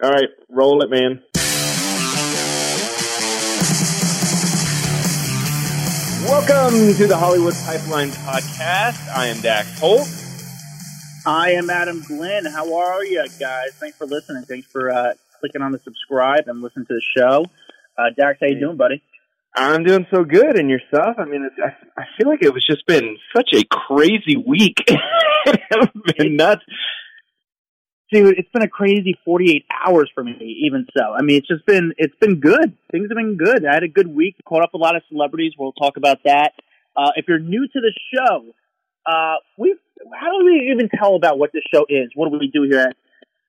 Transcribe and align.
All 0.00 0.10
right, 0.10 0.28
roll 0.48 0.80
it, 0.82 0.90
man. 0.90 1.20
Welcome 6.24 6.94
to 6.94 7.06
the 7.08 7.16
Hollywood 7.18 7.54
Pipeline 7.66 8.10
Podcast. 8.10 9.08
I 9.12 9.26
am 9.26 9.40
Dax 9.40 9.80
Holt. 9.80 10.06
I 11.26 11.50
am 11.50 11.68
Adam 11.68 12.00
Glenn. 12.06 12.46
How 12.46 12.76
are 12.76 13.04
you 13.04 13.26
guys? 13.40 13.72
Thanks 13.72 13.98
for 13.98 14.06
listening. 14.06 14.44
Thanks 14.44 14.68
for 14.68 14.88
uh, 14.88 15.14
clicking 15.40 15.62
on 15.62 15.72
the 15.72 15.80
subscribe 15.80 16.44
and 16.46 16.62
listening 16.62 16.86
to 16.86 16.94
the 16.94 17.02
show. 17.16 17.46
Uh, 17.98 18.10
Dax, 18.16 18.38
how 18.40 18.46
you 18.46 18.60
doing, 18.60 18.76
buddy? 18.76 19.02
I'm 19.56 19.82
doing 19.82 20.06
so 20.14 20.22
good, 20.22 20.56
and 20.56 20.70
yourself? 20.70 21.16
I 21.18 21.24
mean, 21.24 21.42
it's, 21.44 21.56
I, 21.58 22.02
I 22.02 22.04
feel 22.16 22.28
like 22.28 22.44
it 22.44 22.54
was 22.54 22.64
just 22.64 22.86
been 22.86 23.16
such 23.36 23.48
a 23.52 23.64
crazy 23.64 24.36
week. 24.36 24.76
it's 25.46 26.16
been 26.16 26.36
nuts. 26.36 26.62
Dude, 28.10 28.38
it's 28.38 28.48
been 28.52 28.62
a 28.62 28.68
crazy 28.68 29.18
48 29.24 29.66
hours 29.84 30.10
for 30.14 30.24
me, 30.24 30.62
even 30.64 30.86
so. 30.96 31.12
I 31.12 31.22
mean, 31.22 31.36
it's 31.36 31.48
just 31.48 31.66
been, 31.66 31.92
it's 31.98 32.14
been 32.20 32.40
good. 32.40 32.76
Things 32.90 33.08
have 33.10 33.16
been 33.16 33.36
good. 33.36 33.66
I 33.66 33.74
had 33.74 33.82
a 33.82 33.88
good 33.88 34.08
week, 34.08 34.36
caught 34.46 34.62
up 34.62 34.70
with 34.72 34.80
a 34.80 34.82
lot 34.82 34.96
of 34.96 35.02
celebrities. 35.10 35.52
We'll 35.58 35.72
talk 35.72 35.98
about 35.98 36.20
that. 36.24 36.52
Uh, 36.96 37.10
if 37.16 37.26
you're 37.28 37.38
new 37.38 37.66
to 37.66 37.80
the 37.80 37.92
show, 38.14 38.54
uh, 39.06 39.36
we 39.58 39.76
how 40.18 40.38
do 40.38 40.44
we 40.44 40.70
even 40.72 40.88
tell 40.88 41.16
about 41.16 41.38
what 41.38 41.52
this 41.52 41.62
show 41.72 41.84
is? 41.88 42.10
What 42.14 42.30
do 42.30 42.38
we 42.38 42.48
do 42.48 42.62
here 42.62 42.80
at, 42.80 42.96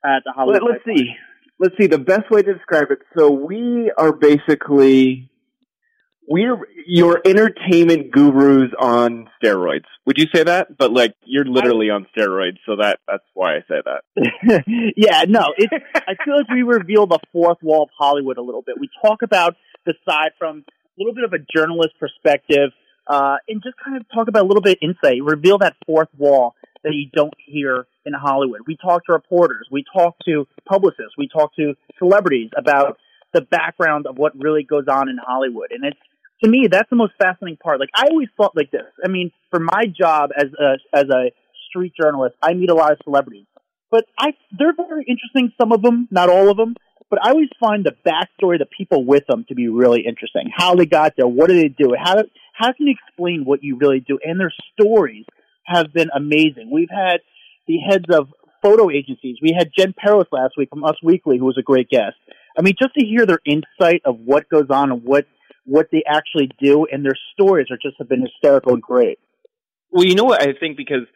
at 0.04 0.24
the 0.26 0.32
Hollywood? 0.32 0.64
Let, 0.64 0.76
us 0.78 0.82
see. 0.86 1.16
Let's 1.60 1.76
see. 1.80 1.88
The 1.88 1.98
best 1.98 2.30
way 2.30 2.42
to 2.42 2.54
describe 2.54 2.92
it. 2.92 3.00
So 3.18 3.32
we 3.32 3.92
are 3.98 4.12
basically 4.12 5.30
we're 6.30 6.60
your 6.86 7.22
entertainment 7.26 8.12
gurus 8.12 8.72
on 8.80 9.28
steroids. 9.42 9.86
Would 10.06 10.18
you 10.20 10.28
say 10.34 10.44
that? 10.44 10.78
But 10.78 10.94
like 10.94 11.16
you're 11.26 11.44
literally 11.44 11.90
on 11.90 12.06
steroids, 12.16 12.58
so 12.68 12.76
that 12.76 13.00
that's 13.08 13.24
why 13.34 13.56
I 13.56 13.60
say 13.68 13.82
that. 13.84 14.94
yeah, 14.96 15.24
no. 15.28 15.54
It's, 15.58 15.74
I 15.96 16.14
feel 16.24 16.38
like 16.38 16.50
we 16.50 16.62
reveal 16.62 17.08
the 17.08 17.20
fourth 17.32 17.58
wall 17.64 17.84
of 17.84 17.90
Hollywood 17.98 18.38
a 18.38 18.44
little 18.44 18.62
bit. 18.62 18.76
We 18.80 18.90
talk 19.02 19.24
about 19.24 19.56
the 19.88 19.96
side 20.08 20.32
from 20.38 20.64
a 20.68 21.02
little 21.02 21.16
bit 21.16 21.24
of 21.24 21.34
a 21.34 21.40
journalist 21.40 21.96
perspective, 22.00 22.70
uh, 23.08 23.38
and 23.48 23.64
just 23.64 23.76
kind 23.84 23.98
of 23.98 24.06
talk 24.14 24.28
about 24.28 24.44
a 24.44 24.48
little 24.48 24.62
bit 24.62 24.78
of 24.82 24.90
insight. 24.90 25.24
Reveal 25.24 25.58
that 25.60 25.78
fourth 25.88 26.10
wall 26.16 26.54
that 26.84 26.94
you 26.94 27.10
don't 27.12 27.34
hear 27.44 27.88
in 28.06 28.14
Hollywood. 28.14 28.62
We 28.68 28.78
talk 28.78 29.06
to 29.06 29.14
reporters, 29.14 29.68
we 29.72 29.84
talk 29.92 30.16
to 30.26 30.48
publicists, 30.68 31.14
we 31.18 31.28
talk 31.28 31.56
to 31.56 31.74
celebrities 31.98 32.52
about 32.56 32.98
the 33.34 33.42
background 33.42 34.06
of 34.08 34.18
what 34.18 34.34
really 34.38 34.64
goes 34.64 34.86
on 34.88 35.10
in 35.10 35.18
Hollywood, 35.18 35.72
and 35.72 35.84
it's 35.84 36.00
to 36.44 36.50
me, 36.50 36.68
that's 36.72 36.90
the 36.90 36.96
most 36.96 37.14
fascinating 37.22 37.58
part. 37.58 37.80
Like 37.80 37.90
I 37.96 38.06
always 38.10 38.30
thought 38.38 38.56
like 38.56 38.72
this. 38.72 38.88
I 39.04 39.08
mean, 39.08 39.32
for 39.50 39.60
my 39.60 39.86
job 39.86 40.32
as 40.36 40.48
a 40.60 40.98
as 40.98 41.06
a 41.10 41.32
street 41.70 41.94
journalist, 42.00 42.36
I 42.42 42.54
meet 42.54 42.70
a 42.70 42.76
lot 42.76 42.92
of 42.92 43.00
celebrities, 43.04 43.46
but 43.92 44.06
I 44.18 44.34
they're 44.58 44.74
very 44.76 45.06
interesting. 45.08 45.52
Some 45.60 45.72
of 45.72 45.82
them, 45.82 46.08
not 46.12 46.30
all 46.30 46.50
of 46.50 46.58
them, 46.58 46.76
but 47.10 47.20
I 47.24 47.32
always 47.32 47.50
find 47.60 47.86
the 47.86 47.96
backstory, 48.06 48.60
the 48.60 48.66
people 48.66 49.06
with 49.06 49.24
them, 49.28 49.46
to 49.50 49.56
be 49.56 49.68
really 49.68 50.02
interesting. 50.08 50.50
How 50.56 50.76
they 50.76 50.86
got 50.86 51.14
there, 51.18 51.28
what 51.28 51.50
do 51.50 51.56
they 51.56 51.70
do, 51.70 51.94
how 51.98 52.24
how 52.54 52.74
can 52.74 52.88
you 52.88 52.96
explain 53.08 53.46
what 53.46 53.64
you 53.64 53.78
really 53.78 54.00
do, 54.00 54.20
and 54.24 54.40
their 54.40 54.54
stories 54.74 55.26
have 55.66 55.94
been 55.94 56.10
amazing. 56.16 56.70
We've 56.72 56.90
had 56.90 57.20
the 57.68 57.78
heads 57.78 58.06
of 58.12 58.28
photo 58.62 58.90
agencies. 58.90 59.38
We 59.42 59.56
had 59.58 59.70
Jen 59.78 59.94
Peros 59.94 60.26
last 60.32 60.54
week 60.58 60.70
from 60.70 60.84
Us 60.84 60.96
Weekly, 61.04 61.38
who 61.38 61.46
was 61.46 61.58
a 61.58 61.64
great 61.64 61.90
guest. 61.90 62.16
I 62.58 62.62
mean, 62.62 62.74
just 62.82 62.94
to 62.96 63.06
hear 63.06 63.26
their 63.26 63.40
insight 63.46 64.02
of 64.04 64.18
what 64.20 64.50
goes 64.50 64.70
on 64.70 64.92
and 64.92 65.04
what 65.04 65.26
what 65.66 65.88
they 65.92 66.04
actually 66.08 66.50
do, 66.62 66.86
and 66.92 67.04
their 67.04 67.18
stories 67.34 67.68
are 67.72 67.78
just 67.82 67.96
have 68.00 68.10
been 68.10 68.22
hysterical 68.22 68.74
and 68.74 68.82
great. 68.82 69.20
Well, 69.92 70.06
you 70.06 70.16
know 70.16 70.26
what 70.26 70.42
I 70.42 70.54
think 70.60 70.78
because 70.78 71.08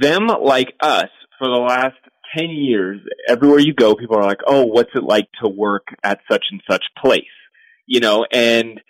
them 0.00 0.26
like 0.26 0.74
us 0.80 1.08
for 1.38 1.48
the 1.48 1.60
last 1.60 1.96
10 2.36 2.50
years, 2.50 3.00
everywhere 3.28 3.58
you 3.58 3.74
go, 3.74 3.94
people 3.94 4.16
are 4.16 4.24
like, 4.24 4.40
oh, 4.46 4.64
what's 4.64 4.90
it 4.94 5.02
like 5.02 5.28
to 5.42 5.48
work 5.48 5.86
at 6.02 6.20
such 6.30 6.44
and 6.50 6.60
such 6.70 6.84
place? 7.02 7.24
You 7.86 8.00
know, 8.00 8.26
and, 8.30 8.80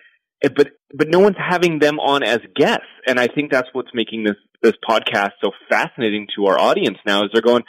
eh, 0.42 0.48
but, 0.54 0.72
but 0.92 1.08
no 1.08 1.20
one's 1.20 1.36
having 1.38 1.78
them 1.78 2.00
on 2.00 2.22
as 2.22 2.40
guests. 2.56 2.86
And 3.06 3.20
I 3.20 3.28
think 3.28 3.50
that's 3.50 3.68
what's 3.72 3.90
making 3.94 4.24
this, 4.24 4.36
this 4.62 4.74
podcast 4.88 5.32
so 5.42 5.52
fascinating 5.70 6.26
to 6.36 6.46
our 6.46 6.58
audience 6.58 6.98
now 7.06 7.24
is 7.24 7.30
they're 7.32 7.42
going, 7.42 7.62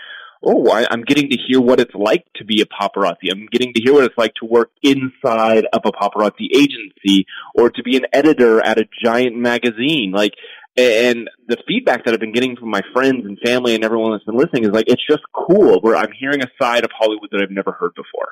oh, 0.44 0.70
I, 0.70 0.92
am 0.92 1.04
getting 1.04 1.30
to 1.30 1.38
hear 1.48 1.60
what 1.60 1.80
it's 1.80 1.94
like 1.94 2.26
to 2.36 2.46
be 2.46 2.62
a 2.62 2.66
paparazzi. 2.66 3.32
I'm 3.32 3.48
getting 3.52 3.74
to 3.74 3.82
hear 3.82 3.94
what 3.94 4.06
it's 4.06 4.18
like 4.18 4.34
to 4.36 4.46
work 4.46 4.72
inside 4.82 5.66
of 5.74 5.82
a 5.86 5.92
paparazzi 5.92 6.48
agency 6.54 7.26
or 7.56 7.70
to 7.70 7.84
be 7.84 7.98
an 7.98 8.06
editor 8.14 8.62
at 8.62 8.80
a 8.80 8.86
giant 9.04 9.36
magazine. 9.36 10.12
Like, 10.16 10.34
and 10.78 11.30
the 11.48 11.58
feedback 11.68 12.06
that 12.06 12.14
I've 12.14 12.20
been 12.20 12.34
getting 12.34 12.56
from 12.56 12.70
my 12.70 12.82
friends 12.94 13.26
and 13.26 13.38
family 13.44 13.76
and 13.76 13.84
everyone 13.84 14.12
that's 14.12 14.24
been 14.24 14.38
listening 14.38 14.64
is 14.64 14.72
like, 14.72 14.86
it's 14.88 15.06
just 15.06 15.24
cool 15.34 15.82
where 15.82 15.96
I'm 15.96 16.12
hearing 16.18 16.42
a 16.42 16.48
side 16.62 16.86
of 16.86 16.92
Hollywood 16.98 17.30
that 17.32 17.42
I've 17.42 17.52
never 17.52 17.72
heard 17.72 17.94
before. 17.96 18.30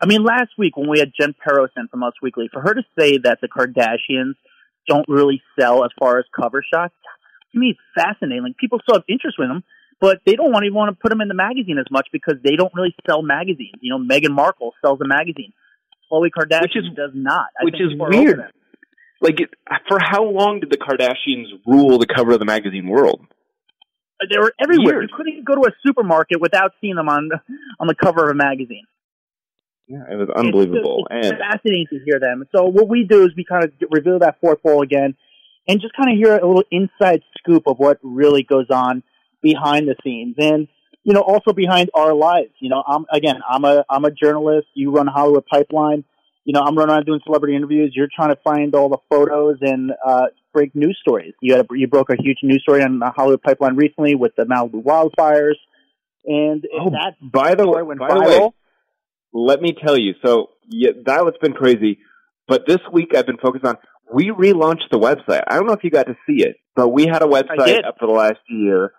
I 0.00 0.06
mean, 0.06 0.24
last 0.24 0.50
week 0.58 0.76
when 0.76 0.88
we 0.88 0.98
had 0.98 1.12
Jen 1.18 1.34
Peros 1.46 1.68
in 1.76 1.86
from 1.88 2.02
Us 2.02 2.14
Weekly, 2.22 2.48
for 2.52 2.60
her 2.62 2.74
to 2.74 2.82
say 2.98 3.18
that 3.18 3.38
the 3.40 3.48
Kardashians 3.48 4.32
don't 4.88 5.06
really 5.08 5.42
sell 5.58 5.84
as 5.84 5.90
far 5.98 6.18
as 6.18 6.24
cover 6.34 6.64
shots, 6.72 6.94
to 7.52 7.58
me, 7.58 7.76
it's 7.76 7.80
fascinating. 7.94 8.42
Like, 8.42 8.56
people 8.56 8.80
still 8.82 8.96
have 8.96 9.04
interest 9.08 9.36
in 9.38 9.48
them 9.48 9.62
but 10.00 10.20
they 10.24 10.34
don't 10.34 10.50
want 10.50 10.64
even 10.64 10.74
want 10.74 10.96
to 10.96 11.00
put 11.00 11.10
them 11.10 11.20
in 11.20 11.28
the 11.28 11.34
magazine 11.34 11.78
as 11.78 11.86
much 11.90 12.08
because 12.12 12.36
they 12.42 12.56
don't 12.56 12.72
really 12.74 12.94
sell 13.06 13.22
magazines. 13.22 13.76
You 13.80 13.96
know, 13.96 14.02
Meghan 14.02 14.34
Markle 14.34 14.72
sells 14.82 15.00
a 15.00 15.06
magazine. 15.06 15.52
Khloe 16.10 16.30
Kardashian 16.36 16.62
which 16.62 16.76
is, 16.76 16.84
does 16.96 17.12
not. 17.14 17.46
I 17.60 17.64
which 17.64 17.74
is 17.74 17.92
weird. 17.94 18.40
Like, 19.20 19.40
it, 19.40 19.50
for 19.86 19.98
how 20.00 20.24
long 20.24 20.60
did 20.60 20.70
the 20.70 20.78
Kardashians 20.78 21.60
rule 21.66 21.98
the 21.98 22.06
cover 22.06 22.32
of 22.32 22.38
the 22.38 22.46
magazine 22.46 22.88
world? 22.88 23.20
Uh, 24.20 24.26
they 24.30 24.38
were 24.38 24.52
everywhere. 24.58 25.02
Years. 25.02 25.10
You 25.10 25.16
couldn't 25.16 25.44
go 25.44 25.56
to 25.56 25.68
a 25.68 25.72
supermarket 25.86 26.40
without 26.40 26.72
seeing 26.80 26.96
them 26.96 27.08
on 27.08 27.28
on 27.78 27.86
the 27.86 27.94
cover 27.94 28.24
of 28.24 28.30
a 28.30 28.34
magazine. 28.34 28.84
Yeah, 29.86 30.04
it 30.10 30.16
was 30.16 30.30
unbelievable. 30.34 31.06
It's, 31.10 31.26
it's 31.26 31.32
and 31.32 31.38
fascinating 31.38 31.86
to 31.90 31.98
hear 32.04 32.18
them. 32.18 32.44
So 32.54 32.64
what 32.64 32.88
we 32.88 33.04
do 33.04 33.24
is 33.24 33.30
we 33.36 33.44
kind 33.44 33.64
of 33.64 33.72
reveal 33.90 34.20
that 34.20 34.40
fourth 34.40 34.60
wall 34.64 34.82
again, 34.82 35.16
and 35.68 35.80
just 35.80 35.94
kind 35.94 36.10
of 36.10 36.16
hear 36.16 36.38
a 36.38 36.46
little 36.46 36.64
inside 36.70 37.22
scoop 37.38 37.64
of 37.66 37.78
what 37.78 37.98
really 38.02 38.42
goes 38.42 38.66
on 38.70 39.02
behind 39.42 39.88
the 39.88 39.96
scenes 40.04 40.36
and 40.38 40.68
you 41.02 41.12
know 41.12 41.20
also 41.20 41.52
behind 41.52 41.90
our 41.94 42.14
lives. 42.14 42.50
You 42.60 42.68
know 42.68 42.82
i'm 42.86 43.06
again 43.12 43.40
i'm 43.48 43.64
a 43.64 43.84
i'm 43.88 44.04
a 44.04 44.10
journalist. 44.10 44.68
You 44.74 44.90
run 44.92 45.06
hollywood 45.06 45.46
pipeline. 45.46 46.04
You 46.44 46.52
know 46.52 46.60
i'm 46.60 46.76
running 46.76 46.94
around 46.94 47.06
doing 47.06 47.20
celebrity 47.24 47.56
interviews. 47.56 47.92
You're 47.94 48.08
trying 48.14 48.30
to 48.30 48.40
find 48.42 48.74
all 48.74 48.88
the 48.88 48.98
photos 49.08 49.58
and 49.60 49.92
uh 50.04 50.26
break 50.52 50.74
news 50.74 50.98
stories. 51.00 51.34
You 51.40 51.54
had 51.54 51.64
a, 51.64 51.68
you 51.72 51.86
broke 51.86 52.10
a 52.10 52.16
huge 52.18 52.38
news 52.42 52.62
story 52.62 52.82
on 52.82 52.98
the 52.98 53.10
hollywood 53.10 53.42
pipeline 53.42 53.76
recently 53.76 54.14
with 54.14 54.32
the 54.36 54.44
malibu 54.44 54.82
wildfires. 54.82 55.56
And 56.24 56.66
oh, 56.78 56.90
that 56.90 57.14
by 57.20 57.54
the 57.54 57.68
way 57.68 57.82
by 57.82 58.08
viral, 58.08 58.24
the 58.24 58.40
way 58.40 58.50
let 59.32 59.62
me 59.62 59.72
tell 59.72 59.96
you. 59.96 60.14
So 60.24 60.50
yeah, 60.68 60.90
that 61.06 61.24
has 61.24 61.34
been 61.40 61.54
crazy. 61.54 61.98
But 62.46 62.66
this 62.66 62.80
week 62.92 63.14
i've 63.16 63.26
been 63.26 63.38
focused 63.38 63.64
on 63.64 63.76
we 64.12 64.30
relaunched 64.30 64.90
the 64.90 64.98
website. 64.98 65.44
I 65.46 65.54
don't 65.54 65.66
know 65.66 65.72
if 65.72 65.84
you 65.84 65.90
got 65.90 66.08
to 66.08 66.16
see 66.26 66.42
it, 66.42 66.56
but 66.74 66.88
we 66.88 67.06
had 67.06 67.22
a 67.22 67.26
website 67.26 67.86
up 67.86 67.96
for 68.00 68.06
the 68.06 68.12
last 68.12 68.40
year 68.48 68.92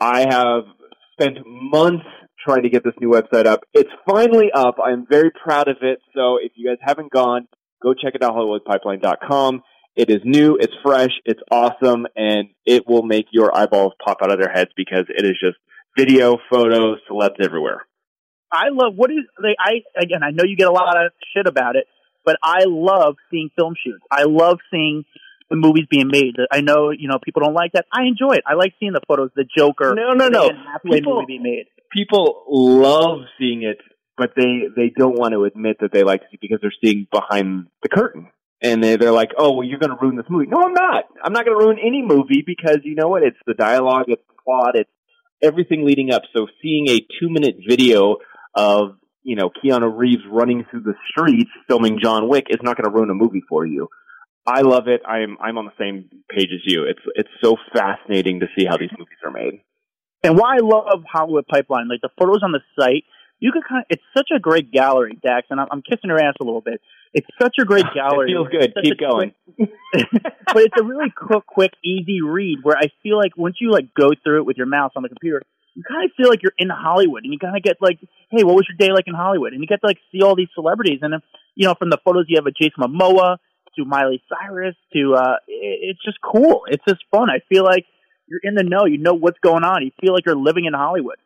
I 0.00 0.20
have 0.28 0.64
spent 1.12 1.38
months 1.46 2.06
trying 2.44 2.62
to 2.62 2.70
get 2.70 2.82
this 2.84 2.94
new 3.00 3.10
website 3.10 3.46
up. 3.46 3.60
It's 3.74 3.90
finally 4.08 4.50
up. 4.54 4.76
I'm 4.82 5.06
very 5.08 5.30
proud 5.30 5.68
of 5.68 5.76
it. 5.82 5.98
So 6.14 6.38
if 6.40 6.52
you 6.56 6.68
guys 6.68 6.78
haven't 6.80 7.12
gone, 7.12 7.46
go 7.82 7.92
check 7.94 8.14
it 8.14 8.22
out, 8.22 8.32
HollywoodPipeline.com. 8.32 9.62
It 9.96 10.08
is 10.08 10.20
new, 10.24 10.56
it's 10.58 10.72
fresh, 10.84 11.10
it's 11.24 11.40
awesome, 11.50 12.06
and 12.16 12.48
it 12.64 12.84
will 12.86 13.02
make 13.02 13.26
your 13.32 13.54
eyeballs 13.54 13.92
pop 14.02 14.18
out 14.22 14.32
of 14.32 14.38
their 14.38 14.50
heads 14.50 14.70
because 14.76 15.04
it 15.08 15.24
is 15.24 15.36
just 15.42 15.56
video, 15.98 16.38
photos, 16.50 16.98
celebs 17.10 17.44
everywhere. 17.44 17.82
I 18.52 18.68
love 18.70 18.94
what 18.96 19.10
is 19.10 19.18
they 19.40 19.54
I 19.58 19.82
again 20.00 20.22
I 20.22 20.30
know 20.30 20.44
you 20.44 20.56
get 20.56 20.68
a 20.68 20.72
lot 20.72 20.96
of 20.96 21.12
shit 21.34 21.46
about 21.46 21.76
it, 21.76 21.84
but 22.24 22.36
I 22.42 22.64
love 22.66 23.16
seeing 23.30 23.50
film 23.56 23.74
shoots. 23.84 24.02
I 24.10 24.24
love 24.24 24.58
seeing 24.72 25.04
the 25.50 25.56
movies 25.56 25.84
being 25.90 26.08
made. 26.08 26.36
I 26.50 26.60
know, 26.60 26.90
you 26.90 27.08
know, 27.08 27.18
people 27.22 27.42
don't 27.44 27.54
like 27.54 27.72
that. 27.72 27.84
I 27.92 28.04
enjoy 28.04 28.34
it. 28.34 28.44
I 28.46 28.54
like 28.54 28.72
seeing 28.78 28.92
the 28.92 29.00
photos, 29.06 29.30
the 29.34 29.44
Joker. 29.44 29.94
No, 29.94 30.12
no, 30.12 30.28
no. 30.28 30.50
People, 30.84 31.16
movie 31.16 31.26
being 31.26 31.42
made. 31.42 31.66
People 31.92 32.44
love 32.48 33.26
seeing 33.38 33.64
it, 33.64 33.78
but 34.16 34.30
they 34.36 34.68
they 34.74 34.92
don't 34.96 35.18
want 35.18 35.32
to 35.34 35.44
admit 35.44 35.78
that 35.80 35.92
they 35.92 36.04
like 36.04 36.20
to 36.20 36.26
see 36.30 36.38
because 36.40 36.58
they're 36.62 36.72
seeing 36.82 37.06
behind 37.12 37.66
the 37.82 37.88
curtain. 37.88 38.28
And 38.62 38.84
they, 38.84 38.96
they're 38.96 39.10
like, 39.10 39.30
oh, 39.38 39.52
well, 39.52 39.66
you're 39.66 39.78
going 39.78 39.90
to 39.90 39.96
ruin 40.00 40.16
this 40.16 40.26
movie. 40.28 40.46
No, 40.46 40.58
I'm 40.62 40.74
not. 40.74 41.04
I'm 41.24 41.32
not 41.32 41.46
going 41.46 41.58
to 41.58 41.64
ruin 41.64 41.78
any 41.78 42.02
movie 42.02 42.44
because 42.46 42.80
you 42.84 42.94
know 42.94 43.08
what? 43.08 43.22
It's 43.22 43.38
the 43.46 43.54
dialogue, 43.54 44.04
it's 44.08 44.22
the 44.28 44.34
plot, 44.44 44.76
it's 44.76 44.90
everything 45.42 45.86
leading 45.86 46.12
up. 46.12 46.22
So 46.36 46.46
seeing 46.62 46.88
a 46.88 46.98
two 47.18 47.30
minute 47.30 47.56
video 47.66 48.16
of, 48.54 48.96
you 49.22 49.34
know, 49.34 49.50
Keanu 49.50 49.96
Reeves 49.96 50.22
running 50.30 50.66
through 50.70 50.82
the 50.82 50.94
streets 51.08 51.50
filming 51.68 51.98
John 52.02 52.28
Wick 52.28 52.46
is 52.50 52.58
not 52.62 52.76
going 52.76 52.84
to 52.84 52.94
ruin 52.94 53.08
a 53.08 53.14
movie 53.14 53.42
for 53.48 53.64
you. 53.64 53.88
I 54.46 54.62
love 54.62 54.88
it. 54.88 55.02
I'm 55.06 55.36
I'm 55.40 55.58
on 55.58 55.66
the 55.66 55.76
same 55.78 56.08
page 56.30 56.48
as 56.52 56.60
you. 56.64 56.84
It's 56.84 57.00
it's 57.14 57.30
so 57.42 57.56
fascinating 57.72 58.40
to 58.40 58.46
see 58.56 58.64
how 58.64 58.76
these 58.76 58.90
movies 58.98 59.18
are 59.24 59.30
made. 59.30 59.60
And 60.22 60.36
why 60.36 60.56
I 60.56 60.60
love 60.60 61.02
Hollywood 61.10 61.46
Pipeline, 61.46 61.88
like 61.88 62.00
the 62.02 62.10
photos 62.18 62.42
on 62.42 62.52
the 62.52 62.60
site, 62.78 63.04
you 63.38 63.52
could 63.52 63.64
kind 63.66 63.80
of, 63.80 63.86
it's 63.88 64.02
such 64.14 64.28
a 64.34 64.38
great 64.38 64.70
gallery, 64.70 65.18
Dax, 65.22 65.46
and 65.50 65.58
I'm, 65.58 65.66
I'm 65.70 65.82
kissing 65.82 66.10
her 66.10 66.18
ass 66.18 66.34
a 66.40 66.44
little 66.44 66.60
bit. 66.60 66.80
It's 67.14 67.26
such 67.40 67.56
a 67.58 67.64
great 67.64 67.86
gallery. 67.94 68.30
it 68.30 68.34
feels 68.34 68.48
good. 68.48 68.74
Keep 68.82 68.98
going. 69.00 69.32
Quick, 69.56 69.70
but 70.46 70.62
it's 70.62 70.76
a 70.78 70.84
really 70.84 71.10
quick, 71.16 71.46
quick, 71.46 71.72
easy 71.82 72.20
read 72.20 72.58
where 72.62 72.76
I 72.76 72.88
feel 73.02 73.16
like 73.16 73.36
once 73.36 73.56
you 73.60 73.70
like 73.70 73.94
go 73.98 74.10
through 74.22 74.40
it 74.40 74.46
with 74.46 74.58
your 74.58 74.66
mouse 74.66 74.92
on 74.94 75.02
the 75.02 75.08
computer, 75.08 75.42
you 75.74 75.82
kind 75.88 76.04
of 76.04 76.10
feel 76.16 76.28
like 76.28 76.42
you're 76.42 76.52
in 76.58 76.68
Hollywood, 76.68 77.24
and 77.24 77.32
you 77.32 77.38
kind 77.38 77.56
of 77.56 77.62
get 77.62 77.76
like, 77.80 77.98
hey, 78.30 78.44
what 78.44 78.56
was 78.56 78.66
your 78.68 78.76
day 78.76 78.92
like 78.92 79.04
in 79.06 79.14
Hollywood? 79.14 79.52
And 79.52 79.62
you 79.62 79.66
get 79.66 79.80
to 79.80 79.86
like 79.86 79.98
see 80.12 80.20
all 80.22 80.36
these 80.36 80.50
celebrities, 80.54 80.98
and 81.00 81.14
you 81.54 81.66
know, 81.66 81.74
from 81.78 81.88
the 81.90 81.98
photos 82.04 82.26
you 82.28 82.36
have 82.36 82.46
of 82.46 82.54
Jason 82.54 82.82
Momoa 82.82 83.38
to 83.82 83.88
Miley 83.88 84.22
Cyrus 84.28 84.74
to, 84.94 85.14
uh, 85.14 85.36
it, 85.48 85.90
it's 85.90 86.04
just 86.04 86.18
cool. 86.22 86.62
It's 86.68 86.84
just 86.88 87.00
fun. 87.10 87.28
I 87.30 87.40
feel 87.48 87.64
like 87.64 87.84
you're 88.26 88.40
in 88.42 88.54
the 88.54 88.62
know. 88.62 88.84
You 88.86 88.98
know 88.98 89.14
what's 89.14 89.38
going 89.40 89.64
on. 89.64 89.82
You 89.82 89.90
feel 90.00 90.14
like 90.14 90.24
you're 90.26 90.36
living 90.36 90.64
in 90.66 90.72
Hollywood. 90.74 91.16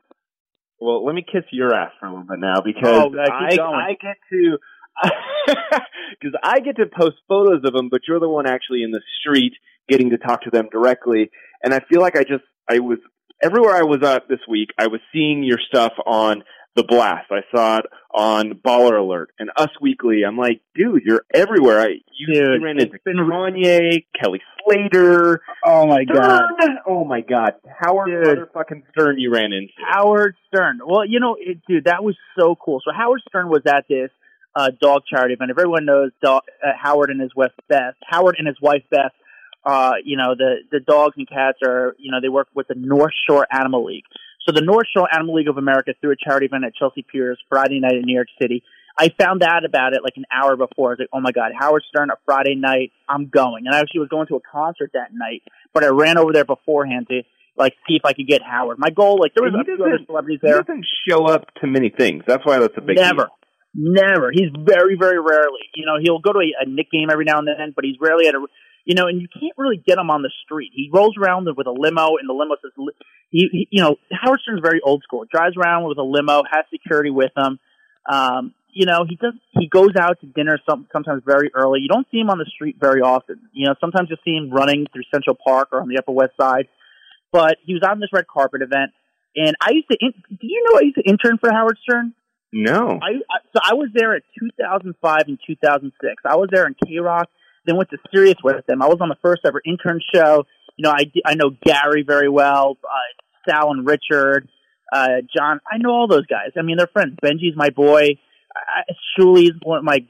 Well, 0.80 1.04
let 1.04 1.14
me 1.14 1.24
kiss 1.24 1.44
your 1.52 1.74
ass 1.74 1.92
for 2.00 2.06
a 2.06 2.10
little 2.10 2.26
bit 2.26 2.38
now 2.40 2.60
because 2.64 3.10
Oh, 3.14 3.18
I. 3.18 3.90
I 3.90 3.96
get 4.00 4.16
to 4.30 4.58
because 5.46 6.34
I 6.42 6.60
get 6.60 6.76
to 6.76 6.86
post 6.86 7.16
photos 7.28 7.62
of 7.64 7.72
them, 7.72 7.88
but 7.90 8.02
you're 8.06 8.20
the 8.20 8.28
one 8.28 8.46
actually 8.46 8.82
in 8.82 8.90
the 8.90 9.00
street 9.20 9.52
getting 9.88 10.10
to 10.10 10.18
talk 10.18 10.42
to 10.42 10.50
them 10.50 10.68
directly. 10.70 11.30
And 11.62 11.74
I 11.74 11.80
feel 11.90 12.00
like 12.00 12.16
I 12.16 12.22
just 12.22 12.44
I 12.70 12.78
was 12.78 12.98
everywhere 13.42 13.74
I 13.74 13.82
was 13.82 14.02
at 14.02 14.28
this 14.28 14.40
week. 14.48 14.70
I 14.78 14.86
was 14.86 15.00
seeing 15.12 15.42
your 15.42 15.58
stuff 15.68 15.92
on 16.06 16.44
the 16.76 16.82
blast. 16.84 17.30
I 17.30 17.40
saw 17.54 17.78
it 17.78 17.86
on 18.12 18.52
Baller 18.54 18.98
Alert 19.00 19.30
and 19.38 19.50
Us 19.56 19.70
Weekly. 19.80 20.22
I'm 20.26 20.36
like, 20.36 20.60
dude, 20.74 21.02
you're 21.04 21.24
everywhere. 21.32 21.80
I 21.80 21.86
you, 22.16 22.32
Dude, 22.34 22.62
ran 22.62 22.80
into 22.80 22.98
been- 23.04 23.16
Kanye, 23.16 24.04
Kelly 24.20 24.40
Slater, 24.64 25.42
Oh 25.64 25.86
my 25.86 26.04
Stern. 26.04 26.78
Oh 26.86 27.04
my 27.04 27.20
God, 27.20 27.54
Howard 27.80 28.08
Dude. 28.08 28.38
motherfucking 28.38 28.82
Stern. 28.92 29.18
You 29.18 29.32
ran 29.32 29.52
into. 29.52 29.72
Howard 29.88 30.36
Stern. 30.48 30.80
Well, 30.84 31.04
you 31.04 31.20
know, 31.20 31.36
it, 31.38 31.58
dude, 31.68 31.84
that 31.84 32.02
was 32.02 32.16
so 32.38 32.54
cool. 32.56 32.80
So 32.84 32.92
Howard 32.96 33.22
Stern 33.28 33.48
was 33.48 33.62
at 33.66 33.86
this 33.88 34.10
uh, 34.56 34.70
dog 34.80 35.02
charity 35.08 35.34
event. 35.34 35.50
If 35.50 35.58
everyone 35.58 35.84
knows 35.84 36.12
dog, 36.22 36.42
uh, 36.64 36.70
Howard 36.80 37.10
and 37.10 37.20
his 37.20 37.34
wife 37.36 37.52
Beth, 37.68 37.94
Howard 38.06 38.36
and 38.38 38.46
his 38.46 38.56
wife 38.60 38.82
Beth, 38.90 39.12
uh, 39.64 39.92
you 40.04 40.16
know, 40.16 40.34
the 40.36 40.56
the 40.70 40.80
dogs 40.80 41.14
and 41.16 41.28
cats 41.28 41.58
are, 41.66 41.94
you 41.98 42.10
know, 42.12 42.20
they 42.20 42.28
work 42.28 42.48
with 42.54 42.68
the 42.68 42.74
North 42.76 43.12
Shore 43.28 43.46
Animal 43.50 43.84
League. 43.86 44.04
So 44.46 44.52
the 44.52 44.60
North 44.62 44.86
Shore 44.94 45.08
Animal 45.12 45.36
League 45.36 45.48
of 45.48 45.56
America 45.56 45.92
threw 46.00 46.12
a 46.12 46.16
charity 46.16 46.46
event 46.46 46.64
at 46.64 46.74
Chelsea 46.74 47.02
Piers 47.02 47.38
Friday 47.48 47.80
night 47.80 47.94
in 47.94 48.02
New 48.04 48.14
York 48.14 48.28
City. 48.40 48.62
I 48.98 49.08
found 49.18 49.42
out 49.42 49.64
about 49.64 49.92
it 49.94 50.02
like 50.04 50.12
an 50.16 50.24
hour 50.32 50.56
before. 50.56 50.90
I 50.90 50.92
was 50.92 50.98
like, 51.00 51.08
oh 51.12 51.20
my 51.20 51.32
God, 51.32 51.50
Howard 51.58 51.82
Stern, 51.88 52.10
a 52.10 52.14
Friday 52.24 52.54
night, 52.54 52.92
I'm 53.08 53.26
going. 53.28 53.66
And 53.66 53.74
I 53.74 53.80
actually 53.80 54.00
was 54.00 54.08
going 54.08 54.28
to 54.28 54.36
a 54.36 54.40
concert 54.40 54.90
that 54.94 55.08
night, 55.12 55.42
but 55.72 55.82
I 55.82 55.88
ran 55.88 56.16
over 56.18 56.32
there 56.32 56.44
beforehand 56.44 57.08
to 57.08 57.22
like 57.56 57.72
see 57.88 57.96
if 57.96 58.04
I 58.04 58.12
could 58.12 58.28
get 58.28 58.42
Howard. 58.42 58.78
My 58.78 58.90
goal, 58.90 59.18
like 59.20 59.32
there 59.34 59.44
was 59.44 59.54
a 59.58 59.64
few 59.64 59.74
other 59.84 59.98
celebrities 60.06 60.40
He 60.42 60.48
there. 60.48 60.62
doesn't 60.62 60.86
show 61.08 61.24
up 61.26 61.46
to 61.60 61.66
many 61.66 61.90
things. 61.90 62.22
That's 62.26 62.44
why 62.44 62.58
that's 62.58 62.74
a 62.76 62.80
big 62.80 62.96
Never. 62.96 63.26
deal. 63.26 63.38
Never. 63.76 64.30
He's 64.32 64.50
very, 64.54 64.96
very 64.98 65.18
rarely. 65.18 65.66
You 65.74 65.86
know, 65.86 65.96
he'll 66.00 66.20
go 66.20 66.32
to 66.32 66.38
a, 66.38 66.62
a 66.62 66.68
Knick 66.68 66.90
game 66.92 67.08
every 67.10 67.24
now 67.24 67.38
and 67.38 67.48
then, 67.48 67.72
but 67.74 67.84
he's 67.84 67.96
rarely 68.00 68.28
at 68.28 68.34
a. 68.34 68.46
You 68.84 68.94
know, 68.94 69.06
and 69.06 69.20
you 69.20 69.28
can't 69.32 69.54
really 69.56 69.82
get 69.84 69.96
him 69.96 70.10
on 70.10 70.22
the 70.22 70.30
street. 70.44 70.70
He 70.74 70.90
rolls 70.92 71.16
around 71.16 71.48
with 71.56 71.66
a 71.66 71.72
limo, 71.72 72.16
and 72.20 72.28
the 72.28 72.34
limo 72.34 72.56
says, 72.60 72.72
li- 72.76 72.92
he, 73.30 73.48
he 73.50 73.68
you 73.70 73.82
know, 73.82 73.96
Howard 74.12 74.40
Stern's 74.42 74.60
very 74.62 74.80
old 74.84 75.02
school. 75.02 75.24
Drives 75.30 75.56
around 75.56 75.88
with 75.88 75.98
a 75.98 76.02
limo, 76.02 76.42
has 76.50 76.64
security 76.70 77.10
with 77.10 77.32
him. 77.36 77.58
Um, 78.10 78.52
you 78.74 78.86
know, 78.86 79.06
he 79.08 79.16
does. 79.16 79.34
He 79.52 79.68
goes 79.68 79.96
out 79.98 80.20
to 80.20 80.26
dinner 80.26 80.58
some, 80.68 80.86
sometimes 80.92 81.22
very 81.24 81.50
early. 81.54 81.80
You 81.80 81.88
don't 81.88 82.06
see 82.10 82.18
him 82.18 82.28
on 82.28 82.38
the 82.38 82.50
street 82.54 82.76
very 82.78 83.00
often. 83.00 83.40
You 83.52 83.68
know, 83.68 83.74
sometimes 83.80 84.10
you 84.10 84.16
see 84.24 84.36
him 84.36 84.50
running 84.50 84.86
through 84.92 85.04
Central 85.12 85.36
Park 85.36 85.68
or 85.72 85.80
on 85.80 85.88
the 85.88 85.96
Upper 85.96 86.12
West 86.12 86.32
Side. 86.38 86.68
But 87.32 87.56
he 87.64 87.72
was 87.72 87.82
on 87.88 88.00
this 88.00 88.10
red 88.12 88.26
carpet 88.26 88.62
event, 88.62 88.92
and 89.34 89.56
I 89.60 89.70
used 89.70 89.88
to. 89.90 89.96
In, 89.98 90.12
do 90.28 90.46
you 90.46 90.64
know 90.68 90.78
I 90.78 90.82
used 90.82 90.96
to 90.96 91.02
intern 91.02 91.38
for 91.38 91.50
Howard 91.50 91.78
Stern? 91.82 92.14
No. 92.52 93.00
I, 93.02 93.18
I 93.30 93.38
so 93.52 93.60
I 93.62 93.74
was 93.74 93.88
there 93.92 94.14
at 94.14 94.22
2005 94.38 95.22
and 95.26 95.38
2006. 95.44 96.22
I 96.24 96.36
was 96.36 96.48
there 96.52 96.66
in 96.66 96.74
K 96.74 96.98
Rock, 96.98 97.28
then 97.66 97.76
went 97.76 97.90
to 97.90 97.98
Sirius 98.12 98.36
with 98.42 98.66
them. 98.66 98.82
I 98.82 98.86
was 98.86 98.98
on 99.00 99.08
the 99.08 99.18
first 99.22 99.42
ever 99.46 99.60
intern 99.64 100.00
show. 100.14 100.44
You 100.76 100.82
know, 100.84 100.90
I 100.90 101.10
I 101.24 101.34
know 101.34 101.50
Gary 101.64 102.04
very 102.06 102.28
well, 102.28 102.78
uh, 102.84 103.50
Sal 103.50 103.70
and 103.70 103.86
Richard, 103.86 104.48
uh, 104.92 105.22
John. 105.36 105.60
I 105.70 105.78
know 105.78 105.90
all 105.90 106.08
those 106.08 106.26
guys. 106.26 106.50
I 106.58 106.62
mean, 106.62 106.76
they're 106.76 106.88
friends. 106.88 107.16
Benji's 107.22 107.56
my 107.56 107.70
boy. 107.70 108.18
Shuli's 109.18 109.52
one 109.62 109.78
of 109.78 109.84
my 109.84 110.06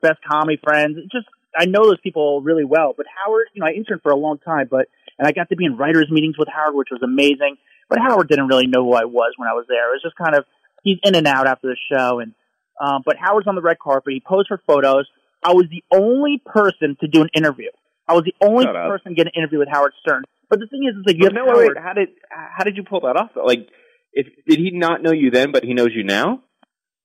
best 0.00 0.18
comedy 0.28 0.58
friends. 0.62 0.96
Just 1.10 1.26
I 1.56 1.66
know 1.66 1.84
those 1.84 2.00
people 2.02 2.42
really 2.42 2.64
well. 2.64 2.94
But 2.96 3.06
Howard, 3.24 3.46
you 3.54 3.60
know, 3.60 3.66
I 3.66 3.72
interned 3.72 4.02
for 4.02 4.12
a 4.12 4.16
long 4.16 4.38
time, 4.38 4.68
but 4.70 4.88
and 5.18 5.26
I 5.26 5.32
got 5.32 5.48
to 5.50 5.56
be 5.56 5.64
in 5.64 5.76
writers 5.76 6.08
meetings 6.10 6.36
with 6.38 6.48
Howard, 6.48 6.74
which 6.74 6.88
was 6.90 7.02
amazing. 7.02 7.56
But 7.88 7.98
Howard 7.98 8.28
didn't 8.28 8.46
really 8.46 8.66
know 8.66 8.84
who 8.84 8.94
I 8.94 9.04
was 9.04 9.34
when 9.36 9.48
I 9.48 9.52
was 9.52 9.66
there. 9.68 9.90
It 9.90 10.00
was 10.00 10.02
just 10.02 10.16
kind 10.16 10.36
of 10.36 10.44
he's 10.82 10.98
in 11.02 11.14
and 11.14 11.26
out 11.26 11.46
after 11.46 11.68
the 11.68 11.76
show, 11.90 12.20
and 12.20 12.34
um, 12.80 13.02
but 13.04 13.16
Howard's 13.18 13.48
on 13.48 13.54
the 13.54 13.62
red 13.62 13.78
carpet. 13.78 14.12
He 14.12 14.20
posed 14.20 14.48
for 14.48 14.62
photos. 14.66 15.06
I 15.44 15.52
was 15.52 15.66
the 15.70 15.82
only 15.92 16.42
person 16.44 16.96
to 17.00 17.08
do 17.08 17.22
an 17.22 17.28
interview. 17.34 17.70
I 18.08 18.14
was 18.14 18.24
the 18.24 18.34
only 18.44 18.64
Shut 18.64 18.76
up. 18.76 18.90
person 18.90 19.12
to 19.12 19.14
get 19.16 19.26
an 19.26 19.32
interview 19.36 19.58
with 19.58 19.68
Howard 19.70 19.92
Stern. 20.00 20.24
But 20.48 20.58
the 20.58 20.66
thing 20.66 20.82
is, 20.84 20.94
it's 20.98 21.06
like 21.06 21.16
you 21.16 21.30
But 21.30 21.36
have 21.36 21.46
no, 21.46 21.52
Howard. 21.52 21.68
wait, 21.76 21.82
how 21.82 21.92
did 21.92 22.08
how 22.30 22.64
did 22.64 22.76
you 22.76 22.82
pull 22.82 23.00
that 23.02 23.16
off? 23.16 23.30
Like, 23.36 23.68
if 24.12 24.26
did 24.46 24.58
he 24.58 24.70
not 24.72 25.02
know 25.02 25.12
you 25.12 25.30
then, 25.30 25.52
but 25.52 25.64
he 25.64 25.74
knows 25.74 25.90
you 25.94 26.02
now? 26.04 26.42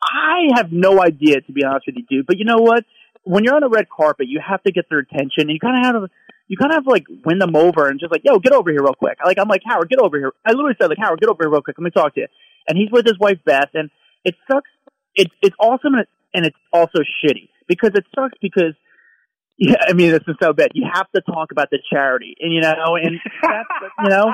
I 0.04 0.50
have 0.56 0.72
no 0.72 1.02
idea, 1.02 1.42
to 1.42 1.52
be 1.54 1.64
honest 1.64 1.86
with 1.88 1.96
you, 1.98 2.06
dude. 2.10 2.26
But 2.28 2.38
you 2.38 2.46
know 2.46 2.58
what? 2.60 2.84
When 3.24 3.44
you're 3.44 3.56
on 3.56 3.64
a 3.64 3.70
red 3.70 3.88
carpet, 3.90 4.28
you 4.30 4.40
have 4.46 4.62
to 4.64 4.72
get 4.72 4.86
their 4.90 5.00
attention, 5.00 5.48
and 5.48 5.52
you 5.52 5.60
kind 5.60 5.78
of 5.78 5.86
have 5.86 6.02
to, 6.04 6.14
you 6.48 6.58
kind 6.58 6.72
of 6.72 6.76
have 6.78 6.84
to, 6.86 6.90
like 6.92 7.06
win 7.26 7.40
them 7.40 7.56
over, 7.56 7.88
and 7.88 8.00
just 8.00 8.12
like, 8.12 8.22
yo, 8.24 8.38
get 8.40 8.54
over 8.54 8.70
here 8.72 8.82
real 8.82 8.94
quick. 8.94 9.18
Like 9.24 9.38
I'm 9.40 9.48
like 9.48 9.62
Howard, 9.66 9.90
get 9.90 10.00
over 10.00 10.18
here. 10.18 10.32
I 10.46 10.52
literally 10.52 10.76
said 10.80 10.90
like 10.90 11.00
Howard, 11.00 11.20
get 11.20 11.30
over 11.30 11.44
here 11.44 11.52
real 11.52 11.62
quick. 11.62 11.78
Let 11.78 11.84
me 11.86 11.92
talk 11.92 12.14
to 12.16 12.22
you. 12.22 12.28
And 12.68 12.78
he's 12.78 12.90
with 12.92 13.06
his 13.06 13.18
wife 13.20 13.38
Beth, 13.46 13.70
and 13.74 13.90
it 14.24 14.36
sucks. 14.52 14.70
It's 15.16 15.32
it's 15.42 15.56
awesome, 15.60 15.94
and, 15.94 16.02
it, 16.02 16.10
and 16.36 16.46
it's 16.46 16.58
also 16.74 17.00
shitty 17.24 17.50
because 17.68 17.92
it 17.96 18.06
sucks 18.14 18.38
because. 18.42 18.74
Yeah, 19.58 19.78
I 19.88 19.94
mean, 19.94 20.12
this 20.12 20.20
is 20.28 20.36
so 20.44 20.52
bad. 20.52 20.72
You 20.74 20.86
have 20.94 21.10
to 21.16 21.22
talk 21.22 21.54
about 21.54 21.70
the 21.72 21.80
charity, 21.90 22.36
and 22.42 22.54
you 22.54 22.60
know, 22.60 22.98
and 23.02 23.22
that's 23.42 23.70
you 24.04 24.10
know, 24.10 24.34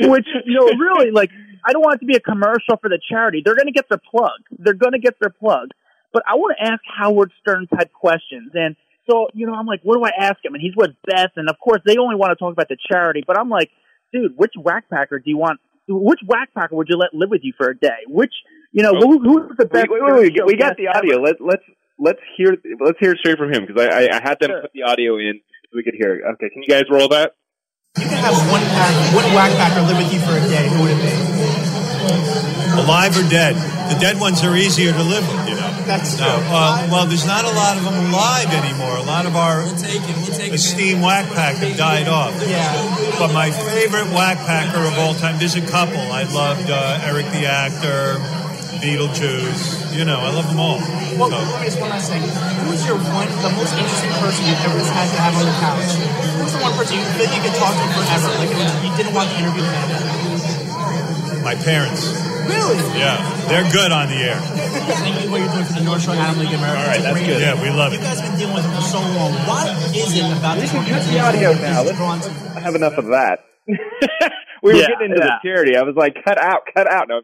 which 0.00 0.26
you 0.44 0.52
know, 0.52 0.66
really, 0.66 1.10
like, 1.12 1.30
I 1.64 1.72
don't 1.72 1.80
want 1.80 1.94
it 1.94 2.00
to 2.00 2.04
be 2.04 2.14
a 2.14 2.20
commercial 2.20 2.76
for 2.78 2.90
the 2.90 3.00
charity. 3.08 3.40
They're 3.42 3.56
going 3.56 3.68
to 3.68 3.72
get 3.72 3.88
their 3.88 3.96
plug. 4.10 4.36
They're 4.50 4.74
going 4.74 4.92
to 4.92 4.98
get 4.98 5.14
their 5.18 5.30
plug. 5.30 5.70
But 6.12 6.24
I 6.28 6.34
want 6.34 6.58
to 6.58 6.66
ask 6.70 6.82
Howard 6.98 7.32
Stern 7.40 7.68
type 7.68 7.90
questions, 7.90 8.50
and 8.52 8.76
so 9.08 9.28
you 9.32 9.46
know, 9.46 9.54
I'm 9.54 9.64
like, 9.64 9.80
what 9.82 9.96
do 9.96 10.04
I 10.04 10.10
ask 10.14 10.44
him? 10.44 10.52
And 10.52 10.60
he's 10.60 10.76
with 10.76 10.90
Beth, 11.06 11.32
and 11.36 11.48
of 11.48 11.58
course, 11.58 11.80
they 11.86 11.96
only 11.96 12.16
want 12.16 12.30
to 12.32 12.36
talk 12.36 12.52
about 12.52 12.68
the 12.68 12.76
charity. 12.92 13.24
But 13.26 13.38
I'm 13.38 13.48
like, 13.48 13.70
dude, 14.12 14.36
which 14.36 14.52
whackpacker 14.58 15.24
do 15.24 15.30
you 15.30 15.38
want? 15.38 15.58
Which 15.88 16.20
whackpacker 16.28 16.72
would 16.72 16.88
you 16.90 16.98
let 16.98 17.14
live 17.14 17.30
with 17.30 17.44
you 17.44 17.54
for 17.56 17.70
a 17.70 17.74
day? 17.74 18.04
Which 18.06 18.34
you 18.72 18.82
know, 18.82 18.92
who, 18.94 19.18
who's 19.20 19.56
the 19.58 19.66
best? 19.66 19.88
Wait, 19.90 20.02
wait, 20.02 20.14
wait, 20.14 20.36
show 20.36 20.44
we 20.46 20.56
got 20.56 20.76
guest 20.76 20.78
the 20.78 20.88
ever? 20.88 20.98
audio. 20.98 21.16
Let, 21.22 21.36
let's 21.40 21.62
let's 21.98 22.20
hear 22.36 22.56
let's 22.80 22.98
hear 23.00 23.12
it 23.12 23.18
straight 23.18 23.38
from 23.38 23.52
him 23.52 23.66
because 23.66 23.80
I, 23.82 23.88
I 23.88 24.18
I 24.18 24.20
had 24.22 24.38
them 24.40 24.50
Sure. 24.50 24.60
put 24.62 24.72
the 24.72 24.82
audio 24.82 25.16
in 25.18 25.40
so 25.64 25.70
we 25.74 25.82
could 25.82 25.94
hear 25.98 26.14
it. 26.16 26.22
Okay, 26.34 26.50
can 26.52 26.62
you 26.62 26.68
guys 26.68 26.84
roll 26.90 27.08
that? 27.08 27.32
You 27.96 28.04
can 28.04 28.18
have 28.22 28.36
one 28.52 28.60
pack, 28.62 28.92
one 29.16 29.24
whack 29.34 29.50
packer 29.56 29.80
live 29.82 29.96
with 29.98 30.12
you 30.12 30.20
for 30.20 30.36
a 30.36 30.40
day. 30.48 30.68
Who 30.68 30.82
would 30.82 30.92
it 30.92 31.00
be? 31.02 32.18
Alive 32.78 33.16
or 33.18 33.28
dead? 33.28 33.56
The 33.92 33.98
dead 33.98 34.20
ones 34.20 34.44
are 34.44 34.54
easier 34.54 34.92
to 34.92 35.02
live 35.02 35.26
with, 35.26 35.48
you 35.48 35.54
know. 35.56 35.66
That's 35.88 36.16
true. 36.16 36.26
No, 36.26 36.36
uh, 36.52 36.86
well, 36.92 37.06
there's 37.06 37.26
not 37.26 37.44
a 37.44 37.50
lot 37.50 37.76
of 37.76 37.82
them 37.82 37.96
alive 38.12 38.46
anymore. 38.52 38.96
A 38.98 39.02
lot 39.02 39.24
of 39.26 39.34
our 39.34 39.64
We'll 39.64 39.74
take 39.76 39.98
it. 40.04 40.14
We'll 40.16 40.26
take 40.36 40.52
it. 40.52 40.54
esteemed 40.54 41.02
whack 41.02 41.26
pack 41.34 41.56
have 41.56 41.76
died 41.76 42.06
off. 42.06 42.36
Yeah. 42.46 43.16
But 43.18 43.32
my 43.32 43.50
favorite 43.50 44.06
whack 44.14 44.36
packer 44.46 44.84
of 44.84 44.96
all 44.98 45.14
time, 45.14 45.38
there's 45.38 45.56
a 45.56 45.66
couple. 45.66 45.98
I 45.98 46.24
loved 46.24 46.68
uh, 46.70 47.00
Eric 47.02 47.26
the 47.32 47.46
actor, 47.48 48.20
Beetlejuice. 48.80 49.96
You 49.96 50.04
know, 50.04 50.18
I 50.20 50.30
love 50.30 50.46
them 50.48 50.60
all. 50.60 50.78
Well, 51.18 51.30
So, 51.30 51.38
let 51.38 51.60
me 51.60 51.66
ask 51.66 51.80
one 51.80 51.90
last 51.90 52.10
thing. 52.10 52.22
Who's 52.22 52.82
your 52.86 52.96
one, 52.98 53.26
the 53.42 53.52
most 53.58 53.74
interesting 53.74 54.12
person 54.22 54.46
you've 54.46 54.62
ever 54.62 54.78
had 54.94 55.08
to 55.10 55.18
have 55.18 55.34
on 55.34 55.44
the 55.46 55.56
couch? 55.58 55.90
Who's 56.38 56.52
the 56.54 56.62
one 56.62 56.74
person 56.78 56.98
you 56.98 57.04
feel 57.18 57.26
you 57.30 57.42
could 57.42 57.56
talk 57.58 57.74
to 57.74 57.86
forever? 57.96 58.28
Like 58.38 58.52
you 58.54 58.90
didn't 58.96 59.14
want 59.14 59.26
to 59.30 59.34
interview 59.38 59.62
them. 59.66 61.42
my 61.42 61.54
parents. 61.66 62.06
Really? 62.48 62.76
Yeah, 62.96 63.20
they're 63.48 63.68
good 63.72 63.92
on 63.92 64.08
the 64.08 64.16
air. 64.16 64.40
Thank 64.40 65.20
you 65.20 65.28
for 65.28 65.30
what 65.36 65.40
you're 65.42 65.52
doing 65.52 65.64
for 65.68 65.74
the 65.74 65.84
North 65.84 66.00
Shore 66.02 66.14
Animal 66.14 66.44
League 66.48 66.54
America. 66.54 66.80
All 66.80 66.86
right, 66.88 67.02
that's 67.02 67.20
good. 67.20 67.40
Yeah, 67.42 67.60
we 67.60 67.68
love 67.68 67.92
You 67.92 67.98
it. 67.98 68.02
guys 68.02 68.20
have 68.20 68.30
been 68.30 68.38
dealing 68.40 68.54
with 68.56 68.64
it 68.64 68.72
for 68.74 68.80
so 68.88 69.00
long. 69.00 69.32
What 69.44 69.68
is 69.94 70.16
it 70.16 70.24
about 70.38 70.56
this 70.56 70.70
can 70.72 70.84
cut 70.88 71.04
the 71.12 71.20
audio 71.20 71.52
now. 71.52 71.82
Let's- 71.82 71.98
drawn 71.98 72.20
to- 72.20 72.30
I 72.56 72.60
have 72.60 72.74
enough 72.74 72.96
of 72.96 73.06
that. 73.12 73.44
we 73.68 73.76
were 74.62 74.72
Yeah, 74.80 74.86
getting 74.88 75.10
into 75.12 75.20
yeah. 75.20 75.36
the 75.42 75.48
charity. 75.48 75.76
I 75.76 75.82
was 75.82 75.94
like, 75.94 76.16
cut 76.24 76.38
out, 76.40 76.60
cut 76.74 76.90
out. 76.90 77.08
No, 77.08 77.20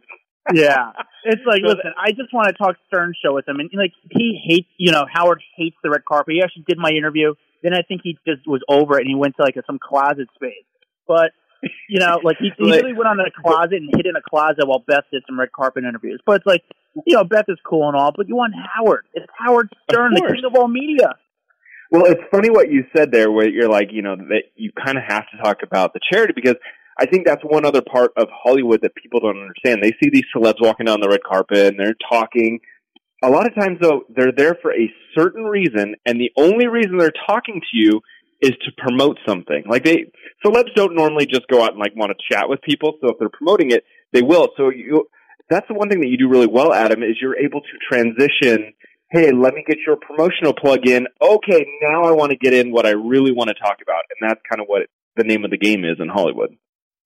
yeah. 0.53 0.93
It's 1.25 1.43
like, 1.47 1.63
listen, 1.63 1.93
I 1.97 2.11
just 2.11 2.33
want 2.33 2.49
to 2.49 2.55
talk 2.55 2.77
Stern 2.89 3.15
show 3.25 3.35
with 3.35 3.49
him. 3.49 3.61
And, 3.61 3.71
like, 3.75 3.93
he 4.11 4.41
hates, 4.45 4.69
you 4.77 4.93
know, 4.93 5.05
Howard 5.11 5.43
hates 5.57 5.77
the 5.83 5.91
red 5.91 6.05
carpet. 6.05 6.35
He 6.35 6.43
actually 6.43 6.65
did 6.69 6.79
my 6.79 6.91
interview. 6.91 7.35
Then 7.63 7.73
I 7.73 7.83
think 7.83 8.03
he 8.05 8.19
just 8.27 8.47
was 8.47 8.61
over 8.69 8.99
it 8.99 9.03
and 9.03 9.09
he 9.09 9.15
went 9.15 9.37
to, 9.37 9.43
like, 9.43 9.57
a, 9.57 9.63
some 9.67 9.79
closet 9.79 10.29
space. 10.35 10.67
But, 11.09 11.33
you 11.89 11.99
know, 11.99 12.21
like, 12.23 12.37
he, 12.39 12.51
he 12.59 12.71
really 12.71 12.93
went 12.93 13.09
on 13.09 13.21
in 13.21 13.27
a 13.27 13.43
closet 13.43 13.75
and 13.75 13.91
hid 13.97 14.07
in 14.07 14.17
a 14.17 14.23
closet 14.23 14.67
while 14.67 14.85
Beth 14.87 15.05
did 15.11 15.23
some 15.27 15.41
red 15.41 15.53
carpet 15.53 15.85
interviews. 15.85 16.21
But 16.27 16.37
it's 16.37 16.47
like, 16.47 16.63
you 17.07 17.17
know, 17.17 17.25
Beth 17.25 17.47
is 17.49 17.59
cool 17.65 17.89
and 17.89 17.97
all, 17.97 18.13
but 18.15 18.29
you 18.29 18.37
want 18.37 18.55
Howard. 18.55 19.07
It's 19.15 19.27
Howard 19.39 19.71
Stern, 19.91 20.15
the 20.15 20.21
king 20.21 20.45
of 20.45 20.55
all 20.55 20.69
media. 20.69 21.17
Well, 21.91 22.05
it's 22.07 22.23
funny 22.31 22.51
what 22.51 22.71
you 22.71 22.85
said 22.97 23.13
there, 23.13 23.31
where 23.31 23.49
you're 23.49 23.69
like, 23.69 23.89
you 23.93 24.03
know, 24.03 24.17
that 24.17 24.43
you 24.57 24.73
kind 24.73 24.99
of 24.99 25.05
have 25.07 25.25
to 25.31 25.43
talk 25.43 25.59
about 25.63 25.93
the 25.93 26.01
charity 26.11 26.33
because 26.35 26.57
I 26.99 27.07
think 27.07 27.27
that's 27.27 27.43
one 27.43 27.65
other 27.65 27.83
part 27.83 28.13
of 28.17 28.29
Hollywood 28.33 28.83
that 28.83 28.95
people 28.95 29.21
don't 29.21 29.41
understand. 29.41 29.83
They 29.83 29.93
see 30.03 30.11
these 30.13 30.25
celebs 30.35 30.61
walking 30.61 30.87
down 30.87 31.01
the 31.01 31.09
red 31.09 31.23
carpet 31.27 31.67
and 31.67 31.79
they're 31.79 31.97
talking. 32.09 32.61
A 33.23 33.29
lot 33.29 33.47
of 33.47 33.55
times, 33.55 33.79
though, 33.81 34.03
they're 34.15 34.33
there 34.37 34.57
for 34.61 34.73
a 34.73 34.93
certain 35.17 35.45
reason, 35.45 35.95
and 36.05 36.21
the 36.21 36.31
only 36.37 36.67
reason 36.67 36.99
they're 36.99 37.13
talking 37.27 37.61
to 37.61 37.77
you 37.77 38.01
is 38.41 38.51
to 38.51 38.73
promote 38.77 39.19
something. 39.27 39.65
Like 39.69 39.85
they, 39.85 40.13
celebs 40.45 40.75
don't 40.77 40.95
normally 40.95 41.27
just 41.27 41.49
go 41.49 41.63
out 41.63 41.71
and 41.71 41.79
like 41.79 41.97
want 41.97 42.13
to 42.13 42.35
chat 42.35 42.49
with 42.49 42.61
people. 42.63 42.95
So 43.01 43.11
if 43.11 43.19
they're 43.19 43.31
promoting 43.31 43.71
it, 43.71 43.85
they 44.13 44.23
will. 44.23 44.49
So 44.57 44.71
you, 44.71 45.07
that's 45.49 45.67
the 45.69 45.75
one 45.75 45.89
thing 45.89 46.01
that 46.01 46.09
you 46.09 46.19
do 46.19 46.29
really 46.29 46.47
well, 46.47 46.73
Adam, 46.73 47.03
is 47.03 47.17
you're 47.21 47.39
able 47.39 47.61
to 47.61 47.79
transition. 47.89 48.75
Hey, 49.11 49.33
let 49.33 49.55
me 49.55 49.65
get 49.67 49.79
your 49.87 49.97
promotional 49.97 50.53
plug 50.53 50.87
in. 50.87 51.07
Okay, 51.23 51.67
now 51.83 52.05
I 52.05 52.13
want 52.13 52.31
to 52.31 52.37
get 52.37 52.53
in 52.53 52.73
what 52.73 52.87
I 52.87 52.91
really 52.91 53.33
want 53.33 53.49
to 53.49 53.55
talk 53.55 53.79
about, 53.83 54.03
and 54.11 54.29
that's 54.29 54.41
kind 54.51 54.61
of 54.61 54.67
what 54.67 54.83
the 55.17 55.25
name 55.25 55.45
of 55.45 55.51
the 55.51 55.59
game 55.59 55.85
is 55.85 55.97
in 56.01 56.09
Hollywood. 56.09 56.57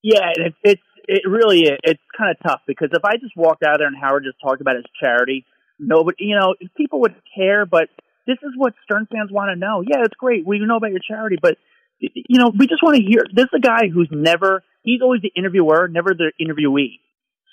Yeah, 0.02 0.31
it, 0.35 0.55
it's 0.62 0.83
it 1.09 1.23
really 1.26 1.61
is. 1.62 1.78
It's 1.83 2.02
kind 2.17 2.31
of 2.31 2.37
tough 2.47 2.61
because 2.67 2.90
if 2.93 3.05
I 3.05 3.17
just 3.17 3.37
walked 3.37 3.62
out 3.62 3.78
there 3.78 3.87
and 3.87 3.97
Howard 3.97 4.25
just 4.25 4.37
talked 4.43 4.61
about 4.61 4.76
his 4.76 4.85
charity, 5.00 5.45
nobody, 5.78 6.17
you 6.21 6.37
know, 6.38 6.55
people 6.76 7.00
would 7.00 7.14
care. 7.35 7.64
But 7.64 7.88
this 8.26 8.37
is 8.43 8.52
what 8.57 8.75
Stern 8.85 9.09
fans 9.11 9.31
want 9.33 9.50
to 9.50 9.57
know. 9.57 9.83
Yeah, 9.83 10.05
it's 10.05 10.14
great. 10.14 10.47
We 10.47 10.59
know 10.61 10.76
about 10.76 10.90
your 10.90 11.00
charity, 11.00 11.37
but 11.40 11.57
you 11.99 12.38
know, 12.38 12.52
we 12.57 12.67
just 12.67 12.83
want 12.83 12.97
to 12.97 13.02
hear. 13.02 13.23
This 13.33 13.47
is 13.47 13.57
a 13.57 13.61
guy 13.61 13.88
who's 13.93 14.09
never. 14.12 14.62
He's 14.83 15.02
always 15.02 15.23
the 15.23 15.33
interviewer, 15.35 15.88
never 15.88 16.14
the 16.14 16.33
interviewee. 16.40 17.00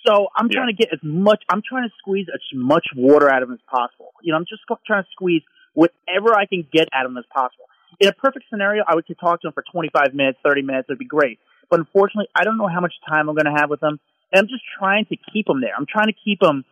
So 0.05 0.27
I'm 0.35 0.49
trying 0.49 0.67
to 0.67 0.77
get 0.77 0.93
as 0.93 0.99
much. 1.01 1.41
I'm 1.49 1.63
trying 1.67 1.89
to 1.89 1.93
squeeze 1.97 2.27
as 2.31 2.41
much 2.53 2.85
water 2.95 3.31
out 3.31 3.41
of 3.41 3.49
him 3.49 3.55
as 3.55 3.63
possible. 3.67 4.11
You 4.21 4.33
know, 4.33 4.37
I'm 4.37 4.45
just 4.45 4.61
trying 4.85 5.03
to 5.03 5.09
squeeze 5.11 5.41
whatever 5.73 6.35
I 6.35 6.45
can 6.45 6.67
get 6.71 6.89
out 6.93 7.05
of 7.05 7.11
him 7.11 7.17
as 7.17 7.25
possible. 7.33 7.65
In 7.99 8.09
a 8.09 8.13
perfect 8.13 8.45
scenario, 8.49 8.83
I 8.87 8.95
would 8.95 9.05
talk 9.19 9.41
to 9.41 9.47
him 9.47 9.53
for 9.53 9.63
25 9.71 10.13
minutes, 10.13 10.39
30 10.45 10.61
minutes. 10.61 10.87
It'd 10.89 10.99
be 10.99 11.05
great. 11.05 11.39
But 11.69 11.79
unfortunately, 11.79 12.29
I 12.35 12.43
don't 12.43 12.57
know 12.57 12.67
how 12.67 12.81
much 12.81 12.93
time 13.07 13.29
I'm 13.29 13.35
going 13.35 13.53
to 13.53 13.59
have 13.59 13.69
with 13.69 13.79
them. 13.79 13.99
And 14.31 14.39
I'm 14.39 14.47
just 14.47 14.63
trying 14.77 15.05
to 15.05 15.17
keep 15.31 15.47
them 15.47 15.61
there. 15.61 15.71
I'm 15.77 15.85
trying 15.85 16.07
to 16.07 16.13
keep 16.13 16.39
them 16.39 16.65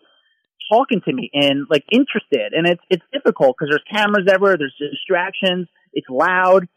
talking 0.72 1.02
to 1.02 1.14
me 1.14 1.30
and 1.34 1.68
like 1.70 1.84
interested. 1.92 2.54
And 2.54 2.68
it's 2.68 2.82
it's 2.90 3.04
difficult 3.12 3.56
because 3.58 3.70
there's 3.72 3.84
cameras 3.92 4.28
everywhere, 4.32 4.58
there's 4.58 4.76
distractions, 4.80 5.68
it's 5.94 6.08
loud. 6.10 6.68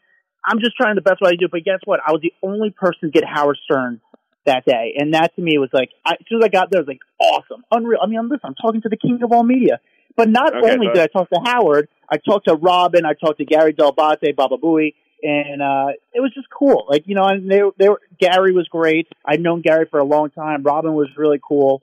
I'm 0.45 0.59
just 0.59 0.77
trying 0.77 0.95
the 0.95 1.01
best 1.01 1.21
way 1.21 1.31
I 1.31 1.35
do. 1.35 1.47
But 1.51 1.63
guess 1.63 1.79
what? 1.85 1.99
I 2.05 2.11
was 2.11 2.21
the 2.21 2.33
only 2.41 2.69
person 2.69 3.09
to 3.09 3.09
get 3.09 3.25
Howard 3.25 3.57
Stern 3.65 4.01
that 4.45 4.63
day, 4.65 4.95
and 4.97 5.13
that 5.13 5.35
to 5.35 5.41
me 5.41 5.57
was 5.57 5.69
like 5.73 5.89
I, 6.05 6.13
as 6.13 6.25
soon 6.29 6.39
as 6.41 6.45
I 6.45 6.49
got 6.49 6.71
there, 6.71 6.79
I 6.79 6.83
was 6.83 6.87
like 6.87 7.01
awesome, 7.19 7.63
unreal. 7.71 7.99
I 8.01 8.07
mean, 8.07 8.19
I'm 8.19 8.29
listen, 8.29 8.45
I'm 8.45 8.55
talking 8.55 8.81
to 8.81 8.89
the 8.89 8.97
king 8.97 9.19
of 9.23 9.31
all 9.31 9.43
media. 9.43 9.79
But 10.15 10.29
not 10.29 10.55
okay, 10.55 10.71
only 10.71 10.87
did 10.87 10.97
I 10.97 11.07
talk 11.07 11.29
to 11.29 11.39
Howard, 11.45 11.89
I 12.09 12.17
talked 12.17 12.47
to 12.47 12.55
Robin, 12.55 13.05
I 13.05 13.13
talked 13.13 13.37
to 13.37 13.45
Gary 13.45 13.73
Dell'Abate, 13.73 14.35
Baba 14.35 14.57
Booey, 14.57 14.95
and 15.21 15.61
uh, 15.61 15.87
it 16.13 16.21
was 16.21 16.31
just 16.33 16.47
cool. 16.49 16.85
Like 16.89 17.03
you 17.07 17.15
know, 17.15 17.25
and 17.25 17.49
they 17.49 17.61
they 17.77 17.89
were, 17.89 18.01
Gary 18.19 18.53
was 18.53 18.67
great. 18.67 19.07
I'd 19.25 19.41
known 19.41 19.61
Gary 19.61 19.87
for 19.89 19.99
a 19.99 20.05
long 20.05 20.29
time. 20.29 20.63
Robin 20.63 20.93
was 20.93 21.09
really 21.17 21.39
cool. 21.45 21.81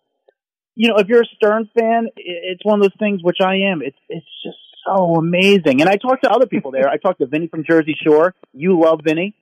You 0.77 0.89
know, 0.89 0.97
if 0.97 1.09
you're 1.09 1.23
a 1.23 1.37
Stern 1.37 1.69
fan, 1.79 2.09
it's 2.17 2.65
one 2.65 2.81
of 2.81 2.83
those 2.83 2.99
things 2.99 3.23
which 3.23 3.39
I 3.41 3.57
am. 3.71 3.83
It's 3.83 3.99
it's 4.09 4.27
just 4.45 4.59
so 4.87 5.17
amazing. 5.17 5.81
And 5.81 5.89
I 5.89 5.97
talked 5.97 6.25
to 6.25 6.31
other 6.31 6.47
people 6.47 6.71
there. 6.71 6.89
I 6.89 6.97
talked 6.97 7.21
to 7.21 7.27
Vinny 7.27 7.49
from 7.49 7.65
Jersey 7.69 7.97
Shore. 8.05 8.35
You 8.53 8.81
love 8.81 9.01
Vinny. 9.05 9.35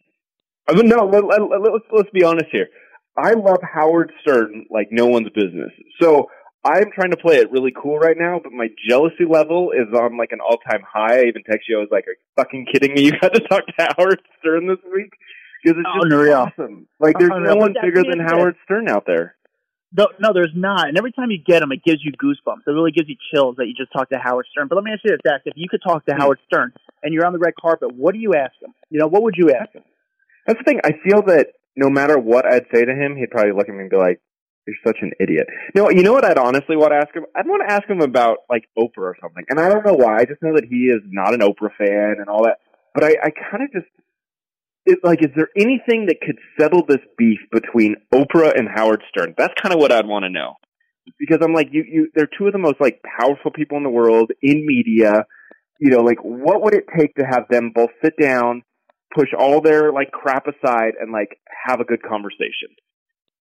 I 0.68 0.74
mean, 0.74 0.88
no, 0.88 1.04
let, 1.04 1.24
let, 1.24 1.40
let's 1.60 1.84
let's 1.92 2.10
be 2.10 2.24
honest 2.24 2.46
here. 2.52 2.68
I 3.16 3.32
love 3.32 3.58
Howard 3.62 4.12
Stern 4.22 4.66
like 4.70 4.88
no 4.90 5.06
one's 5.06 5.28
business. 5.34 5.70
So 6.00 6.28
I'm 6.64 6.92
trying 6.94 7.10
to 7.10 7.16
play 7.16 7.36
it 7.36 7.50
really 7.50 7.72
cool 7.74 7.98
right 7.98 8.16
now, 8.16 8.40
but 8.42 8.52
my 8.52 8.68
jealousy 8.88 9.24
level 9.28 9.72
is 9.72 9.92
on 9.92 10.16
like 10.16 10.30
an 10.30 10.38
all 10.40 10.58
time 10.58 10.82
high. 10.86 11.18
I 11.18 11.24
even 11.24 11.42
text 11.42 11.68
you. 11.68 11.78
I 11.78 11.80
was 11.80 11.88
like, 11.90 12.06
"Are 12.06 12.12
you 12.12 12.16
fucking 12.36 12.66
kidding 12.72 12.94
me? 12.94 13.02
You 13.02 13.12
got 13.18 13.34
to 13.34 13.40
talk 13.40 13.66
to 13.66 13.94
Howard 13.98 14.20
Stern 14.38 14.68
this 14.68 14.78
week 14.94 15.10
because 15.62 15.78
it's 15.78 15.90
just 15.94 16.12
Unreal. 16.12 16.34
awesome. 16.34 16.86
Like, 17.00 17.18
there's 17.18 17.32
Unreal. 17.34 17.54
no 17.54 17.60
one 17.60 17.74
bigger 17.82 18.02
than 18.08 18.20
Howard 18.20 18.56
Stern 18.64 18.88
out 18.88 19.04
there." 19.06 19.34
No, 19.94 20.08
no, 20.18 20.32
there's 20.32 20.54
not. 20.54 20.88
And 20.88 20.96
every 20.96 21.12
time 21.12 21.30
you 21.30 21.38
get 21.38 21.62
him, 21.62 21.70
it 21.70 21.84
gives 21.84 22.02
you 22.02 22.12
goosebumps. 22.12 22.62
It 22.66 22.70
really 22.70 22.92
gives 22.92 23.10
you 23.10 23.16
chills 23.34 23.56
that 23.56 23.66
you 23.66 23.74
just 23.74 23.92
talked 23.92 24.10
to 24.12 24.18
Howard 24.18 24.46
Stern. 24.50 24.68
But 24.68 24.76
let 24.76 24.84
me 24.84 24.92
ask 24.92 25.00
you 25.04 25.10
this, 25.10 25.20
Dax: 25.24 25.42
If 25.44 25.54
you 25.56 25.68
could 25.68 25.82
talk 25.82 26.06
to 26.06 26.12
mm-hmm. 26.12 26.20
Howard 26.20 26.38
Stern 26.46 26.72
and 27.02 27.12
you're 27.12 27.26
on 27.26 27.32
the 27.32 27.40
red 27.40 27.54
carpet, 27.60 27.94
what 27.94 28.14
do 28.14 28.20
you 28.20 28.34
ask 28.34 28.54
him? 28.62 28.72
You 28.88 29.00
know, 29.00 29.08
what 29.08 29.24
would 29.24 29.34
you 29.36 29.50
ask 29.50 29.72
him? 29.74 29.82
That's 30.46 30.58
the 30.58 30.64
thing. 30.64 30.80
I 30.84 30.92
feel 31.04 31.22
that 31.26 31.48
no 31.76 31.90
matter 31.90 32.18
what 32.18 32.46
I'd 32.46 32.66
say 32.72 32.84
to 32.84 32.92
him, 32.92 33.16
he'd 33.16 33.30
probably 33.30 33.52
look 33.52 33.68
at 33.68 33.74
me 33.74 33.82
and 33.82 33.90
be 33.90 33.96
like, 33.96 34.20
you're 34.66 34.76
such 34.86 34.98
an 35.02 35.10
idiot. 35.18 35.46
No, 35.74 35.90
you 35.90 36.02
know 36.02 36.12
what 36.12 36.24
I'd 36.24 36.38
honestly 36.38 36.76
want 36.76 36.92
to 36.92 36.96
ask 36.96 37.14
him? 37.14 37.24
I'd 37.36 37.46
want 37.46 37.62
to 37.68 37.74
ask 37.74 37.88
him 37.88 38.00
about 38.00 38.38
like 38.48 38.64
Oprah 38.78 39.10
or 39.10 39.16
something. 39.20 39.44
And 39.48 39.58
I 39.58 39.68
don't 39.68 39.84
know 39.84 39.94
why. 39.94 40.18
I 40.18 40.24
just 40.24 40.42
know 40.42 40.54
that 40.54 40.66
he 40.68 40.86
is 40.86 41.02
not 41.10 41.34
an 41.34 41.40
Oprah 41.40 41.74
fan 41.76 42.16
and 42.18 42.28
all 42.28 42.44
that. 42.44 42.58
But 42.94 43.04
I, 43.04 43.16
I 43.24 43.30
kind 43.30 43.64
of 43.64 43.72
just 43.72 43.86
it, 44.84 44.98
like, 45.04 45.22
is 45.22 45.30
there 45.36 45.48
anything 45.56 46.06
that 46.06 46.20
could 46.20 46.38
settle 46.58 46.84
this 46.86 46.98
beef 47.16 47.38
between 47.52 47.96
Oprah 48.12 48.52
and 48.56 48.68
Howard 48.68 49.02
Stern? 49.08 49.34
That's 49.38 49.54
kind 49.60 49.72
of 49.72 49.80
what 49.80 49.92
I'd 49.92 50.06
want 50.06 50.24
to 50.24 50.30
know. 50.30 50.54
Because 51.18 51.38
I'm 51.42 51.54
like, 51.54 51.68
you, 51.70 51.84
you, 51.86 52.10
they're 52.14 52.28
two 52.38 52.46
of 52.46 52.52
the 52.52 52.58
most 52.58 52.80
like 52.80 53.00
powerful 53.02 53.50
people 53.50 53.76
in 53.76 53.84
the 53.84 53.90
world 53.90 54.30
in 54.42 54.66
media. 54.66 55.24
You 55.80 55.90
know, 55.90 56.02
like, 56.02 56.18
what 56.22 56.62
would 56.62 56.74
it 56.74 56.84
take 56.96 57.14
to 57.16 57.24
have 57.24 57.44
them 57.50 57.72
both 57.74 57.90
sit 58.04 58.14
down, 58.20 58.62
push 59.14 59.28
all 59.36 59.60
their 59.60 59.92
like 59.92 60.10
crap 60.12 60.46
aside, 60.46 60.92
and 61.00 61.12
like 61.12 61.38
have 61.66 61.80
a 61.80 61.84
good 61.84 62.02
conversation? 62.02 62.70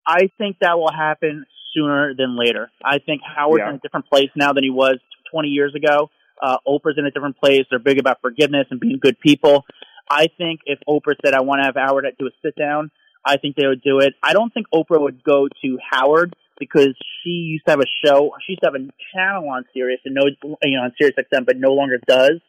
I 0.09 0.31
think 0.39 0.57
that 0.63 0.79
will 0.79 0.91
happen 0.91 1.45
sooner 1.75 2.15
than 2.17 2.39
later. 2.39 2.71
I 2.83 2.99
think 2.99 3.21
Howard's 3.23 3.61
yeah. 3.65 3.71
in 3.71 3.77
a 3.77 3.79
different 3.79 4.07
place 4.07 4.31
now 4.35 4.55
than 4.55 4.65
he 4.65 4.71
was 4.71 4.99
20 5.31 5.49
years 5.49 5.75
ago. 5.75 6.11
Uh, 6.41 6.57
Oprah's 6.67 6.97
in 6.97 7.05
a 7.05 7.11
different 7.11 7.37
place. 7.37 7.65
They're 7.69 7.79
big 7.79 7.99
about 7.99 8.23
forgiveness 8.23 8.67
and 8.71 8.81
being 8.81 8.99
good 9.01 9.21
people. 9.21 9.67
I 10.11 10.29
think 10.39 10.61
if 10.65 10.79
Oprah 10.89 11.15
said, 11.23 11.35
I 11.35 11.43
want 11.43 11.61
to 11.61 11.67
have 11.67 11.75
Howard 11.77 12.07
do 12.19 12.27
a 12.27 12.31
sit 12.43 12.57
down, 12.57 12.91
I 13.23 13.37
think 13.37 13.57
they 13.57 13.67
would 13.67 13.83
do 13.83 13.99
it. 13.99 14.15
I 14.23 14.33
don't 14.33 14.53
think 14.55 14.67
Oprah 14.73 15.01
would 15.01 15.23
go 15.23 15.49
to 15.49 15.79
Howard 15.91 16.35
because 16.59 16.97
she 17.23 17.31
used 17.31 17.67
to 17.67 17.73
have 17.73 17.81
a 17.81 18.07
show. 18.07 18.33
She 18.47 18.53
used 18.53 18.63
to 18.63 18.71
have 18.73 18.81
a 18.81 18.89
channel 19.15 19.51
on 19.51 19.65
Sirius 19.75 20.01
and 20.07 20.15
no, 20.15 20.23
you 20.63 20.77
know, 20.77 20.85
on 20.85 20.93
Sirius 20.99 21.17
XM, 21.19 21.45
but 21.45 21.59
no 21.59 21.75
longer 21.75 21.99
does. 22.07 22.41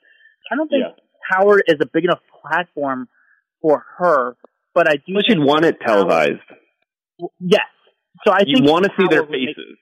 I 0.51 0.56
don't 0.56 0.70
think 0.70 0.84
yeah. 0.86 1.04
Howard 1.30 1.63
is 1.68 1.78
a 1.82 1.86
big 1.86 2.06
enough 2.06 2.22
platform 2.42 3.10
for 3.62 3.84
her. 3.98 4.36
But 4.74 4.88
I 4.88 4.96
do. 4.96 5.13
But 5.16 5.25
she'd 5.28 5.39
want 5.39 5.66
it 5.66 5.80
televised. 5.86 6.39
Howard, 6.48 6.60
Yes. 7.40 7.68
So 8.26 8.34
I 8.34 8.40
think 8.40 8.60
you 8.60 8.64
want 8.64 8.86
to 8.86 8.92
see 8.98 9.08
their 9.10 9.24
faces. 9.24 9.56
Make, 9.58 9.78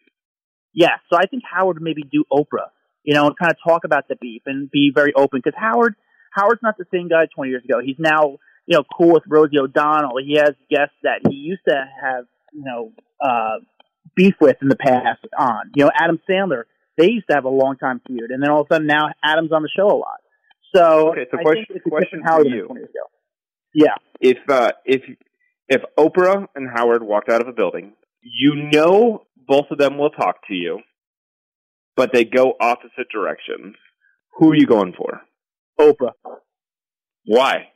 yeah. 0.74 0.98
So 1.12 1.18
I 1.18 1.26
think 1.26 1.44
Howard 1.52 1.78
would 1.78 1.84
maybe 1.84 2.04
do 2.04 2.24
Oprah, 2.32 2.70
you 3.04 3.14
know, 3.14 3.28
and 3.28 3.38
kind 3.38 3.52
of 3.52 3.58
talk 3.66 3.84
about 3.84 4.08
the 4.08 4.16
beef 4.16 4.44
and 4.46 4.70
be 4.70 4.92
very 4.94 5.14
open 5.14 5.42
because 5.44 5.58
Howard 5.58 5.96
Howard's 6.32 6.62
not 6.62 6.78
the 6.78 6.86
same 6.94 7.08
guy 7.08 7.26
20 7.34 7.50
years 7.50 7.64
ago. 7.64 7.80
He's 7.84 7.96
now 8.00 8.38
you 8.66 8.78
know 8.78 8.84
cool 8.96 9.14
with 9.14 9.24
Rosie 9.28 9.58
O'Donnell. 9.60 10.18
He 10.24 10.36
has 10.36 10.54
guests 10.70 10.96
that 11.04 11.22
he 11.28 11.36
used 11.36 11.62
to 11.68 11.76
have 11.76 12.26
you 12.54 12.64
know 12.64 12.92
uh, 13.24 13.60
beef 14.16 14.36
with 14.40 14.58
in 14.62 14.70
the 14.70 14.76
past. 14.76 15.26
On 15.38 15.72
you 15.76 15.86
know 15.86 15.92
Adam 16.00 16.20
Sandler, 16.30 16.64
they 16.98 17.10
used 17.10 17.28
to 17.30 17.36
have 17.36 17.46
a 17.46 17.50
long 17.50 17.78
time 17.78 18.02
feud, 18.06 18.30
and 18.30 18.44
then 18.44 18.50
all 18.50 18.62
of 18.62 18.68
a 18.70 18.76
sudden 18.76 18.88
now 18.88 19.10
Adam's 19.24 19.52
on 19.52 19.64
the 19.64 19.70
show 19.76 19.88
a 19.88 19.98
lot. 19.98 20.20
So 20.76 21.12
okay, 21.12 21.26
so 21.32 21.40
I 21.40 21.44
question, 21.44 21.66
think 21.68 21.82
it's 21.86 21.90
question 21.90 22.22
for 22.28 22.46
you. 22.46 22.68
Yeah. 23.74 23.96
If 24.20 24.38
uh, 24.50 24.72
if 24.86 25.02
if 25.70 25.82
Oprah 25.98 26.48
and 26.56 26.70
Howard 26.74 27.04
walked 27.04 27.30
out 27.30 27.42
of 27.42 27.48
a 27.48 27.54
building, 27.54 27.94
you 28.22 28.56
know 28.56 29.24
both 29.48 29.66
of 29.72 29.78
them 29.78 29.98
will 29.98 30.10
talk 30.10 30.48
to 30.48 30.54
you, 30.54 30.80
but 31.96 32.12
they 32.14 32.26
go 32.26 32.54
opposite 32.60 33.08
directions. 33.12 33.76
Who 34.38 34.52
are 34.52 34.56
you 34.56 34.66
going 34.68 34.94
for? 34.94 35.22
Oprah. 35.80 36.14
Why? 37.26 37.70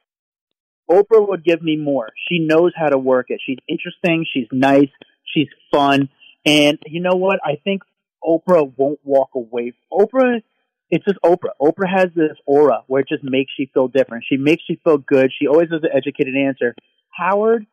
Oprah 0.89 1.27
would 1.27 1.43
give 1.43 1.61
me 1.61 1.77
more. 1.77 2.09
She 2.29 2.39
knows 2.39 2.73
how 2.75 2.89
to 2.89 2.97
work 2.97 3.27
it. 3.29 3.41
She's 3.45 3.57
interesting. 3.67 4.25
She's 4.31 4.47
nice. 4.51 4.89
She's 5.33 5.47
fun. 5.71 6.09
And 6.45 6.79
you 6.85 7.01
know 7.01 7.15
what? 7.15 7.39
I 7.43 7.55
think 7.63 7.83
Oprah 8.23 8.71
won't 8.75 8.99
walk 9.03 9.29
away. 9.35 9.73
Oprah, 9.91 10.41
it's 10.89 11.05
just 11.05 11.19
Oprah. 11.23 11.51
Oprah 11.61 11.89
has 11.89 12.09
this 12.15 12.37
aura 12.45 12.83
where 12.87 13.01
it 13.01 13.07
just 13.09 13.23
makes 13.23 13.53
you 13.57 13.67
feel 13.73 13.87
different. 13.87 14.25
She 14.27 14.37
makes 14.37 14.63
you 14.67 14.77
feel 14.83 14.97
good. 14.97 15.31
She 15.37 15.47
always 15.47 15.69
has 15.71 15.81
an 15.83 15.89
educated 15.95 16.35
answer. 16.35 16.75
Howard, 17.09 17.65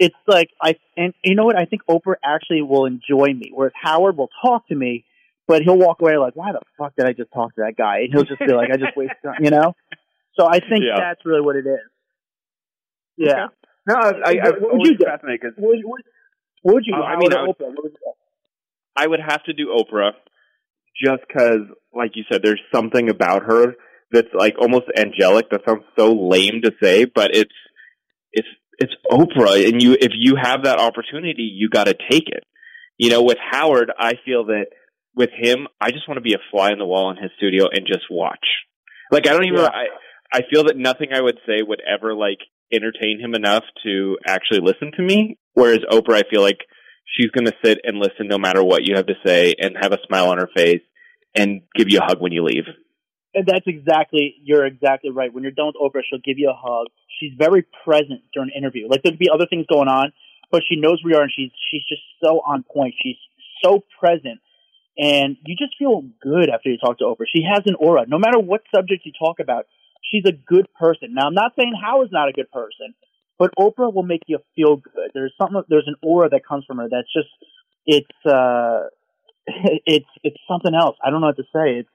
it's 0.00 0.16
like 0.26 0.48
I 0.60 0.74
and 0.96 1.14
you 1.22 1.36
know 1.36 1.44
what 1.44 1.56
I 1.56 1.66
think 1.66 1.82
Oprah 1.88 2.14
actually 2.24 2.62
will 2.62 2.86
enjoy 2.86 3.26
me, 3.26 3.52
whereas 3.54 3.74
Howard 3.80 4.16
will 4.16 4.30
talk 4.42 4.66
to 4.68 4.74
me, 4.74 5.04
but 5.46 5.62
he'll 5.62 5.78
walk 5.78 6.00
away 6.00 6.16
like, 6.16 6.34
why 6.34 6.52
the 6.52 6.60
fuck 6.78 6.94
did 6.96 7.06
I 7.06 7.12
just 7.12 7.30
talk 7.32 7.54
to 7.54 7.62
that 7.66 7.74
guy? 7.76 7.98
And 8.00 8.12
he'll 8.12 8.24
just 8.24 8.40
be 8.40 8.52
like, 8.52 8.70
I 8.72 8.76
just 8.76 8.96
wasted 8.96 9.16
time, 9.22 9.44
you 9.44 9.50
know. 9.50 9.74
So 10.38 10.46
I 10.46 10.58
think 10.60 10.82
yeah. 10.82 10.98
that's 10.98 11.20
really 11.24 11.42
what 11.42 11.56
it 11.56 11.66
is. 11.66 11.86
Yeah. 13.16 13.44
Okay. 13.44 13.54
No, 13.86 13.94
I, 13.94 14.08
I, 14.08 14.30
I 14.30 14.50
what 14.58 14.78
would 14.78 14.86
you 14.86 14.96
do? 14.96 15.04
What, 15.04 15.76
what, 15.84 16.00
what 16.62 16.74
would 16.74 16.84
you? 16.86 16.94
Uh, 16.94 17.02
I 17.02 17.16
mean, 17.16 17.34
I 17.34 17.42
would, 17.42 17.58
Oprah, 17.58 17.74
would 17.76 17.92
I 18.96 19.06
would 19.06 19.20
have 19.20 19.44
to 19.44 19.52
do 19.52 19.68
Oprah, 19.68 20.12
just 20.96 21.22
because, 21.28 21.60
like 21.94 22.12
you 22.14 22.24
said, 22.30 22.40
there's 22.42 22.60
something 22.74 23.10
about 23.10 23.42
her 23.44 23.74
that's 24.12 24.32
like 24.32 24.56
almost 24.58 24.86
angelic. 24.96 25.50
That 25.50 25.62
sounds 25.68 25.84
so 25.98 26.12
lame 26.12 26.62
to 26.64 26.72
say, 26.82 27.04
but 27.04 27.34
it's 27.34 27.52
it's 28.80 28.94
Oprah, 29.10 29.68
and 29.68 29.82
you 29.82 29.92
if 29.92 30.12
you 30.14 30.36
have 30.40 30.64
that 30.64 30.80
opportunity, 30.80 31.42
you 31.42 31.68
got 31.68 31.84
to 31.84 31.94
take 32.10 32.28
it. 32.28 32.44
You 32.98 33.10
know, 33.10 33.22
with 33.22 33.38
Howard, 33.50 33.92
I 33.98 34.14
feel 34.24 34.46
that 34.46 34.66
with 35.14 35.30
him, 35.36 35.68
I 35.80 35.90
just 35.90 36.08
want 36.08 36.16
to 36.16 36.22
be 36.22 36.34
a 36.34 36.38
fly 36.50 36.70
on 36.70 36.78
the 36.78 36.86
wall 36.86 37.10
in 37.10 37.16
his 37.16 37.30
studio 37.36 37.66
and 37.70 37.86
just 37.86 38.04
watch. 38.10 38.46
Like 39.12 39.26
I 39.28 39.32
don't 39.32 39.44
even. 39.44 39.60
Yeah. 39.60 39.68
I 39.68 39.84
I 40.32 40.40
feel 40.50 40.64
that 40.64 40.76
nothing 40.76 41.08
I 41.12 41.20
would 41.20 41.38
say 41.46 41.62
would 41.62 41.82
ever 41.86 42.14
like 42.14 42.38
entertain 42.72 43.20
him 43.20 43.34
enough 43.34 43.64
to 43.84 44.16
actually 44.26 44.60
listen 44.60 44.92
to 44.96 45.02
me. 45.02 45.38
Whereas 45.54 45.80
Oprah, 45.90 46.24
I 46.24 46.30
feel 46.30 46.40
like 46.40 46.58
she's 47.04 47.30
going 47.30 47.46
to 47.46 47.52
sit 47.64 47.78
and 47.82 47.98
listen 47.98 48.28
no 48.28 48.38
matter 48.38 48.62
what 48.62 48.82
you 48.84 48.96
have 48.96 49.06
to 49.06 49.14
say 49.26 49.54
and 49.58 49.76
have 49.80 49.92
a 49.92 49.98
smile 50.06 50.30
on 50.30 50.38
her 50.38 50.48
face 50.54 50.82
and 51.34 51.62
give 51.76 51.88
you 51.90 51.98
a 51.98 52.04
hug 52.04 52.20
when 52.20 52.32
you 52.32 52.44
leave. 52.44 52.64
And 53.34 53.46
that's 53.46 53.66
exactly, 53.66 54.34
you're 54.42 54.66
exactly 54.66 55.10
right. 55.10 55.32
When 55.32 55.42
you're 55.42 55.52
done 55.52 55.72
with 55.74 55.76
Oprah, 55.76 56.02
she'll 56.08 56.20
give 56.24 56.38
you 56.38 56.50
a 56.50 56.56
hug. 56.56 56.86
She's 57.20 57.32
very 57.38 57.64
present 57.84 58.22
during 58.34 58.50
an 58.54 58.58
interview. 58.58 58.88
Like 58.88 59.02
there'd 59.02 59.18
be 59.18 59.30
other 59.32 59.46
things 59.48 59.66
going 59.70 59.88
on, 59.88 60.12
but 60.50 60.62
she 60.68 60.76
knows 60.76 61.00
we 61.04 61.14
are, 61.14 61.22
and 61.22 61.32
she's 61.34 61.50
she's 61.70 61.82
just 61.88 62.02
so 62.22 62.40
on 62.40 62.64
point. 62.64 62.94
She's 63.02 63.18
so 63.62 63.84
present, 64.00 64.40
and 64.98 65.36
you 65.46 65.54
just 65.56 65.76
feel 65.78 66.02
good 66.22 66.48
after 66.48 66.70
you 66.70 66.78
talk 66.78 66.98
to 66.98 67.04
Oprah. 67.04 67.26
She 67.32 67.42
has 67.48 67.62
an 67.66 67.76
aura. 67.76 68.06
No 68.08 68.18
matter 68.18 68.38
what 68.38 68.62
subject 68.74 69.04
you 69.04 69.12
talk 69.18 69.38
about, 69.38 69.66
she's 70.10 70.24
a 70.26 70.32
good 70.32 70.66
person. 70.78 71.14
Now, 71.14 71.26
I'm 71.26 71.34
not 71.34 71.52
saying 71.58 71.74
How 71.80 72.02
is 72.02 72.08
not 72.10 72.28
a 72.28 72.32
good 72.32 72.50
person, 72.50 72.94
but 73.38 73.52
Oprah 73.58 73.92
will 73.92 74.02
make 74.02 74.22
you 74.26 74.38
feel 74.56 74.76
good. 74.76 75.10
There's 75.14 75.34
something. 75.40 75.62
There's 75.68 75.86
an 75.88 75.96
aura 76.02 76.30
that 76.30 76.46
comes 76.46 76.64
from 76.66 76.78
her 76.78 76.88
that's 76.90 77.12
just 77.12 77.28
it's 77.86 78.26
uh 78.26 78.88
it's 79.86 80.08
it's 80.22 80.40
something 80.48 80.74
else. 80.74 80.96
I 81.04 81.10
don't 81.10 81.20
know 81.20 81.28
what 81.28 81.36
to 81.36 81.44
say. 81.44 81.80
It's 81.80 81.88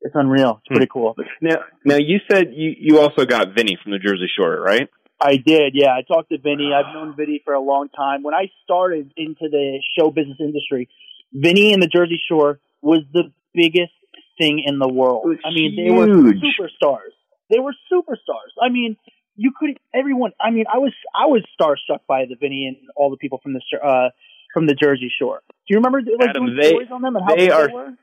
it's 0.00 0.14
unreal. 0.14 0.60
It's 0.60 0.68
pretty 0.68 0.88
cool. 0.92 1.14
Now, 1.40 1.56
now 1.84 1.96
you 1.96 2.18
said 2.30 2.52
you 2.54 2.74
you 2.78 3.00
also 3.00 3.24
got 3.24 3.54
Vinny 3.54 3.76
from 3.82 3.92
the 3.92 3.98
Jersey 3.98 4.28
Shore, 4.36 4.60
right? 4.60 4.88
I 5.20 5.36
did, 5.36 5.72
yeah. 5.74 5.90
I 5.96 6.02
talked 6.02 6.28
to 6.30 6.38
Vinny. 6.38 6.70
I've 6.72 6.94
known 6.94 7.16
Vinny 7.16 7.42
for 7.44 7.52
a 7.54 7.60
long 7.60 7.88
time. 7.88 8.22
When 8.22 8.34
I 8.34 8.50
started 8.62 9.12
into 9.16 9.48
the 9.50 9.82
show 9.98 10.10
business 10.10 10.36
industry, 10.38 10.88
Vinny 11.32 11.72
and 11.72 11.82
the 11.82 11.88
Jersey 11.88 12.20
Shore 12.28 12.60
was 12.82 13.00
the 13.12 13.32
biggest 13.52 13.92
thing 14.38 14.62
in 14.64 14.78
the 14.78 14.88
world. 14.88 15.26
I 15.44 15.50
mean, 15.50 15.74
they 15.74 15.90
were 15.90 16.06
superstars. 16.06 17.10
They 17.50 17.58
were 17.58 17.74
superstars. 17.92 18.52
I 18.62 18.68
mean, 18.68 18.96
you 19.34 19.50
could 19.58 19.78
everyone. 19.92 20.32
I 20.40 20.50
mean, 20.50 20.66
I 20.72 20.78
was 20.78 20.92
I 21.14 21.26
was 21.26 21.42
starstruck 21.60 22.00
by 22.06 22.26
the 22.26 22.36
Vinny 22.40 22.66
and 22.66 22.76
all 22.94 23.10
the 23.10 23.16
people 23.16 23.40
from 23.42 23.54
the 23.54 23.60
uh 23.84 24.10
from 24.54 24.66
the 24.66 24.74
Jersey 24.74 25.10
Shore. 25.18 25.42
Do 25.48 25.54
you 25.74 25.76
remember 25.78 26.00
like 26.00 26.30
Adam, 26.30 26.46
doing 26.46 26.56
they- 26.58 26.68
stories 26.68 26.88
on 26.92 27.02
them 27.02 27.16
and 27.16 27.24
how 27.24 27.34
they 27.34 27.46
big 27.46 27.50
are- 27.52 27.66
they 27.66 27.72
were? 27.74 27.94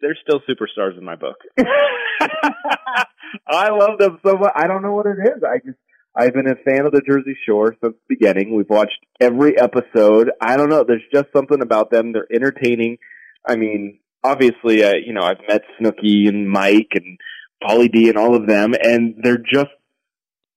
They're 0.00 0.16
still 0.22 0.40
superstars 0.48 0.98
in 0.98 1.04
my 1.04 1.16
book. 1.16 1.36
I 3.48 3.70
love 3.70 3.98
them 3.98 4.18
so 4.24 4.36
much. 4.36 4.52
I 4.54 4.66
don't 4.66 4.82
know 4.82 4.92
what 4.92 5.06
it 5.06 5.18
is. 5.18 5.42
I 5.42 5.58
just 5.64 5.78
I've 6.16 6.32
been 6.32 6.48
a 6.48 6.54
fan 6.54 6.86
of 6.86 6.92
the 6.92 7.02
Jersey 7.06 7.36
Shore 7.46 7.76
since 7.82 7.94
the 7.94 8.16
beginning. 8.16 8.54
We've 8.54 8.68
watched 8.68 9.04
every 9.20 9.58
episode. 9.58 10.30
I 10.40 10.56
don't 10.56 10.70
know. 10.70 10.84
There's 10.86 11.02
just 11.12 11.26
something 11.34 11.60
about 11.60 11.90
them. 11.90 12.12
They're 12.12 12.26
entertaining. 12.32 12.96
I 13.46 13.56
mean, 13.56 13.98
obviously, 14.24 14.82
uh, 14.82 14.94
you 14.94 15.12
know, 15.12 15.22
I've 15.22 15.40
met 15.46 15.62
Snooki 15.78 16.28
and 16.28 16.48
Mike 16.48 16.92
and 16.94 17.18
Pauly 17.62 17.92
D 17.92 18.08
and 18.08 18.16
all 18.16 18.34
of 18.34 18.46
them, 18.46 18.74
and 18.80 19.16
they're 19.22 19.38
just 19.38 19.70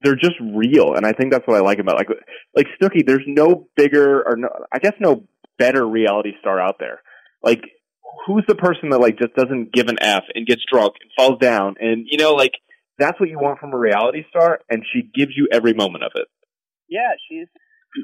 they're 0.02 0.16
just 0.16 0.36
real. 0.40 0.94
And 0.96 1.06
I 1.06 1.12
think 1.12 1.32
that's 1.32 1.46
what 1.46 1.58
I 1.58 1.62
like 1.62 1.80
about 1.80 1.96
like 1.98 2.10
like 2.56 2.68
Snooki. 2.82 3.06
There's 3.06 3.26
no 3.28 3.68
bigger 3.76 4.24
or 4.26 4.38
no, 4.38 4.48
I 4.72 4.80
guess 4.80 4.94
no 5.00 5.26
better 5.58 5.86
reality 5.86 6.32
star 6.40 6.60
out 6.60 6.78
there. 6.80 7.02
Like 7.44 7.62
who's 8.26 8.44
the 8.48 8.56
person 8.56 8.90
that 8.90 9.00
like 9.00 9.18
just 9.18 9.34
doesn't 9.36 9.72
give 9.74 9.88
an 9.88 9.98
F 10.02 10.24
and 10.34 10.46
gets 10.46 10.62
drunk 10.72 10.94
and 11.02 11.10
falls 11.16 11.40
down 11.40 11.76
and 11.80 12.06
you 12.10 12.18
know 12.18 12.34
like 12.34 12.54
that's 12.98 13.20
what 13.20 13.30
you 13.30 13.40
want 13.40 13.60
from 13.60 13.74
a 13.74 13.78
reality 13.78 14.24
star 14.30 14.60
and 14.70 14.84
she 14.94 15.02
gives 15.02 15.32
you 15.36 15.48
every 15.52 15.74
moment 15.74 16.04
of 16.04 16.12
it. 16.16 16.28
Yeah, 16.90 17.12
she's 17.30 17.48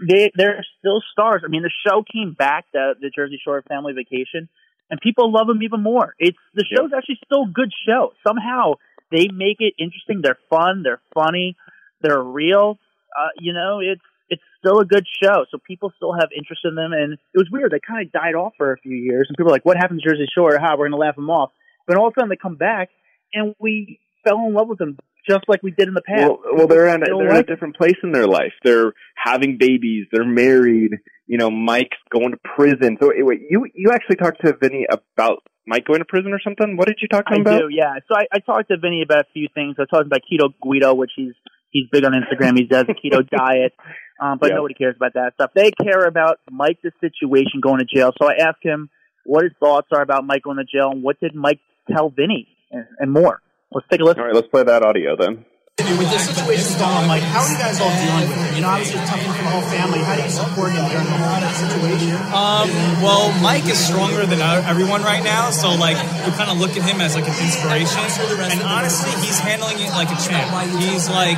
they 0.07 0.31
they're 0.35 0.63
still 0.79 1.01
stars. 1.11 1.41
I 1.45 1.47
mean, 1.49 1.61
the 1.63 1.71
show 1.87 2.03
came 2.03 2.33
back, 2.33 2.65
the 2.73 2.93
the 2.99 3.11
Jersey 3.15 3.39
Shore 3.43 3.63
Family 3.67 3.93
Vacation, 3.93 4.49
and 4.89 4.99
people 5.01 5.31
love 5.31 5.47
them 5.47 5.61
even 5.63 5.81
more. 5.83 6.15
It's 6.19 6.37
the 6.53 6.65
Yeah. 6.69 6.77
show's 6.81 6.91
actually 6.95 7.19
still 7.25 7.43
a 7.43 7.51
good 7.51 7.71
show. 7.87 8.13
Somehow 8.27 8.73
they 9.11 9.27
make 9.31 9.57
it 9.59 9.73
interesting. 9.77 10.21
They're 10.23 10.39
fun. 10.49 10.81
They're 10.83 11.01
funny. 11.13 11.55
They're 12.01 12.21
real. 12.21 12.79
Uh, 13.17 13.29
you 13.39 13.53
know, 13.53 13.79
it's 13.79 14.01
it's 14.29 14.41
still 14.59 14.79
a 14.79 14.85
good 14.85 15.05
show. 15.21 15.45
So 15.51 15.57
people 15.65 15.91
still 15.95 16.13
have 16.13 16.29
interest 16.35 16.61
in 16.65 16.75
them. 16.75 16.93
And 16.93 17.13
it 17.13 17.37
was 17.37 17.49
weird. 17.51 17.71
They 17.71 17.79
kind 17.85 18.05
of 18.05 18.11
died 18.11 18.35
off 18.35 18.53
for 18.57 18.73
a 18.73 18.77
few 18.77 18.95
years, 18.95 19.27
and 19.29 19.37
people 19.37 19.49
were 19.49 19.55
like, 19.55 19.65
"What 19.65 19.77
happened 19.77 20.01
to 20.03 20.09
Jersey 20.09 20.27
Shore? 20.33 20.57
How 20.59 20.77
we're 20.77 20.89
going 20.89 20.91
to 20.91 21.05
laugh 21.05 21.15
them 21.15 21.29
off?" 21.29 21.51
But 21.87 21.97
all 21.97 22.07
of 22.07 22.13
a 22.13 22.19
sudden 22.19 22.29
they 22.29 22.37
come 22.37 22.55
back, 22.55 22.89
and 23.33 23.55
we 23.59 23.99
fell 24.27 24.45
in 24.47 24.53
love 24.53 24.67
with 24.67 24.79
them 24.79 24.97
just 25.27 25.45
like 25.47 25.63
we 25.63 25.71
did 25.71 25.87
in 25.87 25.93
the 25.93 26.01
past. 26.01 26.21
Well, 26.21 26.39
well 26.55 26.67
they're 26.67 26.93
in 26.93 27.01
a, 27.01 27.05
they're 27.05 27.29
in 27.29 27.37
a 27.37 27.43
different 27.43 27.75
place 27.75 27.97
in 28.03 28.11
their 28.11 28.27
life. 28.27 28.53
They're 28.63 28.93
having 29.15 29.57
babies. 29.57 30.05
They're 30.11 30.25
married. 30.25 30.91
You 31.27 31.37
know, 31.37 31.49
Mike's 31.49 31.97
going 32.11 32.31
to 32.31 32.37
prison. 32.55 32.97
So 33.01 33.11
wait, 33.15 33.41
you 33.49 33.65
you 33.73 33.91
actually 33.91 34.17
talked 34.17 34.41
to 34.45 34.55
Vinny 34.59 34.85
about 34.89 35.43
Mike 35.67 35.85
going 35.85 35.99
to 35.99 36.05
prison 36.05 36.31
or 36.31 36.39
something? 36.39 36.77
What 36.77 36.87
did 36.87 36.99
you 37.01 37.07
talk 37.07 37.25
to 37.25 37.33
I 37.33 37.35
him 37.37 37.41
about? 37.41 37.59
do, 37.59 37.67
yeah. 37.71 37.95
So 38.07 38.15
I, 38.15 38.25
I 38.31 38.39
talked 38.39 38.69
to 38.69 38.77
Vinny 38.77 39.01
about 39.01 39.21
a 39.21 39.27
few 39.33 39.47
things. 39.53 39.75
I 39.79 39.85
talked 39.85 40.05
about 40.05 40.21
Keto 40.21 40.53
Guido, 40.61 40.93
which 40.93 41.11
he's 41.15 41.33
he's 41.71 41.87
big 41.91 42.05
on 42.05 42.13
Instagram. 42.13 42.57
He 42.57 42.65
does 42.65 42.85
the 42.87 42.93
keto 42.93 43.27
diet, 43.29 43.73
um, 44.19 44.37
but 44.39 44.49
Yeah. 44.49 44.55
nobody 44.55 44.73
cares 44.73 44.95
about 44.95 45.13
that 45.13 45.33
stuff. 45.35 45.51
They 45.53 45.71
care 45.71 46.05
about 46.05 46.39
Mike 46.49 46.79
the 46.83 46.91
situation 47.01 47.61
going 47.61 47.79
to 47.79 47.85
jail. 47.85 48.11
So 48.21 48.27
I 48.29 48.35
asked 48.35 48.63
him 48.63 48.89
what 49.25 49.43
his 49.43 49.53
thoughts 49.59 49.87
are 49.91 50.01
about 50.01 50.25
Mike 50.25 50.43
going 50.43 50.57
to 50.57 50.63
jail 50.65 50.91
and 50.91 51.03
what 51.03 51.19
did 51.19 51.35
Mike 51.35 51.59
tell 51.91 52.09
Vinny 52.09 52.47
and, 52.71 52.85
and 52.99 53.11
more. 53.11 53.41
Let's 53.71 53.87
take 53.89 53.99
a 53.99 54.03
listen. 54.03 54.21
All 54.21 54.27
right, 54.27 54.35
let's 54.35 54.47
play 54.47 54.63
that 54.63 54.83
audio 54.83 55.15
then. 55.17 55.45
With 55.75 56.07
this 56.07 56.31
situation 56.31 56.79
going 56.79 56.87
on, 57.03 57.07
like, 57.11 57.21
how 57.21 57.43
are 57.43 57.51
you 57.51 57.57
guys 57.59 57.75
all 57.83 57.91
dealing 57.91 58.31
with 58.31 58.39
it? 58.47 58.55
You 58.55 58.61
know, 58.63 58.71
obviously 58.71 58.95
it's 58.95 59.09
tough 59.11 59.19
for 59.19 59.35
the 59.35 59.51
whole 59.51 59.67
family. 59.67 59.99
How 59.99 60.15
do 60.15 60.23
you 60.23 60.31
support 60.31 60.71
him 60.71 60.87
during 60.87 61.03
the 61.03 61.19
whole 61.19 61.51
situation? 61.51 62.15
Um, 62.31 62.67
well, 63.03 63.27
Mike 63.43 63.67
is 63.67 63.75
stronger 63.75 64.23
than 64.25 64.39
everyone 64.39 65.03
right 65.03 65.21
now, 65.21 65.51
so 65.51 65.75
like 65.75 65.99
we 66.23 66.31
kind 66.39 66.47
of 66.47 66.63
look 66.63 66.71
at 66.79 66.83
him 66.87 67.01
as 67.03 67.15
like 67.19 67.27
an 67.27 67.35
inspiration. 67.43 67.99
And 68.39 68.63
honestly, 68.63 69.11
he's 69.19 69.35
handling 69.43 69.75
it 69.83 69.91
like 69.91 70.07
a 70.07 70.19
champ. 70.23 70.47
He's 70.79 71.09
like, 71.11 71.35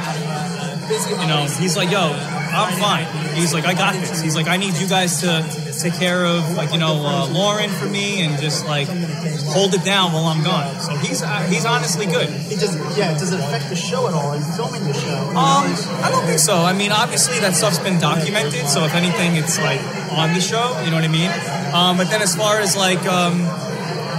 you 0.90 1.28
know, 1.28 1.46
he's 1.60 1.76
like, 1.76 1.92
yo, 1.92 2.12
I'm 2.12 2.80
fine. 2.80 3.06
He's 3.36 3.54
like, 3.54 3.66
I 3.66 3.74
got 3.74 3.94
this. 3.94 4.22
He's 4.22 4.36
like, 4.36 4.48
I 4.48 4.58
need 4.58 4.76
you 4.76 4.88
guys 4.88 5.22
to 5.22 5.46
take 5.80 5.94
care 5.94 6.26
of 6.26 6.56
like 6.56 6.72
you 6.72 6.80
know 6.80 7.06
uh, 7.06 7.28
Lauren 7.30 7.70
for 7.70 7.86
me 7.86 8.26
and 8.26 8.42
just 8.42 8.66
like 8.66 8.88
hold 9.48 9.74
it 9.74 9.84
down 9.84 10.12
while 10.12 10.26
I'm 10.26 10.44
gone. 10.44 10.80
So 10.80 10.96
he's 10.96 11.22
uh, 11.22 11.42
he's 11.50 11.66
honestly 11.66 12.06
good. 12.06 12.30
It 12.30 12.60
does, 12.60 12.76
yeah, 12.98 13.14
does 13.14 13.32
it 13.32 13.40
affect 13.40 13.70
the 13.70 13.76
show 13.76 14.08
at 14.08 14.14
all? 14.14 14.32
Are 14.32 14.38
you 14.38 14.44
filming 14.44 14.84
the 14.84 14.94
show? 14.94 15.18
Um, 15.30 15.70
I 16.04 16.10
don't 16.10 16.26
think 16.26 16.40
so. 16.40 16.56
I 16.56 16.74
mean, 16.74 16.92
obviously 16.92 17.40
that 17.40 17.56
stuff's 17.56 17.80
been 17.80 18.00
documented, 18.00 18.68
so 18.68 18.84
if 18.86 18.96
anything, 18.96 19.36
it's 19.36 19.60
like 19.60 19.82
on 20.12 20.34
the 20.34 20.42
show. 20.42 20.80
You 20.84 20.90
know 20.90 20.98
what 20.98 21.06
I 21.06 21.10
mean? 21.10 21.32
Um, 21.74 21.98
but 21.98 22.10
then 22.10 22.22
as 22.22 22.36
far 22.36 22.60
as 22.60 22.76
like 22.76 23.06
um, 23.06 23.42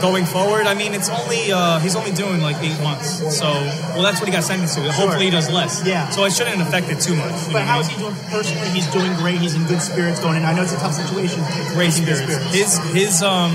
going 0.01 0.25
forward, 0.25 0.67
I 0.67 0.75
mean, 0.75 0.95
it's 0.95 1.09
only 1.09 1.53
uh, 1.53 1.79
he's 1.81 1.97
only 1.97 2.13
doing 2.13 2.41
like 2.41 2.57
eight 2.63 2.81
months. 2.83 3.37
So 3.37 3.47
well, 3.95 4.03
that's 4.03 4.21
what 4.21 4.29
he 4.29 4.33
got 4.33 4.45
sentenced 4.45 4.77
to. 4.77 4.93
Hopefully, 4.93 5.27
he 5.27 5.31
does 5.31 5.51
less. 5.51 5.87
Yeah. 5.87 6.09
So 6.11 6.25
it 6.25 6.33
shouldn't 6.33 6.61
affect 6.61 6.89
it 6.89 7.01
too 7.01 7.17
much. 7.17 7.53
But 7.53 7.63
how 7.63 7.81
is 7.81 7.89
he 7.89 7.97
doing 7.99 8.15
personally? 8.31 8.69
He's 8.71 8.87
doing 8.89 9.15
great. 9.17 9.39
He's 9.39 9.55
in 9.55 9.65
good 9.67 9.81
spirits 9.83 10.21
going 10.21 10.37
in. 10.37 10.45
I 10.45 10.55
know 10.55 10.63
it's 10.63 10.73
a 10.73 10.79
tough 10.79 10.95
situation. 10.95 11.43
great 11.75 11.95
good 12.05 12.17
spirits. 12.17 12.55
His 12.55 12.79
his 12.93 13.23
um 13.23 13.53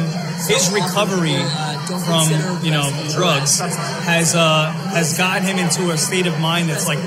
his 0.47 0.71
recovery 0.73 1.39
from 2.06 2.27
you 2.63 2.71
know 2.71 2.89
drugs 3.12 3.60
has 3.60 4.36
uh 4.36 4.71
has 4.93 5.17
gotten 5.17 5.43
him 5.43 5.58
into 5.58 5.91
a 5.91 5.97
state 5.97 6.27
of 6.27 6.39
mind 6.39 6.69
that's 6.69 6.88
like 6.88 6.99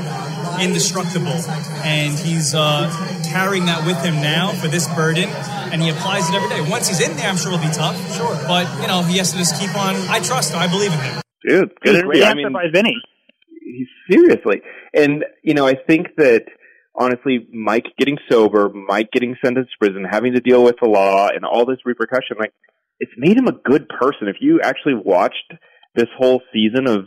indestructible, 0.60 1.36
and 1.84 2.18
he's 2.18 2.54
uh 2.54 2.90
carrying 3.28 3.66
that 3.66 3.84
with 3.86 4.02
him 4.02 4.14
now 4.16 4.52
for 4.52 4.68
this 4.68 4.86
burden. 4.94 5.28
And 5.72 5.82
he 5.82 5.90
applies 5.90 6.28
it 6.28 6.34
every 6.34 6.48
day. 6.48 6.60
Once 6.70 6.88
he's 6.88 7.00
in 7.00 7.16
there, 7.16 7.28
I'm 7.28 7.36
sure 7.36 7.52
it'll 7.52 7.64
be 7.64 7.72
tough. 7.72 7.96
Sure. 8.16 8.34
But, 8.46 8.66
you 8.80 8.86
know, 8.86 9.02
he 9.02 9.18
has 9.18 9.32
to 9.32 9.38
just 9.38 9.60
keep 9.60 9.74
on. 9.76 9.94
I 10.08 10.20
trust 10.20 10.52
him. 10.52 10.58
I 10.58 10.68
believe 10.68 10.92
in 10.92 10.98
him. 10.98 11.20
Dude, 11.46 11.72
good 11.82 12.04
Great 12.04 12.22
interview. 12.22 12.24
I 12.24 12.34
mean, 12.34 12.52
by 12.52 12.66
Vinny. 12.72 12.96
seriously. 14.10 14.62
And, 14.94 15.24
you 15.42 15.54
know, 15.54 15.66
I 15.66 15.74
think 15.74 16.08
that 16.16 16.44
honestly, 16.94 17.46
Mike 17.52 17.86
getting 17.98 18.18
sober, 18.30 18.70
Mike 18.70 19.10
getting 19.12 19.36
sentenced 19.44 19.72
to 19.72 19.78
prison, 19.78 20.06
having 20.10 20.34
to 20.34 20.40
deal 20.40 20.64
with 20.64 20.76
the 20.80 20.88
law 20.88 21.28
and 21.28 21.44
all 21.44 21.66
this 21.66 21.78
repercussion, 21.84 22.36
like, 22.38 22.52
it's 22.98 23.12
made 23.18 23.36
him 23.36 23.46
a 23.46 23.52
good 23.52 23.88
person. 23.88 24.28
If 24.28 24.36
you 24.40 24.60
actually 24.62 24.94
watched 24.94 25.52
this 25.94 26.08
whole 26.16 26.40
season 26.52 26.88
of 26.88 27.04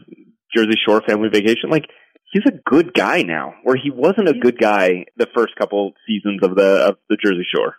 Jersey 0.55 0.77
Shore 0.85 1.01
Family 1.07 1.29
Vacation, 1.29 1.69
like, 1.69 1.85
he's 2.31 2.43
a 2.47 2.69
good 2.69 2.93
guy 2.93 3.23
now, 3.23 3.55
where 3.63 3.75
he 3.75 3.89
wasn't 3.89 4.29
a 4.29 4.33
good 4.33 4.59
guy 4.59 5.05
the 5.17 5.27
first 5.35 5.55
couple 5.55 5.93
seasons 6.05 6.41
of 6.43 6.55
the, 6.55 6.87
of 6.89 6.97
the 7.09 7.17
Jersey 7.23 7.45
Shore. 7.53 7.75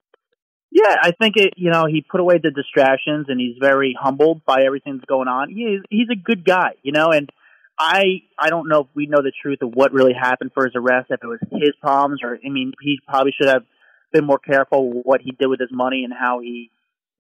Yeah, 0.71 0.95
I 1.03 1.11
think 1.11 1.37
it. 1.37 1.55
You 1.57 1.71
know, 1.71 1.87
he 1.89 2.01
put 2.01 2.21
away 2.21 2.39
the 2.43 2.51
distractions, 2.51 3.27
and 3.29 3.41
he's 3.41 3.57
very 3.61 3.97
humbled 4.01 4.45
by 4.45 4.63
everything 4.65 4.95
that's 4.95 5.07
going 5.07 5.29
on. 5.29 5.51
He 5.51 5.63
is, 5.63 5.83
he's 5.91 6.09
a 6.13 6.17
good 6.17 6.45
guy, 6.45 6.75
you 6.83 6.93
know. 6.93 7.09
And 7.11 7.29
I 7.79 8.23
I 8.39 8.51
don't 8.51 8.69
know 8.69 8.83
if 8.83 8.87
we 8.95 9.07
know 9.07 9.23
the 9.23 9.33
truth 9.43 9.63
of 9.63 9.73
what 9.75 9.93
really 9.93 10.13
happened 10.13 10.53
for 10.55 10.65
his 10.65 10.75
arrest. 10.77 11.11
If 11.11 11.21
it 11.23 11.27
was 11.27 11.41
his 11.51 11.73
problems, 11.81 12.21
or 12.23 12.39
I 12.45 12.49
mean, 12.49 12.73
he 12.81 13.01
probably 13.09 13.33
should 13.37 13.49
have 13.49 13.65
been 14.13 14.25
more 14.25 14.39
careful 14.39 15.03
what 15.03 15.21
he 15.21 15.33
did 15.33 15.49
with 15.49 15.61
his 15.61 15.71
money 15.73 16.05
and 16.05 16.13
how 16.13 16.41
he 16.41 16.71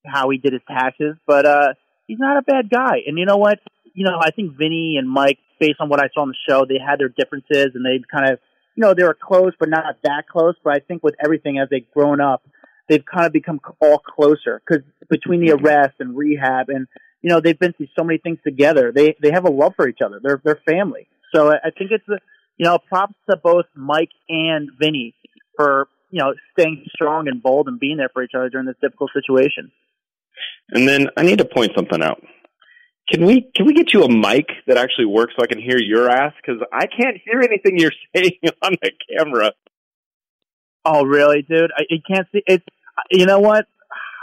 how 0.06 0.30
he 0.30 0.38
did 0.38 0.52
his 0.52 0.62
taxes. 0.68 1.16
But 1.26 1.44
uh, 1.44 1.74
he's 2.06 2.18
not 2.20 2.36
a 2.36 2.42
bad 2.42 2.70
guy. 2.70 3.02
And 3.06 3.18
you 3.18 3.26
know 3.26 3.36
what? 3.36 3.58
You 3.94 4.04
know, 4.04 4.18
I 4.20 4.30
think 4.30 4.56
Vinny 4.56 4.96
and 4.96 5.10
Mike, 5.10 5.38
based 5.58 5.80
on 5.80 5.88
what 5.88 6.00
I 6.00 6.08
saw 6.14 6.22
on 6.22 6.28
the 6.28 6.36
show, 6.48 6.64
they 6.68 6.78
had 6.78 7.00
their 7.00 7.08
differences, 7.08 7.72
and 7.74 7.84
they 7.84 8.00
kind 8.12 8.32
of 8.32 8.38
you 8.76 8.82
know 8.82 8.94
they 8.94 9.02
were 9.02 9.18
close, 9.20 9.54
but 9.58 9.68
not 9.68 9.82
that 10.04 10.28
close. 10.30 10.54
But 10.62 10.74
I 10.74 10.78
think 10.78 11.02
with 11.02 11.16
everything 11.22 11.58
as 11.58 11.68
they've 11.68 11.90
grown 11.92 12.20
up 12.20 12.42
they've 12.90 13.05
kind 13.05 13.24
of 13.24 13.33
become 13.33 13.61
all 13.81 13.98
closer 13.98 14.61
because 14.66 14.85
between 15.09 15.40
the 15.40 15.53
mm-hmm. 15.53 15.64
arrest 15.64 15.94
and 16.00 16.16
rehab 16.16 16.68
and 16.68 16.87
you 17.22 17.31
know 17.31 17.40
they've 17.40 17.59
been 17.59 17.72
through 17.72 17.87
so 17.96 18.05
many 18.05 18.18
things 18.18 18.38
together 18.44 18.92
they 18.94 19.16
they 19.22 19.31
have 19.31 19.46
a 19.46 19.50
love 19.50 19.72
for 19.76 19.88
each 19.88 20.00
other 20.05 20.20
they're 20.22 20.42
they're 20.44 20.61
family 20.68 21.09
so 21.35 21.50
i 21.50 21.70
think 21.79 21.90
it's 21.92 22.09
a 22.09 22.18
you 22.59 22.66
know 22.66 22.79
props 22.88 23.14
to 23.31 23.37
both 23.37 23.64
mike 23.74 24.11
and 24.29 24.70
vinny 24.79 25.14
for 25.57 25.88
you 26.11 26.20
know 26.20 26.35
staying 26.53 26.85
strong 26.92 27.29
and 27.29 27.42
bold 27.42 27.68
and 27.68 27.79
being 27.81 27.96
there 27.96 28.11
for 28.12 28.22
each 28.22 28.33
other 28.37 28.50
during 28.50 28.66
this 28.66 28.76
difficult 28.83 29.11
situation 29.14 29.70
And 30.72 30.88
then 30.88 31.09
I 31.16 31.22
need 31.22 31.38
to 31.38 31.44
point 31.44 31.72
something 31.76 32.03
out. 32.03 32.22
Can 33.12 33.24
we 33.26 33.50
can 33.55 33.66
we 33.66 33.74
get 33.74 33.92
you 33.92 34.05
a 34.05 34.09
mic 34.09 34.46
that 34.66 34.76
actually 34.76 35.07
works 35.07 35.35
so 35.37 35.42
I 35.42 35.48
can 35.48 35.61
hear 35.61 35.79
your 35.79 36.09
ass? 36.09 36.33
Because 36.40 36.62
I 36.72 36.87
can't 36.87 37.16
hear 37.24 37.40
anything 37.40 37.79
you're 37.79 37.90
saying 38.16 38.38
on 38.62 38.76
the 38.81 38.92
camera. 39.16 39.53
Oh, 40.85 41.05
really, 41.05 41.42
dude? 41.42 41.70
I, 41.76 41.83
I 41.90 41.96
can't 42.09 42.26
see. 42.33 42.42
It's 42.46 42.64
you 43.11 43.26
know 43.26 43.40
what? 43.40 43.66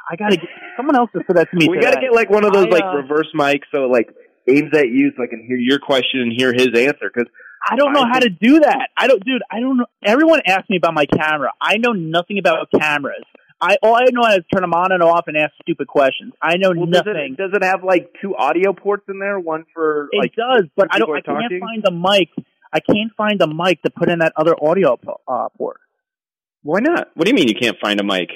I 0.10 0.16
gotta 0.16 0.38
get 0.38 0.50
someone 0.78 0.96
else 0.96 1.10
to 1.14 1.20
say 1.20 1.34
that 1.34 1.50
to 1.52 1.58
me. 1.58 1.68
we 1.68 1.76
today. 1.76 1.88
got 1.88 1.96
to 1.96 2.02
get 2.02 2.14
like 2.14 2.30
one 2.30 2.46
of 2.46 2.54
those 2.54 2.68
I, 2.68 2.70
like 2.70 2.84
uh, 2.84 2.96
reverse 2.96 3.28
mics, 3.36 3.66
so 3.74 3.86
it, 3.86 3.92
like 3.92 4.10
aims 4.48 4.72
at 4.74 4.88
you, 4.88 5.12
so 5.18 5.24
I 5.24 5.28
can 5.28 5.44
hear 5.46 5.58
your 5.58 5.80
question 5.80 6.22
and 6.22 6.34
hear 6.36 6.54
his 6.54 6.68
answer. 6.68 7.12
Because 7.14 7.30
I 7.70 7.76
don't 7.76 7.92
know 7.92 8.04
I 8.04 8.08
how 8.14 8.20
to 8.20 8.30
do 8.30 8.62
that. 8.62 8.90
I 8.96 9.08
don't, 9.08 9.24
dude. 9.24 9.42
I 9.52 9.60
don't 9.60 9.78
know. 9.78 9.86
Everyone 10.06 10.42
asks 10.48 10.70
me 10.70 10.78
about 10.78 10.94
my 10.94 11.06
camera. 11.06 11.52
I 11.60 11.78
know 11.78 11.92
nothing 11.92 12.40
about 12.40 12.70
cameras. 12.72 13.24
I 13.60 13.78
all 13.82 13.96
I 13.96 14.06
know 14.12 14.24
how 14.24 14.36
to 14.36 14.44
turn 14.54 14.62
them 14.62 14.74
on 14.74 14.92
and 14.92 15.02
off 15.02 15.26
and 15.28 15.36
ask 15.36 15.52
stupid 15.62 15.88
questions. 15.88 16.34
I 16.42 16.58
know 16.58 16.72
well, 16.76 16.86
does 16.86 17.04
nothing. 17.06 17.34
it 17.34 17.38
does 17.38 17.52
it 17.54 17.64
have 17.64 17.84
like 17.84 18.14
two 18.22 18.36
audio 18.36 18.72
ports 18.72 19.04
in 19.10 19.20
there? 19.20 19.40
One 19.40 19.66
for 19.74 20.10
It 20.12 20.20
like 20.20 20.36
does, 20.36 20.66
but 20.76 20.88
I 20.92 21.00
don't. 21.00 21.10
I 21.10 21.22
can't 21.22 21.26
talking? 21.26 21.60
find 21.60 21.84
the 21.84 21.92
mic. 21.92 22.30
I 22.72 22.80
can't 22.80 23.12
find 23.18 23.40
the 23.40 23.48
mic 23.48 23.82
to 23.82 23.90
put 23.90 24.10
in 24.10 24.20
that 24.20 24.34
other 24.38 24.56
audio 24.62 25.00
uh, 25.28 25.50
port. 25.58 25.80
Why 26.64 26.80
not? 26.80 27.10
What 27.16 27.26
do 27.26 27.32
you 27.32 27.36
mean 27.36 27.48
you 27.48 27.56
can't 27.60 27.78
find 27.80 28.00
a 28.00 28.04
mic? 28.04 28.30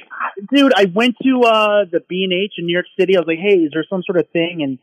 Dude, 0.53 0.73
I 0.75 0.85
went 0.85 1.15
to 1.23 1.41
uh 1.43 1.85
the 1.91 2.01
B 2.07 2.23
and 2.23 2.33
H 2.33 2.53
in 2.57 2.65
New 2.65 2.73
York 2.73 2.85
City. 2.99 3.15
I 3.15 3.19
was 3.19 3.27
like, 3.27 3.39
"Hey, 3.39 3.57
is 3.57 3.71
there 3.73 3.85
some 3.89 4.03
sort 4.03 4.17
of 4.19 4.29
thing?" 4.29 4.61
And 4.61 4.79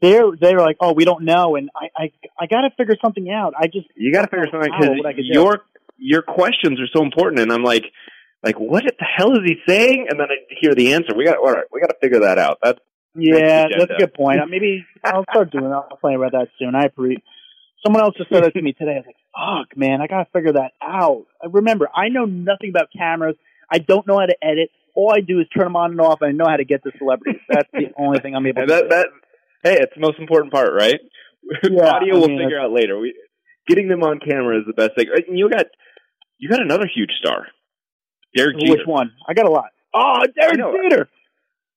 they're 0.00 0.30
they 0.40 0.54
were 0.54 0.62
like, 0.62 0.76
"Oh, 0.80 0.92
we 0.92 1.04
don't 1.04 1.24
know." 1.24 1.56
And 1.56 1.70
I 1.76 1.88
I 1.96 2.12
I 2.40 2.46
got 2.46 2.62
to 2.62 2.70
figure 2.76 2.96
something 3.02 3.30
out. 3.30 3.54
I 3.58 3.66
just 3.66 3.86
You 3.94 4.12
got 4.12 4.22
to 4.22 4.28
figure 4.28 4.46
something 4.50 4.72
How, 4.72 4.80
because 4.80 5.14
could 5.14 5.32
do. 5.32 5.32
your 5.32 5.64
your 5.98 6.22
questions 6.22 6.80
are 6.80 6.86
so 6.92 7.02
important, 7.02 7.40
and 7.40 7.52
I'm 7.52 7.64
like, 7.64 7.84
like 8.42 8.58
what 8.58 8.84
the 8.84 9.04
hell 9.04 9.32
is 9.32 9.44
he 9.44 9.56
saying? 9.66 10.06
And 10.08 10.18
then 10.18 10.28
I 10.30 10.36
hear 10.60 10.74
the 10.74 10.94
answer. 10.94 11.14
We 11.16 11.24
got 11.24 11.38
all 11.38 11.52
right. 11.52 11.64
We 11.72 11.80
got 11.80 11.88
to 11.88 11.96
figure 12.00 12.20
that 12.20 12.38
out. 12.38 12.58
That's 12.62 12.78
Yeah, 13.14 13.66
that's 13.76 13.90
a 13.90 13.98
good 13.98 14.14
point. 14.14 14.38
Maybe 14.48 14.84
I'll 15.04 15.24
start 15.30 15.50
doing 15.50 15.64
that. 15.64 15.86
I'll 15.90 15.98
play 15.98 16.14
about 16.14 16.32
that 16.32 16.48
soon. 16.58 16.74
I 16.74 16.84
agree. 16.84 17.22
Someone 17.84 18.02
else 18.02 18.14
just 18.16 18.30
said 18.30 18.44
that 18.44 18.52
to 18.54 18.62
me 18.62 18.72
today. 18.78 18.92
I 18.92 18.98
was 18.98 19.06
like, 19.06 19.16
"Fuck, 19.68 19.76
man, 19.76 20.00
I 20.00 20.06
gotta 20.06 20.28
figure 20.32 20.52
that 20.54 20.72
out." 20.82 21.26
I 21.42 21.46
remember, 21.50 21.88
I 21.94 22.08
know 22.08 22.24
nothing 22.24 22.70
about 22.70 22.88
cameras. 22.96 23.36
I 23.70 23.78
don't 23.78 24.06
know 24.06 24.18
how 24.18 24.26
to 24.26 24.36
edit. 24.42 24.70
All 24.94 25.12
I 25.14 25.20
do 25.20 25.38
is 25.40 25.46
turn 25.56 25.64
them 25.66 25.76
on 25.76 25.92
and 25.92 26.00
off, 26.00 26.20
and 26.22 26.30
I 26.30 26.32
know 26.32 26.48
how 26.50 26.56
to 26.56 26.64
get 26.64 26.82
to 26.82 26.90
celebrities. 26.98 27.40
That's 27.48 27.68
the 27.72 27.92
only 27.98 28.18
thing 28.20 28.34
I'm 28.34 28.46
able 28.46 28.62
to 28.62 28.66
that 28.66 28.82
do. 28.84 28.88
that. 28.88 29.06
Hey, 29.62 29.78
it's 29.80 29.92
the 29.94 30.00
most 30.00 30.18
important 30.18 30.52
part, 30.52 30.72
right? 30.72 31.00
Yeah, 31.70 31.84
Audio 31.94 32.16
I 32.16 32.18
we'll 32.18 32.28
figure 32.28 32.60
out 32.60 32.72
later. 32.72 32.98
We 32.98 33.14
getting 33.68 33.88
them 33.88 34.02
on 34.02 34.18
camera 34.18 34.58
is 34.58 34.66
the 34.66 34.74
best 34.74 34.94
thing. 34.96 35.06
And 35.28 35.38
You 35.38 35.48
got 35.48 35.66
you 36.38 36.48
got 36.50 36.60
another 36.60 36.86
huge 36.92 37.10
star, 37.18 37.46
Derek 38.36 38.58
Jeter. 38.58 38.72
Which 38.72 38.86
one? 38.86 39.12
I 39.26 39.34
got 39.34 39.46
a 39.46 39.50
lot. 39.50 39.70
Oh, 39.94 40.24
Derek. 40.38 40.56
Jeter, 40.56 41.08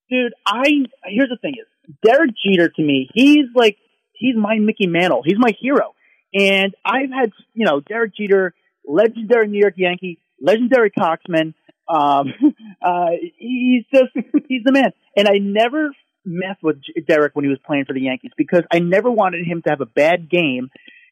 dude. 0.10 0.34
I 0.46 0.64
here's 1.06 1.30
the 1.30 1.38
thing: 1.42 1.56
is 1.60 1.96
Derek 2.04 2.32
Jeter 2.46 2.70
to 2.70 2.82
me, 2.82 3.10
he's 3.14 3.46
like 3.56 3.78
he's 4.22 4.36
my 4.38 4.58
Mickey 4.60 4.88
Mantle. 4.88 5.24
He's 5.26 5.38
my 5.38 5.52
hero, 5.60 5.96
and 6.34 6.74
I've 6.86 7.10
had 7.12 7.32
you 7.54 7.66
know 7.66 7.82
Derek 7.82 8.16
Jeter, 8.16 8.54
legendary 8.88 9.48
New 9.48 9.60
York 9.60 9.74
Yankee, 9.76 10.20
legendary 10.40 10.92
Coxman. 10.92 11.54
Um, 11.90 12.34
uh, 12.82 13.10
he's 13.38 13.84
just 13.94 14.12
he's 14.48 14.64
the 14.64 14.72
man, 14.72 14.94
and 15.18 15.28
I 15.28 15.40
never 15.40 15.92
messed 16.24 16.62
with 16.62 16.78
Derek 17.08 17.36
when 17.36 17.44
he 17.44 17.50
was 17.50 17.60
playing 17.66 17.86
for 17.86 17.94
the 17.94 18.02
Yankees 18.02 18.32
because 18.38 18.62
I 18.72 18.80
never 18.80 19.10
wanted 19.10 19.46
him 19.46 19.64
to 19.64 19.70
have 19.72 19.82
a 19.82 19.88
bad 19.88 20.30
game 20.30 20.70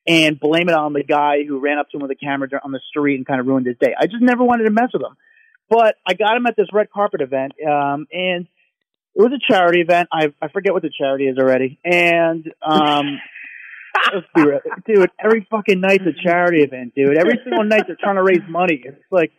and 0.07 0.39
blame 0.39 0.69
it 0.69 0.75
on 0.75 0.93
the 0.93 1.03
guy 1.03 1.43
who 1.47 1.59
ran 1.59 1.79
up 1.79 1.89
to 1.89 1.97
him 1.97 2.03
with 2.03 2.11
a 2.11 2.15
camera 2.15 2.47
on 2.63 2.71
the 2.71 2.79
street 2.89 3.15
and 3.15 3.25
kind 3.25 3.39
of 3.39 3.47
ruined 3.47 3.65
his 3.65 3.75
day. 3.79 3.93
I 3.99 4.05
just 4.05 4.21
never 4.21 4.43
wanted 4.43 4.65
to 4.65 4.71
mess 4.71 4.89
with 4.93 5.01
him. 5.01 5.17
But 5.69 5.95
I 6.07 6.13
got 6.13 6.35
him 6.35 6.45
at 6.47 6.55
this 6.55 6.67
red 6.73 6.89
carpet 6.91 7.21
event, 7.21 7.53
um, 7.67 8.07
and 8.11 8.47
it 9.19 9.21
was 9.21 9.33
a 9.33 9.53
charity 9.53 9.81
event. 9.81 10.07
I 10.11 10.33
I 10.41 10.47
forget 10.47 10.73
what 10.73 10.81
the 10.81 10.89
charity 10.97 11.25
is 11.27 11.37
already. 11.37 11.77
And 11.83 12.51
um, 12.65 13.19
let's 14.13 14.27
be 14.33 14.41
real, 14.43 14.59
dude. 14.87 15.11
Every 15.23 15.45
fucking 15.51 15.81
night's 15.81 16.05
a 16.05 16.13
charity 16.23 16.61
event, 16.63 16.95
dude. 16.95 17.17
Every 17.17 17.39
single 17.43 17.65
night 17.65 17.83
they're 17.87 17.97
trying 18.01 18.15
to 18.15 18.23
raise 18.23 18.47
money. 18.49 18.81
It's 18.83 18.97
like. 19.11 19.31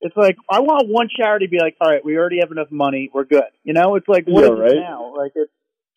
It's 0.00 0.16
like 0.18 0.36
I 0.50 0.60
want 0.60 0.88
one 0.90 1.08
charity 1.08 1.46
to 1.46 1.50
be 1.50 1.58
like, 1.58 1.76
all 1.80 1.90
right, 1.90 2.04
we 2.04 2.18
already 2.18 2.40
have 2.40 2.50
enough 2.50 2.70
money, 2.70 3.10
we're 3.14 3.24
good. 3.24 3.48
You 3.62 3.72
know, 3.72 3.94
it's 3.94 4.06
like 4.06 4.26
what 4.26 4.42
Yeah, 4.44 4.52
is 4.52 4.58
it 4.58 4.62
right. 4.62 4.74
now? 4.74 5.16
Like 5.16 5.32
it's 5.34 5.50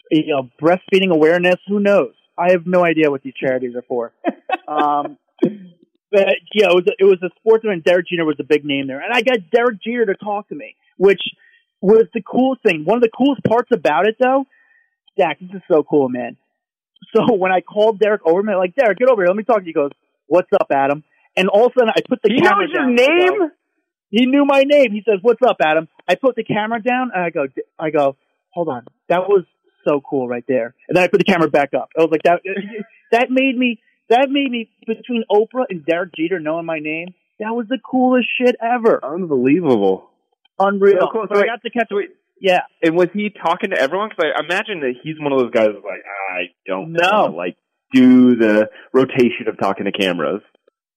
you 0.10 0.28
know, 0.28 0.50
breastfeeding 0.62 1.12
awareness. 1.14 1.56
Who 1.68 1.82
knows? 1.82 2.14
I 2.38 2.52
have 2.52 2.66
no 2.66 2.86
idea 2.86 3.12
what 3.12 3.22
these 3.22 3.34
charities 3.34 3.76
are 3.76 3.82
for. 3.82 4.14
um, 4.68 5.18
but 6.10 6.28
yeah, 6.54 6.68
it 6.70 6.76
was 6.76 6.86
a, 6.88 6.92
it 7.00 7.04
was 7.04 7.20
a 7.22 7.30
sports 7.40 7.66
event. 7.66 7.84
Derek 7.84 8.08
Jeter 8.08 8.24
was 8.24 8.38
a 8.40 8.46
big 8.46 8.64
name 8.64 8.88
there, 8.88 9.02
and 9.02 9.12
I 9.14 9.22
got 9.24 9.40
Derek 9.52 9.82
Jeter 9.84 10.06
to 10.06 10.16
talk 10.16 10.48
to 10.50 10.56
me, 10.56 10.76
which 10.98 11.22
was 11.82 12.06
the 12.14 12.22
coolest 12.22 12.64
thing. 12.64 12.84
One 12.86 12.98
of 12.98 13.04
the 13.04 13.10
coolest 13.16 13.44
parts 13.44 13.70
about 13.74 14.08
it, 14.08 14.16
though, 14.20 14.46
Dak, 15.18 15.40
this 15.40 15.50
is 15.54 15.62
so 15.72 15.84
cool, 15.84 16.10
man. 16.10 16.38
So 17.16 17.34
when 17.36 17.52
I 17.52 17.62
called 17.62 18.00
Derek 18.00 18.22
over, 18.26 18.44
man, 18.44 18.58
like 18.58 18.76
Derek, 18.76 18.98
get 19.00 19.10
over 19.10 19.22
here, 19.22 19.28
let 19.28 19.38
me 19.38 19.44
talk 19.44 19.58
to 19.60 19.64
you. 19.64 19.68
He 19.70 19.74
goes, 19.74 19.92
"What's 20.28 20.52
up, 20.54 20.68
Adam?" 20.72 21.04
And 21.36 21.50
all 21.50 21.68
of 21.68 21.72
a 21.76 21.80
sudden, 21.80 21.94
I 21.96 22.02
put 22.08 22.20
the 22.24 22.30
He 22.34 22.42
camera 22.42 22.66
knows 22.68 22.74
your 22.74 22.84
down. 22.84 22.94
I 22.94 23.30
go- 23.30 23.38
name? 23.38 23.52
he 24.10 24.26
knew 24.26 24.46
my 24.46 24.64
name. 24.66 24.92
He 24.92 25.04
says, 25.06 25.20
"What's 25.22 25.42
up, 25.48 25.58
Adam?" 25.64 25.88
I 26.08 26.16
put 26.16 26.36
the 26.36 26.44
camera 26.44 26.82
down 26.82 27.12
and 27.14 27.24
I 27.24 27.30
go, 27.30 27.48
"I 27.78 27.90
go, 27.92 28.16
hold 28.50 28.70
on, 28.70 28.86
that 29.10 29.28
was 29.28 29.44
so 29.88 30.02
cool 30.02 30.28
right 30.28 30.44
there." 30.48 30.74
And 30.88 30.96
then 30.96 31.04
I 31.04 31.08
put 31.08 31.20
the 31.20 31.26
camera 31.32 31.50
back 31.50 31.74
up. 31.74 31.90
I 31.98 32.02
was 32.02 32.10
like, 32.12 32.24
"That 32.24 32.42
that 33.12 33.28
made 33.30 33.58
me 33.58 33.80
that 34.10 34.30
made 34.30 34.50
me 34.50 34.70
between 34.88 35.24
Oprah 35.32 35.66
and 35.70 35.86
Derek 35.86 36.14
Jeter 36.16 36.40
knowing 36.40 36.66
my 36.66 36.80
name. 36.80 37.10
That 37.40 37.54
was 37.54 37.68
the 37.68 37.78
coolest 37.78 38.28
shit 38.40 38.56
ever. 38.62 39.00
Unbelievable. 39.06 40.10
Unreal. 40.60 40.98
So 41.02 41.08
cool. 41.12 41.26
So 41.30 41.36
So 41.36 41.40
I 41.40 41.42
wait- 41.42 41.48
got 41.48 41.62
to 41.64 41.70
catch. 41.70 41.88
so 41.90 41.96
wait, 41.98 42.10
Yeah, 42.40 42.62
And 42.84 42.96
was 42.96 43.10
he 43.14 43.30
talking 43.30 43.72
to 43.72 43.78
everyone? 43.80 44.10
Because 44.10 44.32
I 44.36 44.40
imagine 44.44 44.80
that 44.82 44.94
he's 45.04 45.16
one 45.20 45.32
of 45.34 45.40
those 45.40 45.52
guys 45.52 45.70
that's 45.74 45.84
like, 45.84 46.04
I 46.32 46.50
don't 46.68 46.92
No. 46.94 47.24
wanna, 47.24 47.36
like 47.36 47.58
do 47.94 48.36
the 48.36 48.70
rotation 48.94 49.48
of 49.48 49.58
talking 49.58 49.86
to 49.86 49.92
cameras. 49.92 50.42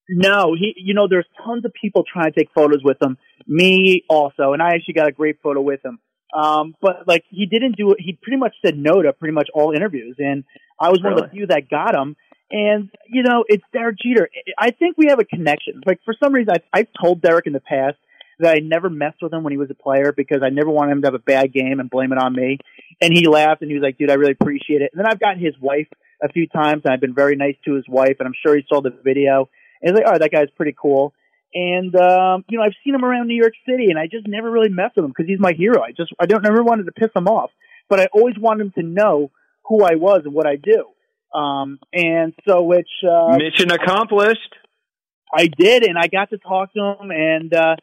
No, 0.09 0.55
he. 0.59 0.75
You 0.77 0.93
know, 0.95 1.07
there's 1.09 1.27
tons 1.45 1.65
of 1.65 1.73
people 1.81 2.03
trying 2.11 2.33
to 2.33 2.39
take 2.39 2.51
photos 2.55 2.83
with 2.83 2.97
him. 3.01 3.17
Me 3.47 4.03
also, 4.09 4.53
and 4.53 4.61
I 4.61 4.75
actually 4.75 4.95
got 4.95 5.07
a 5.09 5.13
great 5.13 5.37
photo 5.43 5.61
with 5.61 5.85
him. 5.85 5.99
Um, 6.37 6.75
but 6.83 7.07
like 7.07 7.25
he 7.31 7.47
didn't 7.47 7.77
do 7.77 7.93
it. 7.93 7.99
He 8.01 8.19
pretty 8.21 8.37
much 8.39 8.55
said 8.65 8.77
no 8.77 9.01
to 9.03 9.13
pretty 9.13 9.35
much 9.35 9.49
all 9.55 9.71
interviews, 9.73 10.17
and 10.19 10.43
I 10.81 10.91
was 10.91 11.01
one 11.03 11.13
of 11.13 11.21
the 11.21 11.29
few 11.29 11.47
that 11.47 11.69
got 11.71 11.95
him. 11.95 12.17
And 12.51 12.91
you 13.09 13.23
know, 13.23 13.45
it's 13.49 13.63
Derek 13.73 13.99
Jeter. 14.03 14.29
I 14.59 14.73
think 14.73 14.99
we 14.99 15.07
have 15.11 15.21
a 15.21 15.25
connection. 15.25 15.81
Like 15.87 16.01
for 16.05 16.15
some 16.23 16.35
reason, 16.35 16.55
I, 16.55 16.81
I've 16.81 16.89
told 17.01 17.23
Derek 17.23 17.47
in 17.47 17.53
the 17.53 17.61
past 17.61 17.97
that 18.41 18.57
I 18.57 18.61
never 18.61 18.91
messed 18.91 19.23
with 19.23 19.33
him 19.33 19.43
when 19.43 19.53
he 19.53 19.59
was 19.59 19.71
a 19.71 19.75
player 19.75 20.13
because 20.17 20.41
I 20.43 20.51
never 20.51 20.71
wanted 20.71 20.93
him 20.93 21.03
to 21.03 21.07
have 21.09 21.15
a 21.15 21.19
bad 21.19 21.53
game 21.53 21.81
and 21.81 21.91
blame 21.91 22.13
it 22.13 22.19
on 22.19 22.35
me. 22.35 22.59
And 23.01 23.13
he 23.13 23.27
laughed 23.27 23.63
and 23.63 23.71
he 23.71 23.77
was 23.77 23.83
like, 23.83 23.99
"Dude, 23.99 24.11
I 24.11 24.15
really 24.15 24.33
appreciate 24.33 24.83
it." 24.83 24.91
And 24.93 24.99
then 24.99 25.07
I've 25.07 25.21
gotten 25.21 25.41
his 25.41 25.55
wife 25.61 25.89
a 26.23 26.29
few 26.29 26.47
times, 26.47 26.83
and 26.85 26.93
I've 26.93 27.01
been 27.01 27.15
very 27.15 27.37
nice 27.37 27.57
to 27.65 27.75
his 27.75 27.89
wife, 27.89 28.17
and 28.19 28.27
I'm 28.27 28.35
sure 28.45 28.57
he 28.57 28.65
saw 28.69 28.81
the 28.81 28.91
video. 28.91 29.49
And 29.81 29.91
he's 29.91 29.95
like, 29.95 30.07
"All 30.07 30.13
right, 30.13 30.21
that 30.21 30.33
guy's 30.33 30.51
pretty 30.57 30.75
cool." 30.81 31.15
And 31.53 31.95
um, 31.97 32.45
you 32.49 32.59
know, 32.59 32.65
I've 32.65 32.77
seen 32.85 32.95
him 32.95 33.05
around 33.05 33.27
New 33.27 33.35
York 33.35 33.55
City, 33.69 33.87
and 33.91 33.99
I 33.99 34.07
just 34.07 34.27
never 34.29 34.51
really 34.51 34.69
messed 34.69 34.97
with 34.97 35.05
him 35.05 35.11
because 35.11 35.27
he's 35.27 35.41
my 35.41 35.53
hero. 35.53 35.83
I 35.83 35.93
just 35.93 36.13
I 36.19 36.27
don't 36.27 36.43
never 36.43 36.63
wanted 36.63 36.87
to 36.87 36.93
piss 36.93 37.11
him 37.15 37.27
off, 37.27 37.51
but 37.89 38.01
I 38.01 38.09
always 38.13 38.37
wanted 38.39 38.67
him 38.67 38.73
to 38.73 38.83
know 38.83 39.31
who 39.65 39.85
I 39.85 39.97
was 39.97 40.23
and 40.25 40.35
what 40.35 40.47
I 40.47 40.57
do. 40.57 40.87
Um, 41.37 41.79
and 41.93 42.35
so, 42.47 42.63
which 42.63 42.89
uh, 43.09 43.37
Mission 43.37 43.71
accomplished. 43.71 44.55
I 45.33 45.47
did, 45.47 45.85
and 45.85 45.97
I 45.97 46.09
got 46.09 46.31
to 46.31 46.39
talk 46.39 46.73
to 46.73 46.81
him, 46.81 47.11
and 47.11 47.55
uh, 47.55 47.77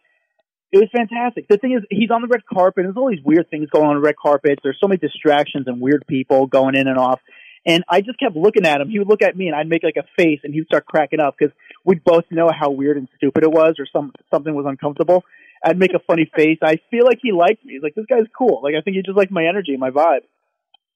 it 0.72 0.78
was 0.78 0.90
fantastic. 0.96 1.48
The 1.48 1.58
thing 1.58 1.74
is, 1.74 1.84
he's 1.90 2.12
on 2.12 2.22
the 2.22 2.28
red 2.28 2.46
carpet. 2.46 2.86
and 2.86 2.88
There's 2.88 3.02
all 3.02 3.10
these 3.10 3.24
weird 3.24 3.50
things 3.50 3.70
going 3.70 3.86
on 3.86 3.96
the 3.96 4.02
red 4.02 4.16
carpet. 4.22 4.60
There's 4.64 4.78
so 4.80 4.88
many 4.88 4.98
distractions 4.98 5.68
and 5.68 5.80
weird 5.80 6.04
people 6.08 6.48
going 6.48 6.76
in 6.76 6.88
and 6.88 6.98
off. 6.98 7.22
And 7.66 7.84
I 7.90 8.02
just 8.02 8.20
kept 8.20 8.36
looking 8.36 8.66
at 8.66 8.80
him. 8.80 8.90
He 8.90 9.00
would 9.00 9.10
look 9.10 9.22
at 9.22 9.36
me, 9.36 9.48
and 9.48 9.56
I'd 9.56 9.68
make 9.68 9.84
like 9.84 9.98
a 9.98 10.06
face, 10.18 10.40
and 10.44 10.54
he'd 10.54 10.66
start 10.66 10.86
cracking 10.86 11.20
up 11.20 11.36
because 11.38 11.54
we'd 11.84 12.04
both 12.04 12.24
know 12.32 12.50
how 12.50 12.70
weird 12.70 12.98
and 12.98 13.10
stupid 13.18 13.44
it 13.44 13.52
was, 13.52 13.76
or 13.80 13.86
some 13.92 14.14
something 14.32 14.56
was 14.56 14.66
uncomfortable. 14.68 15.24
I'd 15.64 15.78
make 15.78 15.94
a 15.94 16.00
funny 16.00 16.30
face. 16.36 16.60
I 16.62 16.78
feel 16.92 17.06
like 17.06 17.20
he 17.22 17.32
liked 17.32 17.66
me. 17.66 17.74
He's 17.74 17.84
like, 17.84 17.96
this 17.96 18.06
guy's 18.06 18.28
cool. 18.38 18.62
Like 18.64 18.76
I 18.76 18.82
think 18.82 18.96
he 18.96 19.02
just 19.02 19.18
liked 19.18 19.32
my 19.32 19.46
energy, 19.46 19.76
my 19.76 19.90
vibe. 19.90 20.22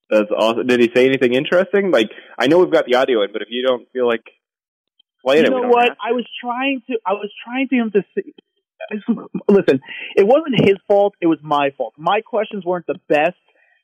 That's 0.10 0.31
awesome. 0.38 0.67
Did 0.67 0.81
he 0.81 0.91
say 0.93 1.05
anything 1.05 1.34
interesting? 1.34 1.89
Like, 1.91 2.10
I 2.38 2.47
know 2.47 2.60
we've 2.60 2.71
got 2.71 2.86
the 2.86 2.95
audio 2.95 3.23
in, 3.23 3.31
but 3.31 3.41
if 3.41 3.47
you 3.49 3.65
don't 3.65 3.89
feel 3.91 4.05
like 4.05 4.23
playing 5.25 5.45
you 5.45 5.51
it, 5.51 5.55
we 5.55 5.62
know 5.62 5.69
what? 5.69 5.91
I 5.91 6.12
was 6.12 6.25
trying 6.41 6.81
to. 6.88 6.99
I 7.05 7.13
was 7.13 7.31
trying 7.45 7.69
to 7.69 7.75
him 7.75 7.91
to 7.91 8.03
see. 8.13 8.34
Listen, 9.47 9.80
it 10.15 10.25
wasn't 10.25 10.60
his 10.60 10.77
fault. 10.88 11.15
It 11.21 11.27
was 11.27 11.39
my 11.41 11.71
fault. 11.77 11.93
My 11.97 12.21
questions 12.21 12.65
weren't 12.65 12.88
the 12.88 12.99
best, 13.08 13.38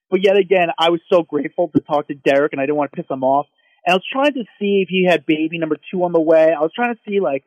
but 0.09 0.23
yet 0.23 0.37
again, 0.37 0.67
I 0.77 0.89
was 0.89 1.01
so 1.11 1.23
grateful 1.23 1.69
to 1.75 1.81
talk 1.81 2.07
to 2.07 2.13
Derek, 2.13 2.53
and 2.53 2.61
I 2.61 2.65
didn't 2.65 2.77
want 2.77 2.91
to 2.91 2.97
piss 2.97 3.09
him 3.09 3.23
off. 3.23 3.47
And 3.85 3.93
I 3.93 3.95
was 3.95 4.03
trying 4.11 4.33
to 4.33 4.43
see 4.59 4.83
if 4.83 4.89
he 4.89 5.05
had 5.09 5.25
baby 5.25 5.57
number 5.59 5.77
two 5.91 6.03
on 6.03 6.11
the 6.11 6.21
way. 6.21 6.51
I 6.55 6.61
was 6.61 6.71
trying 6.75 6.93
to 6.93 6.99
see 7.07 7.19
like 7.19 7.43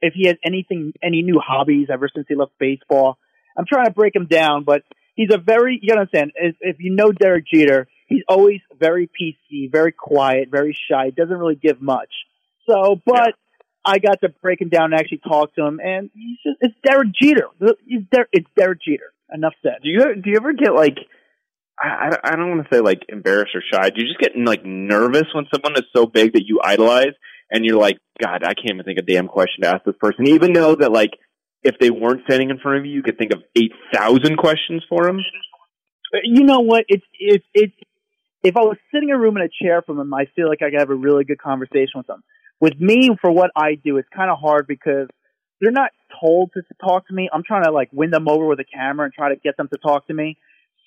if 0.00 0.14
he 0.14 0.26
had 0.26 0.38
anything, 0.44 0.92
any 1.02 1.22
new 1.22 1.40
hobbies 1.44 1.88
ever 1.92 2.08
since 2.14 2.26
he 2.28 2.34
left 2.34 2.52
baseball. 2.58 3.18
I'm 3.56 3.66
trying 3.66 3.86
to 3.86 3.92
break 3.92 4.14
him 4.14 4.26
down, 4.26 4.64
but 4.64 4.82
he's 5.14 5.28
a 5.32 5.38
very. 5.38 5.78
You 5.80 5.94
understand. 5.94 6.32
If, 6.34 6.56
if 6.60 6.76
you 6.80 6.94
know 6.94 7.12
Derek 7.12 7.44
Jeter, 7.52 7.86
he's 8.06 8.22
always 8.28 8.60
very 8.78 9.08
PC, 9.08 9.70
very 9.70 9.92
quiet, 9.92 10.48
very 10.50 10.76
shy. 10.90 11.10
Doesn't 11.10 11.36
really 11.36 11.54
give 11.54 11.80
much. 11.80 12.10
So, 12.68 13.00
but 13.04 13.34
I 13.84 13.98
got 13.98 14.20
to 14.22 14.30
break 14.42 14.60
him 14.60 14.68
down 14.68 14.92
and 14.92 14.94
actually 14.94 15.18
talk 15.18 15.54
to 15.56 15.64
him, 15.64 15.80
and 15.82 16.10
he's 16.14 16.38
just, 16.44 16.58
it's 16.60 16.74
Derek 16.84 17.08
Jeter. 17.20 17.48
He's 17.86 18.02
Der- 18.12 18.28
it's 18.32 18.48
Derek 18.56 18.80
Jeter. 18.82 19.12
Enough 19.32 19.54
said. 19.62 19.78
Do 19.82 19.88
you 19.88 20.14
do 20.14 20.30
you 20.30 20.36
ever 20.36 20.52
get 20.52 20.74
like 20.74 20.96
I 21.78 22.16
I 22.22 22.36
don't 22.36 22.50
want 22.50 22.68
to 22.68 22.74
say 22.74 22.80
like 22.80 23.02
embarrassed 23.08 23.54
or 23.54 23.62
shy. 23.72 23.90
Do 23.90 24.02
you 24.02 24.06
just 24.06 24.20
get 24.20 24.32
like 24.36 24.64
nervous 24.64 25.24
when 25.34 25.46
someone 25.52 25.76
is 25.76 25.86
so 25.96 26.06
big 26.06 26.34
that 26.34 26.44
you 26.46 26.60
idolize 26.62 27.14
and 27.50 27.64
you're 27.64 27.80
like, 27.80 27.98
God, 28.22 28.44
I 28.44 28.54
can't 28.54 28.74
even 28.74 28.84
think 28.84 28.98
of 28.98 29.04
a 29.08 29.12
damn 29.12 29.28
question 29.28 29.62
to 29.62 29.68
ask 29.68 29.84
this 29.84 29.96
person, 29.98 30.28
even 30.28 30.52
though 30.52 30.76
that 30.76 30.92
like 30.92 31.12
if 31.62 31.76
they 31.80 31.90
weren't 31.90 32.22
standing 32.26 32.50
in 32.50 32.58
front 32.58 32.78
of 32.78 32.86
you, 32.86 32.92
you 32.92 33.02
could 33.02 33.18
think 33.18 33.32
of 33.32 33.42
eight 33.56 33.72
thousand 33.92 34.36
questions 34.36 34.84
for 34.88 35.04
them. 35.04 35.18
You 36.22 36.44
know 36.44 36.60
what? 36.60 36.84
It's 36.88 37.04
it's 37.18 37.46
it's 37.54 37.74
if 38.44 38.56
I 38.56 38.60
was 38.60 38.76
sitting 38.92 39.08
in 39.08 39.14
a 39.14 39.18
room 39.18 39.36
in 39.36 39.42
a 39.42 39.48
chair 39.64 39.82
from 39.82 39.98
him, 39.98 40.12
I 40.12 40.26
feel 40.36 40.48
like 40.48 40.62
I 40.62 40.70
could 40.70 40.78
have 40.78 40.90
a 40.90 40.94
really 40.94 41.24
good 41.24 41.40
conversation 41.40 41.94
with 41.96 42.06
them. 42.06 42.22
With 42.60 42.80
me, 42.80 43.10
for 43.20 43.30
what 43.30 43.50
I 43.56 43.74
do, 43.74 43.98
it's 43.98 44.08
kind 44.14 44.30
of 44.30 44.38
hard 44.38 44.66
because 44.66 45.08
they're 45.60 45.72
not 45.72 45.90
told 46.20 46.52
to 46.54 46.62
talk 46.80 47.06
to 47.08 47.14
me. 47.14 47.28
I'm 47.32 47.42
trying 47.42 47.64
to 47.64 47.70
like 47.70 47.90
win 47.92 48.10
them 48.10 48.28
over 48.28 48.46
with 48.46 48.60
a 48.60 48.64
camera 48.64 49.04
and 49.06 49.14
try 49.14 49.30
to 49.30 49.36
get 49.36 49.56
them 49.56 49.68
to 49.72 49.78
talk 49.78 50.06
to 50.06 50.14
me. 50.14 50.36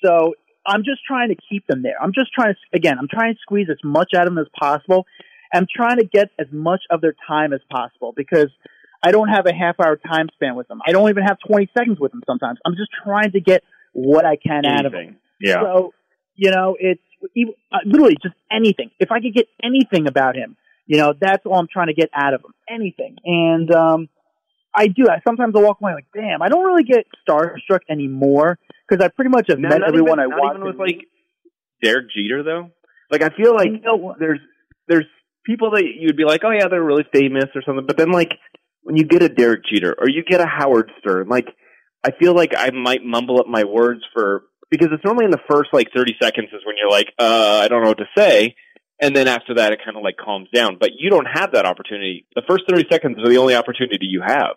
So 0.04 0.34
I'm 0.66 0.84
just 0.84 1.02
trying 1.08 1.30
to 1.30 1.36
keep 1.50 1.66
them 1.68 1.82
there. 1.82 1.96
I'm 2.02 2.14
just 2.14 2.32
trying 2.34 2.54
to, 2.54 2.78
again, 2.78 2.98
I'm 3.00 3.08
trying 3.08 3.34
to 3.34 3.40
squeeze 3.42 3.68
as 3.70 3.78
much 3.84 4.12
out 4.16 4.28
of 4.28 4.34
them 4.34 4.38
as 4.38 4.48
possible. 4.58 5.06
I'm 5.54 5.66
trying 5.74 5.98
to 5.98 6.06
get 6.06 6.30
as 6.40 6.48
much 6.52 6.82
of 6.90 7.02
their 7.02 7.16
time 7.28 7.54
as 7.54 7.62
possible 7.72 8.14
because 8.16 8.50
I 9.04 9.12
don't 9.12 9.30
have 9.30 9.46
a 9.46 9.54
half 9.54 9.80
hour 9.80 9.96
time 9.96 10.28
span 10.34 10.56
with 10.56 10.68
them. 10.68 10.82
I 10.86 10.92
don't 10.92 11.10
even 11.10 11.24
have 11.24 11.38
20 11.48 11.70
seconds 11.78 12.00
with 12.00 12.12
them 12.12 12.22
sometimes. 12.28 12.60
I'm 12.66 12.76
just 12.76 12.90
trying 13.04 13.32
to 13.32 13.40
get 13.40 13.64
what 13.94 14.26
I 14.26 14.36
can 14.36 14.66
out 14.66 14.86
of 14.86 14.92
them. 14.92 15.18
Yeah. 15.40 15.62
So, 15.62 15.94
you 16.36 16.52
know, 16.52 16.76
it's 16.80 17.02
even, 17.36 17.54
uh, 17.72 17.78
literally 17.86 18.18
just 18.22 18.36
anything. 18.52 18.92
If 19.00 19.12
I 19.12 19.22
could 19.22 19.34
get 19.34 19.48
anything 19.64 20.08
about 20.08 20.36
him, 20.36 20.58
you 20.88 20.98
know, 20.98 21.14
that's 21.20 21.46
all 21.46 21.60
I'm 21.60 21.68
trying 21.72 21.88
to 21.88 21.94
get 21.94 22.10
out 22.16 22.34
of 22.34 22.42
them. 22.42 22.52
Anything. 22.70 23.16
And, 23.26 23.74
um, 23.76 24.10
I 24.76 24.88
do. 24.88 25.06
I 25.10 25.20
sometimes 25.28 25.56
I 25.58 25.62
walk 25.62 25.78
away 25.82 25.94
like, 25.94 26.06
damn, 26.14 26.42
I 26.44 26.50
don't 26.50 26.64
really 26.64 26.84
get 26.84 27.06
starstruck 27.28 27.80
anymore 27.90 28.60
because 28.88 29.04
I 29.04 29.08
pretty 29.10 29.30
much 29.30 29.46
have 29.50 29.58
Not- 29.60 29.70
met 29.70 29.82
everyone 29.88 30.20
even, 30.20 30.34
I 30.34 30.36
want. 30.38 30.58
even 30.58 30.68
with 30.68 30.78
like 30.78 31.02
Derek 31.82 32.08
Jeter 32.16 32.44
though. 32.44 32.70
Like 33.10 33.24
I 33.24 33.30
feel 33.36 33.56
like 33.56 33.68
You 33.70 33.80
know 33.82 34.16
there's 34.20 34.40
there's 34.88 35.06
people 35.46 35.72
that 35.72 35.84
you'd 35.84 36.18
be 36.18 36.26
like, 36.26 36.42
oh 36.44 36.52
yeah, 36.52 36.68
they're 36.70 36.84
really 36.84 37.06
famous 37.12 37.46
or 37.56 37.64
something. 37.66 37.86
But 37.88 37.98
then 37.98 38.12
like 38.12 38.34
when 38.84 38.98
you 38.98 39.04
get 39.06 39.24
a 39.24 39.30
Derek 39.30 39.62
Jeter 39.66 39.96
or 39.98 40.10
you 40.10 40.24
get 40.24 40.42
a 40.42 40.46
Howard 40.46 40.92
Stern, 41.00 41.28
like 41.28 41.48
I 42.04 42.12
feel 42.12 42.36
like 42.36 42.54
I 42.56 42.70
might 42.72 43.04
mumble 43.04 43.40
up 43.40 43.48
my 43.48 43.64
words 43.64 44.02
for 44.14 44.44
because 44.70 44.90
it's 44.92 45.04
normally 45.06 45.26
in 45.26 45.32
the 45.32 45.42
first 45.50 45.70
like 45.74 45.88
30 45.96 46.16
seconds 46.22 46.50
is 46.54 46.62
when 46.66 46.76
you're 46.80 46.92
like, 46.92 47.08
uh, 47.18 47.62
I 47.64 47.68
don't 47.68 47.82
know 47.82 47.90
what 47.90 47.98
to 48.00 48.10
say. 48.18 48.56
And 49.00 49.16
then 49.16 49.28
after 49.28 49.56
that, 49.56 49.74
it 49.74 49.80
kind 49.84 49.96
of 49.96 50.04
like 50.04 50.18
calms 50.18 50.50
down. 50.54 50.78
But 50.80 50.92
you 50.98 51.10
don't 51.10 51.28
have 51.32 51.52
that 51.54 51.66
opportunity. 51.66 52.26
The 52.36 52.42
first 52.48 52.64
30 52.70 52.86
seconds 52.92 53.18
are 53.20 53.30
the 53.30 53.38
only 53.38 53.56
opportunity 53.56 54.08
you 54.08 54.22
have. 54.26 54.56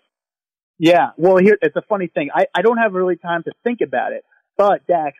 Yeah. 0.79 1.11
Well, 1.15 1.37
here 1.37 1.57
it's 1.61 1.75
a 1.75 1.83
funny 1.83 2.07
thing. 2.07 2.29
I 2.33 2.45
I 2.55 2.61
don't 2.63 2.77
have 2.77 2.93
really 2.93 3.15
time 3.17 3.43
to 3.43 3.51
think 3.63 3.81
about 3.81 4.13
it. 4.13 4.25
But 4.57 4.85
Dax, 4.87 5.15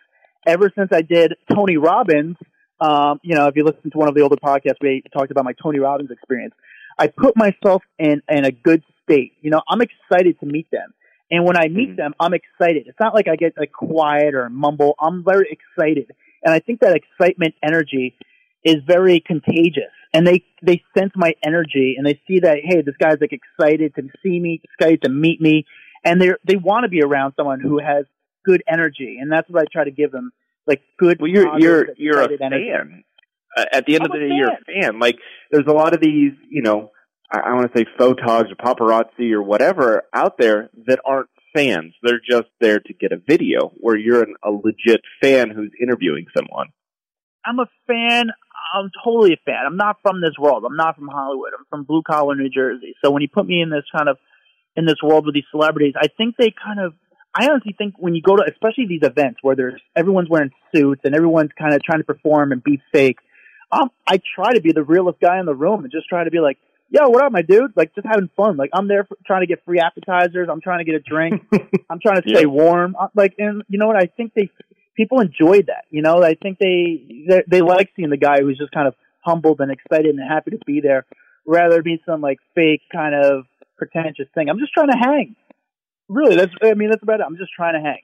ever 0.48 0.72
since 0.76 0.90
I 0.92 1.02
did 1.04 1.36
Tony 1.54 1.78
Robbins, 1.78 2.36
um, 2.80 3.20
you 3.22 3.36
know, 3.36 3.46
if 3.48 3.56
you 3.56 3.64
listen 3.64 3.92
to 3.92 3.98
one 3.98 4.10
of 4.10 4.16
the 4.16 4.22
older 4.22 4.38
podcasts, 4.38 4.82
we 4.82 5.04
talked 5.14 5.30
about 5.30 5.46
my 5.46 5.54
Tony 5.62 5.78
Robbins 5.78 6.10
experience. 6.10 6.56
I 6.98 7.08
put 7.08 7.38
myself 7.38 7.84
in 8.00 8.24
in 8.28 8.46
a 8.46 8.52
good 8.52 8.84
state. 9.04 9.34
You 9.42 9.52
know, 9.52 9.62
I'm 9.70 9.82
excited 9.82 10.40
to 10.40 10.48
meet 10.48 10.70
them. 10.72 10.94
And 11.30 11.46
when 11.46 11.56
I 11.58 11.68
meet 11.68 11.92
Mhm. 11.92 11.96
them, 11.96 12.14
I'm 12.20 12.34
excited. 12.34 12.88
It's 12.88 13.00
not 13.00 13.14
like 13.14 13.28
I 13.28 13.36
get 13.36 13.54
like 13.58 13.72
quiet 13.72 14.34
or 14.34 14.50
mumble. 14.50 14.96
I'm 15.00 15.24
very 15.24 15.48
excited. 15.50 16.12
And 16.44 16.54
I 16.54 16.60
think 16.60 16.80
that 16.82 16.96
excitement 16.96 17.54
energy 17.64 18.16
is 18.63 18.78
very 18.86 19.19
contagious. 19.19 19.91
And 20.13 20.28
they, 20.28 20.43
they 20.62 20.84
sense 20.97 21.12
my 21.15 21.34
energy 21.45 21.95
and 21.97 22.06
they 22.06 22.19
see 22.28 22.39
that, 22.41 22.58
hey, 22.63 22.82
this 22.82 22.95
guy's 23.00 23.17
like 23.21 23.32
excited 23.34 23.95
to 23.95 24.04
see 24.21 24.39
me, 24.39 24.62
excited 24.63 25.04
to 25.04 25.10
meet 25.10 25.39
me. 25.39 25.65
And 26.04 26.21
they're, 26.21 26.38
they 26.45 26.58
want 26.58 26.84
to 26.84 26.89
be 26.89 27.02
around 27.02 27.34
someone 27.38 27.62
who 27.62 27.80
has 27.80 28.06
good 28.45 28.62
energy. 28.67 29.17
And 29.21 29.32
that's 29.32 29.50
what 29.50 29.62
I 29.62 29.65
try 29.71 29.86
to 29.86 29.91
give 29.91 30.12
them. 30.12 30.32
Like 30.67 30.82
good, 31.00 31.19
Well, 31.19 31.30
you're 31.30 31.58
you're 31.60 31.88
you're 31.97 32.21
a 32.21 32.28
energy. 32.41 32.69
fan. 32.71 33.04
Uh, 33.58 33.65
at 33.71 33.86
the 33.86 33.95
end 33.95 34.06
of 34.06 34.12
I'm 34.12 34.19
the 34.19 34.26
a 34.26 34.30
day, 34.30 34.36
you're 34.36 34.50
a 34.52 34.82
fan. 34.82 35.00
Like 35.00 35.17
there's 35.50 35.65
a 35.67 35.74
lot 35.74 35.93
of 35.93 36.02
these, 36.02 36.34
you 36.50 36.62
know, 36.62 36.91
I, 37.32 37.39
I 37.39 37.54
want 37.54 37.74
to 37.74 37.80
say 37.80 37.86
photogs 38.00 38.52
or 38.52 38.56
paparazzi 38.56 39.32
or 39.32 39.41
whatever 39.41 40.04
out 40.13 40.38
there 40.38 40.69
that 40.86 41.00
aren't 41.04 41.30
fans. 41.56 41.93
They're 42.04 42.19
just 42.19 42.47
there 42.60 42.80
to 42.80 42.93
get 42.93 43.12
a 43.12 43.17
video. 43.17 43.71
Where 43.78 43.97
you're 43.97 44.21
an, 44.24 44.36
a 44.43 44.52
legit 44.52 45.02
fan 45.21 45.50
who's 45.50 45.71
interviewing 45.82 46.28
someone. 46.38 46.67
I'm 47.46 47.60
a 47.60 47.66
fan. 47.88 48.28
I'm 48.74 48.90
totally 49.04 49.34
a 49.34 49.38
fan. 49.46 49.64
I'm 49.66 49.78
not 49.78 49.98
from 50.02 50.22
this 50.22 50.34
world. 50.40 50.64
I'm 50.66 50.76
not 50.78 50.96
from 50.96 51.08
Hollywood. 51.08 51.52
I'm 51.58 51.66
from 51.70 51.84
blue 51.84 52.04
collar 52.04 52.36
New 52.36 52.50
Jersey. 52.50 52.96
So 53.04 53.12
when 53.12 53.22
you 53.22 53.28
put 53.28 53.46
me 53.46 53.62
in 53.62 53.70
this 53.70 53.84
kind 53.96 54.08
of 54.10 54.18
in 54.76 54.86
this 54.86 54.96
world 55.04 55.26
with 55.26 55.36
these 55.36 55.44
celebrities, 55.52 55.94
I 56.00 56.08
think 56.08 56.36
they 56.38 56.52
kind 56.64 56.80
of. 56.80 56.94
I 57.34 57.48
honestly 57.50 57.74
think 57.78 57.96
when 57.98 58.14
you 58.14 58.22
go 58.22 58.36
to, 58.36 58.44
especially 58.50 58.88
these 58.88 59.04
events 59.04 59.40
where 59.42 59.56
there's 59.56 59.82
everyone's 59.96 60.28
wearing 60.30 60.52
suits 60.76 61.02
and 61.06 61.16
everyone's 61.16 61.52
kind 61.58 61.74
of 61.74 61.82
trying 61.82 62.00
to 62.00 62.04
perform 62.06 62.52
and 62.52 62.62
be 62.62 62.82
fake. 62.92 63.18
Um, 63.72 63.90
I 64.06 64.20
try 64.36 64.52
to 64.54 64.62
be 64.62 64.74
the 64.74 64.84
realest 64.84 65.20
guy 65.22 65.40
in 65.40 65.46
the 65.46 65.56
room 65.56 65.84
and 65.84 65.92
just 65.92 66.10
try 66.10 66.26
to 66.26 66.30
be 66.30 66.40
like, 66.42 66.58
"Yo, 66.90 67.08
what 67.08 67.24
up, 67.24 67.32
my 67.32 67.42
dude?" 67.42 67.72
Like 67.78 67.96
just 67.96 68.06
having 68.06 68.30
fun. 68.36 68.58
Like 68.58 68.70
I'm 68.74 68.90
there 68.90 69.06
for, 69.06 69.18
trying 69.26 69.42
to 69.42 69.48
get 69.48 69.64
free 69.64 69.80
appetizers. 69.80 70.50
I'm 70.52 70.60
trying 70.60 70.80
to 70.80 70.84
get 70.92 70.96
a 70.96 71.00
drink. 71.00 71.42
I'm 71.90 72.00
trying 72.02 72.22
to 72.22 72.30
stay 72.30 72.42
Yeah. 72.42 72.48
warm. 72.48 72.96
Uh, 73.00 73.08
Like, 73.16 73.36
and 73.38 73.64
you 73.70 73.80
know 73.80 73.88
what? 73.88 73.96
I 73.96 74.08
think 74.08 74.34
they 74.34 74.50
people 75.02 75.20
enjoyed 75.20 75.68
that. 75.68 75.86
You 75.90 76.02
know, 76.02 76.22
I 76.24 76.36
think 76.36 76.60
they 76.60 77.26
they, 77.28 77.44
they 77.48 77.62
like 77.62 77.90
seeing 77.96 78.10
the 78.10 78.18
guy 78.18 78.42
who's 78.42 78.58
just 78.58 78.72
kind 78.72 78.88
of 78.88 78.96
humbled 79.22 79.60
and 79.60 79.72
excited 79.72 80.16
and 80.16 80.20
happy 80.20 80.52
to 80.52 80.60
be 80.66 80.82
there, 80.82 81.06
rather 81.46 81.76
than 81.76 81.84
be 81.84 82.02
some 82.06 82.22
like 82.22 82.38
fake 82.56 82.82
kind 82.92 83.16
of 83.16 83.46
pretentious 83.78 84.28
thing. 84.36 84.50
I'm 84.50 84.60
just 84.60 84.74
trying 84.74 84.92
to 84.92 84.98
hang. 84.98 85.36
Really, 86.08 86.36
that's 86.36 86.54
I 86.64 86.74
mean 86.76 86.90
that's 86.90 87.04
about 87.04 87.20
it. 87.20 87.26
I'm 87.26 87.38
just 87.38 87.52
trying 87.56 87.74
to 87.74 87.82
hang. 87.82 88.02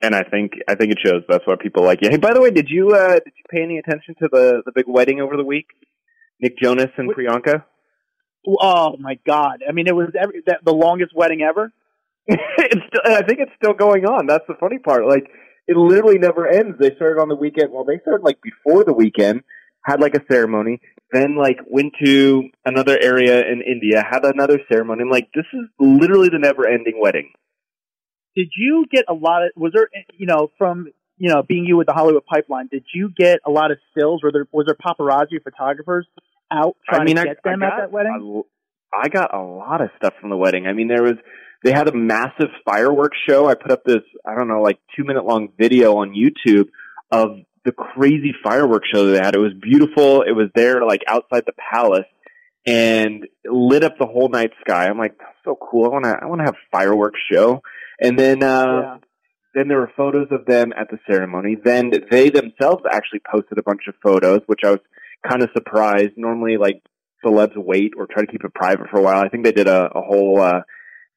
And 0.00 0.14
I 0.14 0.22
think 0.22 0.52
I 0.68 0.74
think 0.74 0.92
it 0.92 0.98
shows. 1.04 1.22
That's 1.28 1.46
why 1.46 1.54
people 1.60 1.84
like 1.84 2.00
you. 2.02 2.08
Hey, 2.10 2.16
by 2.16 2.32
the 2.32 2.40
way, 2.40 2.50
did 2.50 2.68
you 2.68 2.90
uh, 2.90 3.14
did 3.14 3.32
you 3.36 3.44
pay 3.50 3.62
any 3.62 3.78
attention 3.78 4.14
to 4.20 4.28
the 4.32 4.62
the 4.64 4.72
big 4.74 4.86
wedding 4.88 5.20
over 5.20 5.36
the 5.36 5.44
week? 5.44 5.66
Nick 6.40 6.58
Jonas 6.58 6.90
and 6.96 7.08
What- 7.08 7.16
Priyanka. 7.16 7.64
Oh 8.58 8.96
my 8.98 9.20
god! 9.24 9.62
I 9.68 9.70
mean, 9.70 9.86
it 9.86 9.94
was 9.94 10.08
every, 10.20 10.42
that, 10.46 10.64
the 10.64 10.72
longest 10.72 11.12
wedding 11.14 11.42
ever. 11.42 11.72
it's 12.26 12.80
still, 12.88 13.00
I 13.04 13.22
think 13.22 13.38
it's 13.38 13.52
still 13.56 13.74
going 13.74 14.04
on. 14.04 14.26
That's 14.26 14.44
the 14.48 14.54
funny 14.58 14.78
part. 14.78 15.06
Like 15.06 15.30
it 15.66 15.76
literally 15.76 16.18
never 16.18 16.46
ends. 16.46 16.76
They 16.78 16.94
started 16.96 17.20
on 17.20 17.28
the 17.28 17.36
weekend. 17.36 17.72
Well, 17.72 17.84
they 17.84 17.98
started 18.00 18.24
like 18.24 18.38
before 18.42 18.84
the 18.84 18.92
weekend, 18.92 19.42
had 19.84 20.00
like 20.00 20.14
a 20.14 20.24
ceremony, 20.30 20.80
then 21.12 21.36
like 21.36 21.58
went 21.68 21.92
to 22.04 22.48
another 22.64 22.98
area 23.00 23.40
in 23.40 23.62
India, 23.62 24.02
had 24.08 24.24
another 24.24 24.58
ceremony. 24.70 25.02
I'm 25.02 25.10
like, 25.10 25.28
this 25.34 25.46
is 25.52 25.68
literally 25.78 26.28
the 26.28 26.38
never 26.38 26.66
ending 26.66 26.98
wedding. 27.00 27.32
Did 28.36 28.48
you 28.56 28.86
get 28.90 29.04
a 29.08 29.14
lot 29.14 29.44
of? 29.44 29.50
Was 29.56 29.72
there 29.74 29.88
you 30.16 30.26
know 30.26 30.48
from 30.58 30.88
you 31.18 31.30
know 31.30 31.42
being 31.42 31.64
you 31.66 31.76
with 31.76 31.86
the 31.86 31.92
Hollywood 31.92 32.24
Pipeline? 32.24 32.68
Did 32.70 32.84
you 32.94 33.10
get 33.16 33.40
a 33.46 33.50
lot 33.50 33.70
of 33.70 33.78
stills? 33.90 34.22
Were 34.22 34.32
there 34.32 34.46
was 34.52 34.66
there 34.66 34.74
paparazzi 34.76 35.42
photographers 35.42 36.06
out 36.50 36.76
trying 36.88 37.02
I 37.02 37.04
mean, 37.04 37.16
to 37.16 37.22
I, 37.22 37.24
get 37.24 37.42
them 37.44 37.62
I 37.62 37.66
at 37.66 37.72
that 37.78 37.92
wedding? 37.92 38.44
a- 38.46 38.48
I 38.94 39.08
got 39.08 39.34
a 39.34 39.40
lot 39.40 39.80
of 39.80 39.88
stuff 39.96 40.12
from 40.20 40.28
the 40.28 40.36
wedding. 40.36 40.66
I 40.66 40.74
mean, 40.74 40.88
there 40.88 41.02
was 41.02 41.14
they 41.64 41.72
had 41.72 41.88
a 41.88 41.94
massive 41.94 42.48
fireworks 42.64 43.18
show. 43.28 43.48
I 43.48 43.54
put 43.54 43.70
up 43.70 43.84
this 43.84 44.02
I 44.26 44.34
don't 44.36 44.48
know 44.48 44.62
like 44.62 44.78
two 44.96 45.04
minute 45.04 45.24
long 45.24 45.48
video 45.58 45.96
on 45.96 46.10
YouTube 46.10 46.68
of 47.10 47.38
the 47.64 47.72
crazy 47.72 48.34
fireworks 48.42 48.88
show 48.92 49.06
that 49.06 49.12
they 49.12 49.24
had. 49.24 49.34
It 49.34 49.40
was 49.40 49.54
beautiful. 49.60 50.22
It 50.22 50.32
was 50.32 50.48
there 50.54 50.84
like 50.84 51.02
outside 51.06 51.44
the 51.46 51.52
palace 51.72 52.06
and 52.66 53.26
lit 53.44 53.84
up 53.84 53.98
the 53.98 54.06
whole 54.06 54.28
night 54.28 54.52
sky. 54.60 54.86
I'm 54.86 54.98
like, 54.98 55.16
that's 55.18 55.36
so 55.44 55.56
cool. 55.70 55.86
I 55.86 55.88
want 55.88 56.04
to 56.04 56.18
I 56.22 56.26
want 56.26 56.40
to 56.40 56.44
have 56.46 56.56
fireworks 56.70 57.20
show. 57.30 57.62
And 58.00 58.18
then 58.18 58.42
uh 58.42 58.80
yeah. 58.82 58.96
then 59.54 59.68
there 59.68 59.78
were 59.78 59.92
photos 59.96 60.28
of 60.30 60.46
them 60.46 60.72
at 60.76 60.90
the 60.90 60.98
ceremony. 61.08 61.56
Then 61.62 61.92
they 62.10 62.30
themselves 62.30 62.82
actually 62.90 63.20
posted 63.30 63.58
a 63.58 63.62
bunch 63.62 63.82
of 63.88 63.94
photos, 64.02 64.40
which 64.46 64.60
I 64.64 64.70
was 64.70 64.80
kind 65.28 65.42
of 65.42 65.50
surprised. 65.54 66.12
Normally, 66.16 66.56
like 66.56 66.82
celebs 67.24 67.56
wait 67.56 67.92
or 67.96 68.06
try 68.06 68.24
to 68.24 68.30
keep 68.30 68.44
it 68.44 68.54
private 68.54 68.88
for 68.90 68.98
a 68.98 69.02
while. 69.02 69.22
I 69.22 69.28
think 69.28 69.44
they 69.44 69.52
did 69.52 69.68
a, 69.68 69.86
a 69.94 70.02
whole 70.02 70.40
uh, 70.40 70.62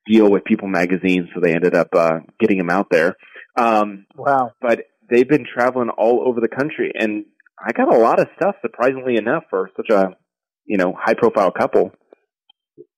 deal 0.07 0.29
with 0.29 0.43
People 0.45 0.67
Magazine, 0.67 1.29
so 1.33 1.39
they 1.41 1.53
ended 1.53 1.75
up 1.75 1.89
uh, 1.95 2.19
getting 2.39 2.57
them 2.57 2.69
out 2.69 2.87
there. 2.91 3.15
Um, 3.57 4.05
Wow. 4.15 4.51
but 4.61 4.85
they've 5.09 5.27
been 5.27 5.45
traveling 5.45 5.89
all 5.89 6.27
over 6.27 6.39
the 6.41 6.47
country, 6.47 6.91
and 6.97 7.25
I 7.63 7.71
got 7.71 7.93
a 7.93 7.97
lot 7.97 8.19
of 8.19 8.27
stuff. 8.35 8.55
Surprisingly 8.61 9.17
enough, 9.17 9.43
for 9.49 9.69
such 9.75 9.89
a 9.89 10.15
you 10.65 10.77
know 10.77 10.93
high 10.97 11.13
profile 11.13 11.51
couple. 11.51 11.91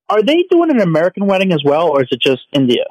Are 0.10 0.22
they 0.24 0.46
doing 0.50 0.72
an 0.72 0.80
American 0.82 1.26
wedding 1.28 1.52
as 1.52 1.62
well, 1.66 1.90
or 1.90 2.02
is 2.02 2.08
it 2.12 2.22
just 2.22 2.44
India? 2.54 2.86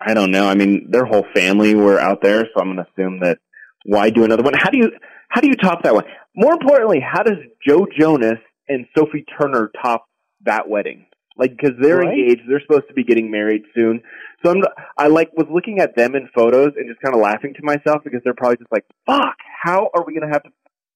I 0.00 0.14
don't 0.14 0.30
know. 0.30 0.46
I 0.48 0.54
mean, 0.54 0.90
their 0.90 1.04
whole 1.04 1.26
family 1.34 1.74
were 1.74 1.98
out 2.00 2.22
there, 2.22 2.44
so 2.54 2.60
I'm 2.60 2.74
going 2.74 2.76
to 2.78 2.86
assume 2.92 3.20
that 3.20 3.38
why 3.84 4.10
do 4.10 4.24
another 4.24 4.42
one? 4.42 4.54
How 4.56 4.70
do 4.70 4.78
you 4.78 4.92
how 5.28 5.40
do 5.40 5.48
you 5.48 5.56
top 5.56 5.82
that 5.82 5.94
one? 5.94 6.04
More 6.34 6.52
importantly, 6.52 7.00
how 7.00 7.22
does 7.22 7.36
Joe 7.66 7.86
Jonas 7.98 8.38
and 8.68 8.86
Sophie 8.96 9.24
Turner 9.38 9.70
top 9.82 10.06
that 10.44 10.68
wedding? 10.68 11.06
Like, 11.36 11.52
because 11.56 11.76
they're 11.80 11.98
Right. 11.98 12.18
engaged, 12.18 12.42
they're 12.48 12.60
supposed 12.60 12.88
to 12.88 12.94
be 12.94 13.04
getting 13.04 13.30
married 13.30 13.62
soon. 13.74 14.02
So 14.44 14.50
I'm, 14.50 14.62
I 14.98 15.06
like 15.08 15.32
was 15.36 15.46
looking 15.50 15.78
at 15.78 15.96
them 15.96 16.14
in 16.14 16.28
photos 16.34 16.72
and 16.76 16.88
just 16.88 17.00
kind 17.00 17.14
of 17.14 17.20
laughing 17.20 17.54
to 17.54 17.60
myself 17.62 18.02
because 18.04 18.20
they're 18.24 18.34
probably 18.34 18.56
just 18.58 18.72
like, 18.72 18.84
"Fuck, 19.06 19.36
how 19.62 19.90
are 19.94 20.04
we 20.06 20.12
going 20.14 20.26
to 20.26 20.32
have 20.32 20.42
to 20.42 20.50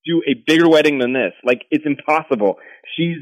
do 0.04 0.22
a 0.26 0.34
bigger 0.46 0.68
wedding 0.68 0.98
than 0.98 1.12
this? 1.12 1.32
Like, 1.44 1.62
it's 1.70 1.84
impossible." 1.86 2.58
She's 2.96 3.18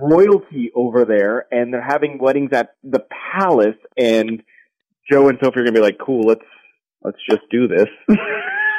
royalty 0.00 0.70
over 0.74 1.04
there, 1.04 1.46
and 1.50 1.72
they're 1.72 1.82
having 1.86 2.18
weddings 2.18 2.50
at 2.52 2.74
the 2.82 3.04
palace, 3.38 3.76
and 3.96 4.42
Joe 5.10 5.28
and 5.28 5.38
Sophie 5.42 5.60
are 5.60 5.64
going 5.64 5.74
to 5.74 5.80
be 5.80 5.84
like, 5.84 5.98
"Cool, 5.98 6.22
let's 6.26 6.44
let's 7.02 7.18
just 7.28 7.42
do 7.50 7.68
this." 7.68 7.88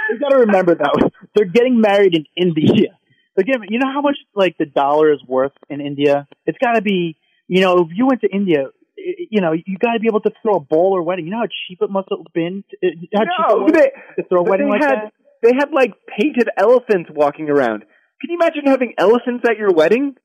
You 0.10 0.20
got 0.20 0.30
to 0.30 0.40
remember 0.40 0.76
that 0.76 1.12
they're 1.36 1.46
getting 1.46 1.80
married 1.80 2.14
in 2.16 2.26
India. 2.36 2.90
They're 3.36 3.46
getting, 3.46 3.70
you 3.70 3.80
know 3.80 3.88
how 3.94 4.02
much 4.02 4.18
like 4.36 4.58
the 4.58 4.66
dollar 4.66 5.14
is 5.14 5.22
worth 5.26 5.54
in 5.70 5.80
India? 5.80 6.28
It's 6.46 6.58
got 6.58 6.74
to 6.74 6.82
be, 6.82 7.16
you 7.52 7.60
know, 7.60 7.80
if 7.80 7.90
you 7.94 8.08
went 8.08 8.22
to 8.22 8.30
India, 8.32 8.68
you 8.96 9.42
know, 9.42 9.52
you 9.52 9.78
got 9.78 9.94
to 9.94 10.00
be 10.00 10.08
able 10.08 10.22
to 10.22 10.32
throw 10.42 10.56
a 10.56 10.60
bowler 10.62 11.02
wedding. 11.02 11.26
You 11.26 11.32
know 11.32 11.40
how 11.40 11.52
cheap 11.68 11.80
it 11.82 11.90
must 11.90 12.08
have 12.10 12.20
been 12.34 12.64
to, 12.72 12.88
uh, 12.88 12.92
how 13.14 13.66
cheap 13.66 13.76
it 13.76 13.94
they, 14.16 14.24
to 14.24 14.30
throw 14.30 14.40
a 14.40 14.44
wedding 14.44 14.70
like 14.70 14.82
had 14.82 15.12
that. 15.12 15.14
they 15.44 15.52
had 15.54 15.74
like 15.74 15.92
painted 16.18 16.48
elephants 16.58 17.10
walking 17.14 17.50
around. 17.50 17.82
Can 18.22 18.30
you 18.30 18.38
imagine 18.42 18.68
having 18.68 18.94
elephants 18.98 19.44
at 19.50 19.58
your 19.58 19.74
wedding? 19.74 20.16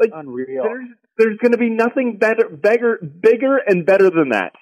Like, 0.00 0.10
Unreal. 0.14 0.62
There's 0.62 0.88
there's 1.18 1.38
going 1.38 1.52
to 1.52 1.58
be 1.58 1.70
nothing 1.70 2.18
better, 2.18 2.48
bigger, 2.48 2.98
bigger 2.98 3.56
and 3.56 3.84
better 3.84 4.08
than 4.10 4.28
that. 4.28 4.52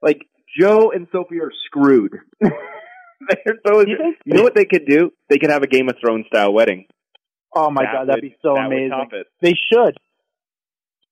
Like 0.00 0.28
Joe 0.56 0.92
and 0.94 1.08
Sophie 1.10 1.40
are 1.40 1.50
screwed. 1.66 2.12
They're 2.40 3.58
so, 3.66 3.80
You 3.80 4.14
you 4.24 4.34
know 4.34 4.42
what 4.42 4.54
they 4.54 4.66
could 4.66 4.86
do? 4.86 5.10
They 5.28 5.38
could 5.38 5.50
have 5.50 5.62
a 5.64 5.66
Game 5.66 5.88
of 5.88 5.96
Thrones 6.00 6.26
style 6.28 6.52
wedding. 6.52 6.86
Oh 7.56 7.72
my 7.72 7.82
That 7.82 7.92
god, 7.92 8.08
that'd 8.08 8.22
be 8.22 8.36
so 8.40 8.54
that 8.54 8.68
would 8.68 8.76
amazing. 8.76 9.24
They 9.42 9.54
should. 9.72 9.96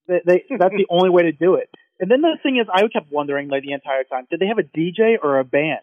They, 0.09 0.21
they 0.25 0.43
that's 0.59 0.75
the 0.75 0.87
only 0.89 1.09
way 1.09 1.23
to 1.23 1.31
do 1.31 1.55
it. 1.55 1.69
And 2.01 2.09
then 2.09 2.21
the 2.21 2.37
thing 2.43 2.57
is, 2.57 2.67
I 2.73 2.81
kept 2.87 3.11
wondering 3.11 3.49
like 3.49 3.63
the 3.63 3.73
entire 3.73 4.03
time, 4.03 4.25
did 4.29 4.39
they 4.39 4.47
have 4.47 4.57
a 4.59 4.63
DJ 4.63 5.15
or 5.21 5.39
a 5.39 5.45
band? 5.45 5.79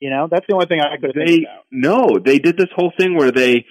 You 0.00 0.10
know, 0.10 0.28
that's 0.30 0.46
the 0.48 0.54
only 0.54 0.66
thing 0.66 0.80
I 0.80 0.96
could 0.96 1.12
They 1.14 1.26
think 1.26 1.46
about. 1.46 1.64
no, 1.72 2.18
they 2.24 2.38
did 2.38 2.56
this 2.56 2.68
whole 2.74 2.92
thing 2.98 3.16
where 3.16 3.32
they 3.32 3.64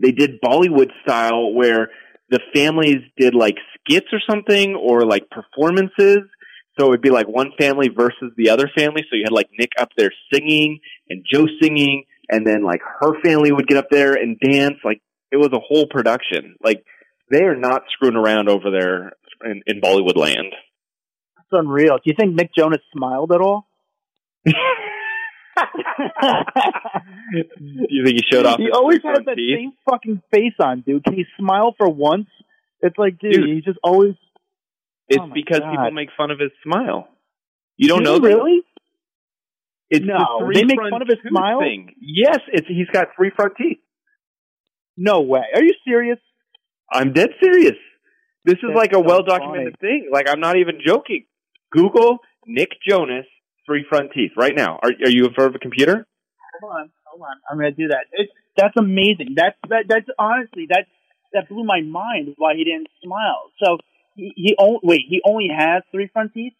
they 0.00 0.12
did 0.12 0.40
Bollywood 0.44 0.90
style 1.02 1.52
where 1.54 1.90
the 2.28 2.40
families 2.54 2.98
did 3.16 3.34
like 3.34 3.56
skits 3.78 4.08
or 4.12 4.18
something 4.28 4.74
or 4.74 5.06
like 5.06 5.24
performances. 5.30 6.18
So 6.78 6.88
it'd 6.88 7.00
be 7.00 7.10
like 7.10 7.28
one 7.28 7.52
family 7.58 7.88
versus 7.88 8.32
the 8.36 8.50
other 8.50 8.68
family. 8.76 9.02
So 9.08 9.16
you 9.16 9.22
had 9.24 9.32
like 9.32 9.48
Nick 9.58 9.70
up 9.78 9.90
there 9.96 10.10
singing 10.32 10.80
and 11.08 11.24
Joe 11.32 11.46
singing, 11.62 12.04
and 12.28 12.46
then 12.46 12.64
like 12.64 12.80
her 13.00 13.14
family 13.24 13.52
would 13.52 13.68
get 13.68 13.78
up 13.78 13.86
there 13.90 14.12
and 14.14 14.38
dance. 14.40 14.76
Like 14.84 15.00
it 15.30 15.36
was 15.36 15.50
a 15.52 15.60
whole 15.60 15.86
production. 15.88 16.56
Like 16.62 16.84
they 17.30 17.42
are 17.42 17.56
not 17.56 17.82
screwing 17.92 18.16
around 18.16 18.48
over 18.48 18.70
there 18.70 19.12
in, 19.44 19.62
in 19.66 19.80
Bollywood 19.80 20.16
land. 20.16 20.46
It's 20.52 21.52
unreal. 21.52 21.96
Do 21.96 22.02
you 22.04 22.14
think 22.18 22.34
Nick 22.34 22.50
Jonas 22.56 22.80
smiled 22.96 23.32
at 23.32 23.40
all? 23.40 23.66
Do 24.44 24.52
you 27.88 28.04
think 28.04 28.16
he 28.18 28.22
showed 28.30 28.46
off? 28.46 28.58
he 28.58 28.70
always 28.72 29.00
has 29.04 29.24
that 29.26 29.36
teeth? 29.36 29.56
same 29.56 29.72
fucking 29.88 30.22
face 30.32 30.54
on, 30.60 30.82
dude. 30.86 31.04
Can 31.04 31.14
he 31.14 31.24
smile 31.38 31.74
for 31.76 31.88
once? 31.88 32.26
It's 32.80 32.96
like, 32.98 33.18
dude, 33.18 33.32
Dude. 33.32 33.48
he 33.48 33.60
just 33.62 33.78
always. 33.82 34.14
It's 35.08 35.20
Oh 35.22 35.30
because 35.32 35.60
God. 35.60 35.70
people 35.70 35.90
make 35.92 36.08
fun 36.16 36.30
of 36.30 36.38
his 36.38 36.50
smile. 36.62 37.08
You 37.76 37.88
don't 37.88 38.04
Do 38.04 38.04
know 38.04 38.18
really? 38.18 38.62
It's 39.88 40.04
No, 40.04 40.40
the 40.40 40.52
they 40.54 40.64
make 40.64 40.78
fun 40.78 41.00
of 41.02 41.08
his 41.08 41.18
smile? 41.28 41.60
Thing. 41.60 41.94
Yes, 42.00 42.38
it's 42.52 42.66
he's 42.66 42.88
got 42.92 43.08
three 43.16 43.30
front 43.34 43.54
teeth. 43.56 43.78
No 44.96 45.20
way. 45.22 45.42
Are 45.54 45.62
you 45.62 45.74
serious? 45.86 46.18
I'm 46.92 47.12
dead 47.12 47.30
serious. 47.42 47.76
This 48.44 48.54
is 48.54 48.60
That's 48.68 48.76
like 48.76 48.92
a 48.92 48.96
so 48.96 49.02
well 49.02 49.22
documented 49.22 49.78
thing. 49.80 50.08
Like 50.12 50.28
I'm 50.28 50.40
not 50.40 50.56
even 50.56 50.78
joking. 50.84 51.26
Google 51.72 52.18
Nick 52.46 52.70
Jonas 52.86 53.26
three 53.66 53.84
front 53.88 54.12
teeth 54.12 54.32
right 54.36 54.54
now. 54.54 54.78
Are 54.82 54.90
are 54.90 55.10
you 55.10 55.26
in 55.26 55.34
front 55.34 55.50
of 55.50 55.54
a 55.56 55.58
computer? 55.58 56.06
Hold 56.60 56.72
on, 56.72 56.90
hold 57.04 57.22
on. 57.22 57.36
I'm 57.50 57.58
gonna 57.58 57.72
do 57.72 57.88
that. 57.88 58.06
It's 58.12 58.32
that's 58.56 58.74
amazing. 58.78 59.34
That's 59.36 59.56
that 59.68 59.84
that's 59.88 60.06
honestly 60.18 60.66
that 60.70 60.86
that 61.32 61.48
blew 61.48 61.64
my 61.64 61.82
mind 61.82 62.34
why 62.38 62.54
he 62.56 62.64
didn't 62.64 62.88
smile. 63.02 63.50
So 63.62 63.78
he, 64.14 64.32
he 64.36 64.56
only 64.58 64.80
wait. 64.82 65.02
He 65.08 65.20
only 65.26 65.48
has 65.54 65.82
three 65.90 66.08
front 66.12 66.32
teeth. 66.32 66.54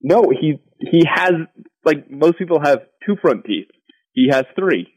No, 0.00 0.30
he 0.30 0.60
he 0.78 1.04
has 1.12 1.32
like 1.84 2.10
most 2.10 2.38
people 2.38 2.60
have 2.62 2.80
two 3.04 3.16
front 3.20 3.44
teeth. 3.44 3.68
He 4.12 4.28
has 4.30 4.44
three. 4.54 4.88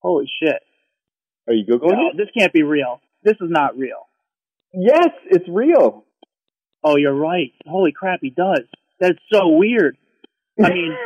Holy 0.00 0.26
shit! 0.42 0.60
Are 1.50 1.54
you 1.54 1.64
googling 1.66 1.92
No, 1.92 2.08
it? 2.12 2.16
this 2.16 2.28
can't 2.36 2.52
be 2.52 2.62
real. 2.62 3.00
This 3.24 3.34
is 3.40 3.50
not 3.50 3.76
real. 3.76 4.06
Yes, 4.72 5.08
it's 5.30 5.44
real. 5.48 6.04
Oh, 6.84 6.96
you're 6.96 7.14
right. 7.14 7.52
Holy 7.66 7.92
crap, 7.92 8.20
he 8.22 8.30
does. 8.30 8.62
That's 9.00 9.18
so 9.32 9.48
weird. 9.48 9.96
I 10.62 10.68
mean, 10.72 10.96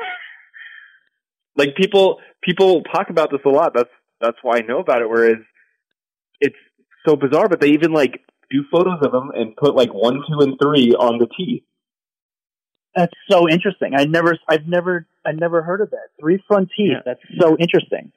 like 1.56 1.74
people 1.76 2.18
people 2.42 2.82
talk 2.82 3.08
about 3.10 3.30
this 3.30 3.40
a 3.44 3.48
lot. 3.48 3.72
That's 3.74 3.88
that's 4.20 4.36
why 4.42 4.58
I 4.58 4.60
know 4.60 4.80
about 4.80 5.00
it. 5.02 5.08
Whereas 5.08 5.38
it's 6.40 6.56
so 7.08 7.16
bizarre, 7.16 7.48
but 7.48 7.60
they 7.60 7.68
even 7.70 7.92
like 7.92 8.20
do 8.50 8.64
photos 8.70 8.98
of 9.02 9.12
them 9.12 9.30
and 9.34 9.56
put 9.56 9.74
like 9.74 9.92
one, 9.94 10.16
two, 10.28 10.40
and 10.44 10.58
three 10.62 10.92
on 10.92 11.18
the 11.18 11.26
teeth. 11.36 11.64
that's 12.94 13.12
so 13.30 13.48
interesting. 13.48 13.92
I 13.96 14.04
never, 14.04 14.36
I've 14.48 14.66
never, 14.66 15.06
I 15.26 15.32
never 15.32 15.62
heard 15.62 15.80
of 15.80 15.90
that. 15.90 16.08
Three 16.20 16.42
front 16.46 16.68
teeth. 16.76 16.90
Yeah. 16.92 17.00
That's 17.04 17.20
so 17.40 17.56
interesting. 17.58 18.12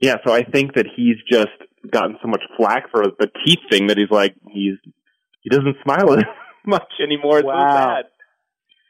Yeah, 0.00 0.16
so 0.24 0.32
I 0.32 0.44
think 0.44 0.74
that 0.74 0.86
he's 0.94 1.16
just 1.30 1.48
gotten 1.90 2.16
so 2.22 2.28
much 2.28 2.42
flack 2.56 2.90
for 2.90 3.02
the 3.18 3.28
teeth 3.44 3.58
thing 3.70 3.88
that 3.88 3.98
he's 3.98 4.10
like 4.10 4.34
he's 4.50 4.74
he 5.42 5.50
doesn't 5.50 5.76
smile 5.82 6.12
as 6.18 6.24
much 6.66 6.92
anymore. 7.02 7.38
It's 7.38 7.46
so 7.46 7.52
Wow. 7.54 7.96
sad. 7.96 8.04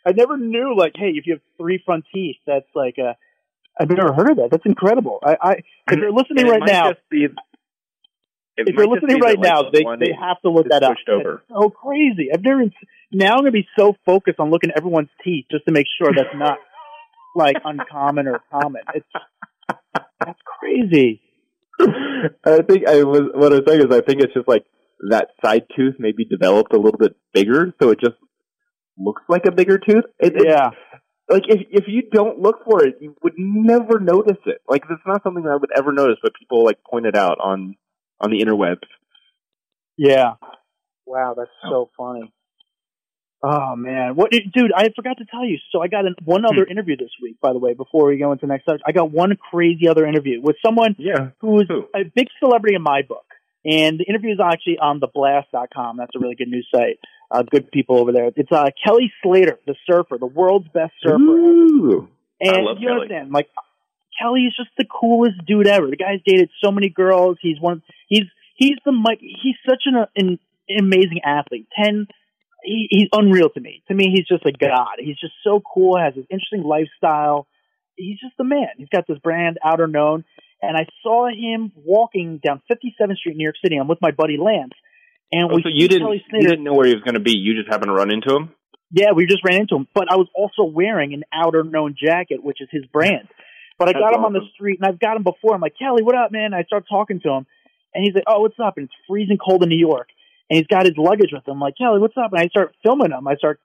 I 0.07 0.13
never 0.13 0.37
knew 0.39 0.75
like, 0.77 0.93
hey, 0.97 1.11
if 1.17 1.27
you 1.27 1.35
have 1.35 1.43
three 1.59 1.83
front 1.85 2.05
teeth, 2.13 2.37
that's 2.47 2.69
like 2.75 2.97
a. 2.99 3.17
I've 3.81 3.91
never 3.91 4.13
heard 4.13 4.31
of 4.31 4.37
that. 4.39 4.49
That's 4.51 4.67
incredible. 4.67 5.21
I, 5.23 5.37
I 5.41 5.53
if 5.91 5.99
you're 6.01 6.13
listening 6.13 6.47
right 6.47 6.63
now, 6.67 6.93
be- 7.11 7.29
if 8.57 8.75
you're 8.75 8.89
listening 8.89 9.21
right 9.21 9.39
now, 9.39 9.63
like, 9.65 9.73
they 9.73 9.83
one 9.83 9.99
they 10.01 10.13
have 10.19 10.41
to 10.43 10.51
look 10.51 10.69
that 10.69 10.83
up. 10.83 10.97
over. 11.09 11.45
So 11.49 11.71
crazy. 11.71 12.29
I've 12.33 12.43
never 12.43 12.65
now 13.13 13.33
I'm 13.35 13.39
gonna 13.41 13.53
be 13.53 13.69
so 13.79 13.95
focused 14.05 14.41
on 14.41 14.51
looking 14.51 14.71
at 14.71 14.77
everyone's 14.79 15.11
teeth 15.25 15.47
just 15.51 15.65
to 15.67 15.73
make 15.73 15.87
sure 16.01 16.11
that's 16.15 16.35
not 16.35 16.59
like 17.37 17.57
uncommon 17.65 18.27
or 18.27 18.41
common. 18.51 18.83
It's 18.95 19.07
that's 20.21 20.39
crazy. 20.61 21.23
I 21.81 22.63
think 22.69 22.87
I 22.89 23.03
was 23.05 23.23
what 23.35 23.53
I 23.53 23.57
was 23.57 23.65
saying 23.67 23.81
is 23.81 23.95
I 23.95 24.01
think 24.01 24.21
it's 24.23 24.35
just 24.35 24.49
like 24.49 24.65
that 25.11 25.29
side 25.45 25.65
tooth 25.77 25.95
maybe 25.99 26.25
developed 26.25 26.73
a 26.73 26.79
little 26.79 26.99
bit 26.99 27.17
bigger, 27.33 27.73
so 27.81 27.91
it 27.91 28.01
just 28.01 28.17
looks 28.99 29.23
like 29.29 29.47
a 29.47 29.53
bigger 29.53 29.79
tooth. 29.79 30.05
It, 30.19 30.35
Yeah. 30.45 30.71
like 31.31 31.45
if 31.49 31.61
if 31.71 31.85
you 31.87 32.03
don't 32.13 32.41
look 32.41 32.65
for 32.65 32.85
it, 32.85 32.97
you 33.01 33.15
would 33.23 33.35
never 33.39 34.01
notice 34.01 34.39
it. 34.47 34.61
Like 34.69 34.83
it's 34.91 35.03
not 35.07 35.23
something 35.23 35.45
that 35.45 35.51
I 35.53 35.57
would 35.57 35.71
ever 35.77 35.93
notice, 35.93 36.17
but 36.23 36.33
people 36.35 36.65
like 36.65 36.79
point 36.83 37.07
it 37.07 37.17
out 37.17 37.39
on 37.41 37.77
on 38.21 38.31
the 38.31 38.41
interwebs. 38.45 38.89
Yeah. 39.97 40.35
Wow, 41.07 41.35
that's 41.37 41.51
so 41.63 41.91
funny. 41.97 42.33
Oh 43.43 43.77
man, 43.77 44.17
what 44.17 44.31
dude? 44.33 44.73
I 44.75 44.89
forgot 44.97 45.19
to 45.19 45.25
tell 45.25 45.45
you. 45.45 45.59
So 45.71 45.81
I 45.81 45.87
got 45.87 46.07
an, 46.07 46.17
one 46.25 46.45
other 46.45 46.65
interview 46.67 46.97
this 46.97 47.11
week. 47.23 47.37
By 47.41 47.53
the 47.53 47.61
way, 47.61 47.73
before 47.75 48.09
we 48.09 48.19
go 48.19 48.33
into 48.33 48.47
the 48.47 48.53
next 48.53 48.65
subject, 48.65 48.83
I 48.87 48.93
got 48.93 49.13
one 49.13 49.37
crazy 49.37 49.87
other 49.89 50.05
interview 50.07 50.41
with 50.43 50.57
someone 50.65 50.97
Yeah. 50.99 51.31
who's 51.41 51.67
Who? 51.69 51.85
a 51.95 52.03
big 52.05 52.27
celebrity 52.41 52.75
in 52.75 52.83
my 52.83 53.03
book. 53.03 53.25
And 53.65 53.99
the 53.99 54.05
interview 54.09 54.33
is 54.33 54.39
actually 54.43 54.79
on 54.79 55.01
theblast.com. 55.01 55.97
That's 55.99 56.11
a 56.17 56.19
really 56.19 56.35
good 56.37 56.49
news 56.49 56.67
site. 56.75 56.99
Uh, 57.31 57.43
good 57.43 57.71
people 57.71 57.99
over 57.99 58.13
there. 58.13 58.31
It's 58.35 58.51
uh, 58.51 58.67
Kelly 58.85 59.13
Slater, 59.23 59.59
the 59.67 59.75
surfer, 59.89 60.17
the 60.19 60.27
world's 60.27 60.69
best 60.69 60.93
surfer. 61.03 61.15
ever. 61.17 61.23
Ooh. 61.25 62.09
I 62.43 62.49
And 62.57 62.65
love 62.65 62.77
you 62.81 62.89
Kelly. 62.89 63.01
understand, 63.03 63.31
like 63.33 63.49
Kelly 64.21 64.43
is 64.43 64.55
just 64.57 64.71
the 64.79 64.85
coolest 64.85 65.45
dude 65.47 65.67
ever. 65.67 65.87
The 65.89 65.97
guy's 65.97 66.21
dated 66.27 66.51
so 66.65 66.71
many 66.73 66.89
girls. 66.89 67.37
He's 67.43 67.61
one. 67.61 67.83
He's 68.09 68.25
he's 68.57 68.77
the 68.85 68.93
Mike. 68.93 69.21
He's 69.21 69.57
such 69.69 69.83
an, 69.87 70.07
an 70.17 70.39
amazing 70.77 71.21
athlete. 71.25 71.67
Ten. 71.81 72.07
He, 72.63 72.87
he's 72.91 73.09
unreal 73.13 73.49
to 73.51 73.61
me. 73.61 73.83
To 73.89 73.95
me, 73.95 74.13
he's 74.15 74.27
just 74.27 74.45
a 74.45 74.53
god. 74.53 74.99
He's 74.99 75.19
just 75.19 75.35
so 75.45 75.61
cool. 75.61 75.97
Has 75.99 76.15
this 76.15 76.27
interesting 76.31 76.65
lifestyle. 76.65 77.47
He's 77.97 78.19
just 78.21 78.37
the 78.37 78.45
man. 78.45 78.69
He's 78.77 78.89
got 78.89 79.07
this 79.09 79.19
brand, 79.19 79.59
Outerknown, 79.65 80.25
and 80.63 80.77
I 80.77 80.87
saw 81.03 81.29
him 81.29 81.73
walking 81.75 82.41
down 82.45 82.63
57th 82.71 83.17
Street, 83.17 83.33
in 83.33 83.39
New 83.39 83.45
York 83.45 83.57
City. 83.63 83.77
I'm 83.77 83.89
with 83.89 83.99
my 84.01 84.11
buddy 84.11 84.37
Lance, 84.39 84.75
and 85.33 85.51
Oh, 85.51 85.57
we 85.57 85.63
so 85.63 85.69
you 85.73 85.89
didn't 85.89 86.07
Kelly 86.07 86.25
you 86.33 86.49
didn't 86.49 86.65
know 86.65 86.75
where 86.75 86.87
he 86.87 86.95
was 86.95 87.03
going 87.03 87.15
to 87.15 87.21
be. 87.21 87.33
You 87.33 87.55
just 87.55 87.69
happened 87.69 87.91
to 87.91 87.95
run 87.95 88.11
into 88.11 88.35
him. 88.35 88.51
Yeah, 88.91 89.13
we 89.15 89.27
just 89.27 89.45
ran 89.45 89.63
into 89.63 89.77
him. 89.77 89.87
But 89.95 90.11
I 90.11 90.17
was 90.17 90.29
also 90.35 90.65
wearing 90.65 91.13
an 91.13 91.25
Outerknown 91.35 91.97
jacket, 91.97 92.43
which 92.43 92.61
is 92.61 92.69
his 92.71 92.85
brand. 92.87 93.29
But 93.79 93.89
I 93.89 93.93
That's 93.93 94.03
got 94.03 94.15
him 94.15 94.25
on 94.25 94.33
the 94.33 94.43
street, 94.55 94.81
and 94.81 94.89
I've 94.89 94.99
got 94.99 95.17
him 95.17 95.23
before. 95.23 95.55
I'm 95.55 95.61
like, 95.61 95.79
Kelly, 95.79 96.03
what 96.03 96.17
up, 96.17 96.33
man? 96.33 96.53
I 96.55 96.65
start 96.65 96.85
talking 96.89 97.21
to 97.21 97.29
him, 97.31 97.47
and 97.95 98.05
he's 98.05 98.15
like, 98.15 98.25
Oh, 98.27 98.41
what's 98.41 98.59
up? 98.63 98.77
And 98.77 98.85
it's 98.87 98.95
freezing 99.07 99.39
cold 99.39 99.63
in 99.63 99.69
New 99.69 99.79
York, 99.79 100.09
and 100.49 100.57
he's 100.57 100.67
got 100.67 100.87
his 100.87 100.97
luggage 100.97 101.31
with 101.33 101.47
him. 101.47 101.55
I'm 101.55 101.61
like, 101.61 101.77
Kelly, 101.77 102.01
what's 102.01 102.17
up? 102.17 102.33
And 102.33 102.41
I 102.41 102.49
start 102.49 102.75
filming 102.83 103.13
him. 103.13 103.27
I 103.27 103.37
start 103.37 103.61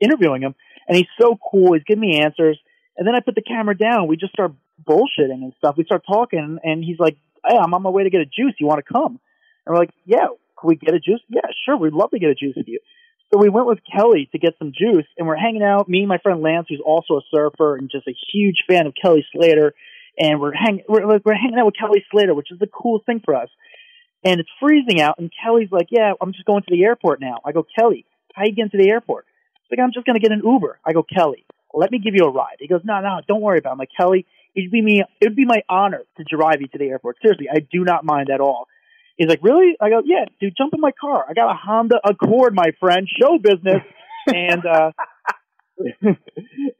interviewing 0.00 0.42
him, 0.42 0.54
and 0.86 0.96
he's 0.96 1.08
so 1.20 1.38
cool. 1.50 1.74
He's 1.74 1.84
giving 1.84 2.02
me 2.02 2.20
answers, 2.20 2.58
and 2.96 3.06
then 3.06 3.14
I 3.14 3.20
put 3.20 3.34
the 3.34 3.42
camera 3.42 3.76
down. 3.76 4.08
We 4.08 4.16
just 4.16 4.32
start 4.32 4.52
bullshitting 4.86 5.42
and 5.42 5.52
stuff. 5.58 5.76
We 5.76 5.84
start 5.84 6.04
talking, 6.06 6.58
and 6.62 6.84
he's 6.84 6.98
like, 6.98 7.16
Hey, 7.46 7.56
I'm 7.56 7.72
on 7.72 7.82
my 7.82 7.90
way 7.90 8.04
to 8.04 8.10
get 8.10 8.20
a 8.20 8.26
juice. 8.26 8.54
You 8.58 8.66
want 8.66 8.84
to 8.84 8.92
come? 8.92 9.20
And 9.66 9.72
we're 9.72 9.78
like, 9.78 9.94
Yeah, 10.04 10.26
can 10.58 10.68
we 10.68 10.76
get 10.76 10.94
a 10.94 11.00
juice? 11.00 11.20
Yeah, 11.28 11.48
sure. 11.64 11.76
We'd 11.76 11.92
love 11.92 12.10
to 12.10 12.18
get 12.18 12.30
a 12.30 12.34
juice 12.34 12.54
with 12.56 12.68
you. 12.68 12.80
So 13.32 13.38
we 13.38 13.50
went 13.50 13.66
with 13.66 13.80
Kelly 13.84 14.28
to 14.32 14.38
get 14.38 14.54
some 14.58 14.72
juice, 14.72 15.06
and 15.18 15.26
we're 15.26 15.36
hanging 15.36 15.62
out. 15.62 15.88
Me 15.88 16.00
and 16.00 16.08
my 16.08 16.18
friend 16.18 16.42
Lance, 16.42 16.66
who's 16.68 16.82
also 16.84 17.18
a 17.18 17.20
surfer 17.30 17.76
and 17.76 17.90
just 17.90 18.08
a 18.08 18.14
huge 18.32 18.64
fan 18.66 18.86
of 18.86 18.94
Kelly 19.00 19.24
Slater, 19.32 19.74
and 20.18 20.40
we're 20.40 20.54
hanging 20.54 20.84
we're, 20.88 21.06
we're 21.06 21.34
hanging 21.34 21.58
out 21.58 21.66
with 21.66 21.76
Kelly 21.78 22.04
Slater, 22.10 22.34
which 22.34 22.50
is 22.50 22.58
the 22.58 22.66
coolest 22.66 23.06
thing 23.06 23.20
for 23.24 23.34
us. 23.34 23.48
And 24.24 24.40
it's 24.40 24.50
freezing 24.60 25.00
out, 25.00 25.16
and 25.18 25.30
Kelly's 25.42 25.70
like, 25.70 25.88
"Yeah, 25.90 26.12
I'm 26.20 26.32
just 26.32 26.44
going 26.44 26.62
to 26.62 26.70
the 26.70 26.84
airport 26.84 27.20
now." 27.20 27.38
I 27.44 27.52
go, 27.52 27.64
"Kelly, 27.78 28.04
how 28.34 28.44
you 28.44 28.52
getting 28.52 28.70
to 28.70 28.78
the 28.78 28.90
airport?" 28.90 29.26
He's 29.62 29.78
like, 29.78 29.84
"I'm 29.84 29.92
just 29.92 30.06
going 30.06 30.20
to 30.20 30.20
get 30.20 30.32
an 30.32 30.42
Uber." 30.44 30.80
I 30.84 30.92
go, 30.92 31.04
"Kelly, 31.04 31.44
let 31.72 31.92
me 31.92 31.98
give 31.98 32.14
you 32.14 32.24
a 32.24 32.30
ride." 32.30 32.56
He 32.58 32.66
goes, 32.66 32.80
"No, 32.84 33.00
no, 33.00 33.20
don't 33.28 33.40
worry 33.40 33.58
about 33.58 33.70
it." 33.70 33.72
I'm 33.72 33.78
like, 33.78 33.90
"Kelly, 33.96 34.26
it'd 34.56 34.72
be 34.72 34.82
me, 34.82 35.04
it'd 35.20 35.36
be 35.36 35.44
my 35.44 35.62
honor 35.68 36.02
to 36.16 36.24
drive 36.24 36.60
you 36.60 36.66
to 36.68 36.78
the 36.78 36.88
airport. 36.88 37.16
Seriously, 37.22 37.46
I 37.52 37.60
do 37.60 37.84
not 37.84 38.04
mind 38.04 38.28
at 38.30 38.40
all." 38.40 38.66
He's 39.18 39.28
like, 39.28 39.42
really? 39.42 39.76
I 39.80 39.90
go, 39.90 40.00
yeah, 40.04 40.26
dude, 40.40 40.54
jump 40.56 40.74
in 40.74 40.80
my 40.80 40.92
car. 40.92 41.26
I 41.28 41.34
got 41.34 41.50
a 41.50 41.54
Honda 41.54 41.96
Accord, 42.04 42.54
my 42.54 42.70
friend. 42.78 43.08
Show 43.20 43.38
business. 43.38 43.82
and 44.28 44.64
uh, 44.64 44.92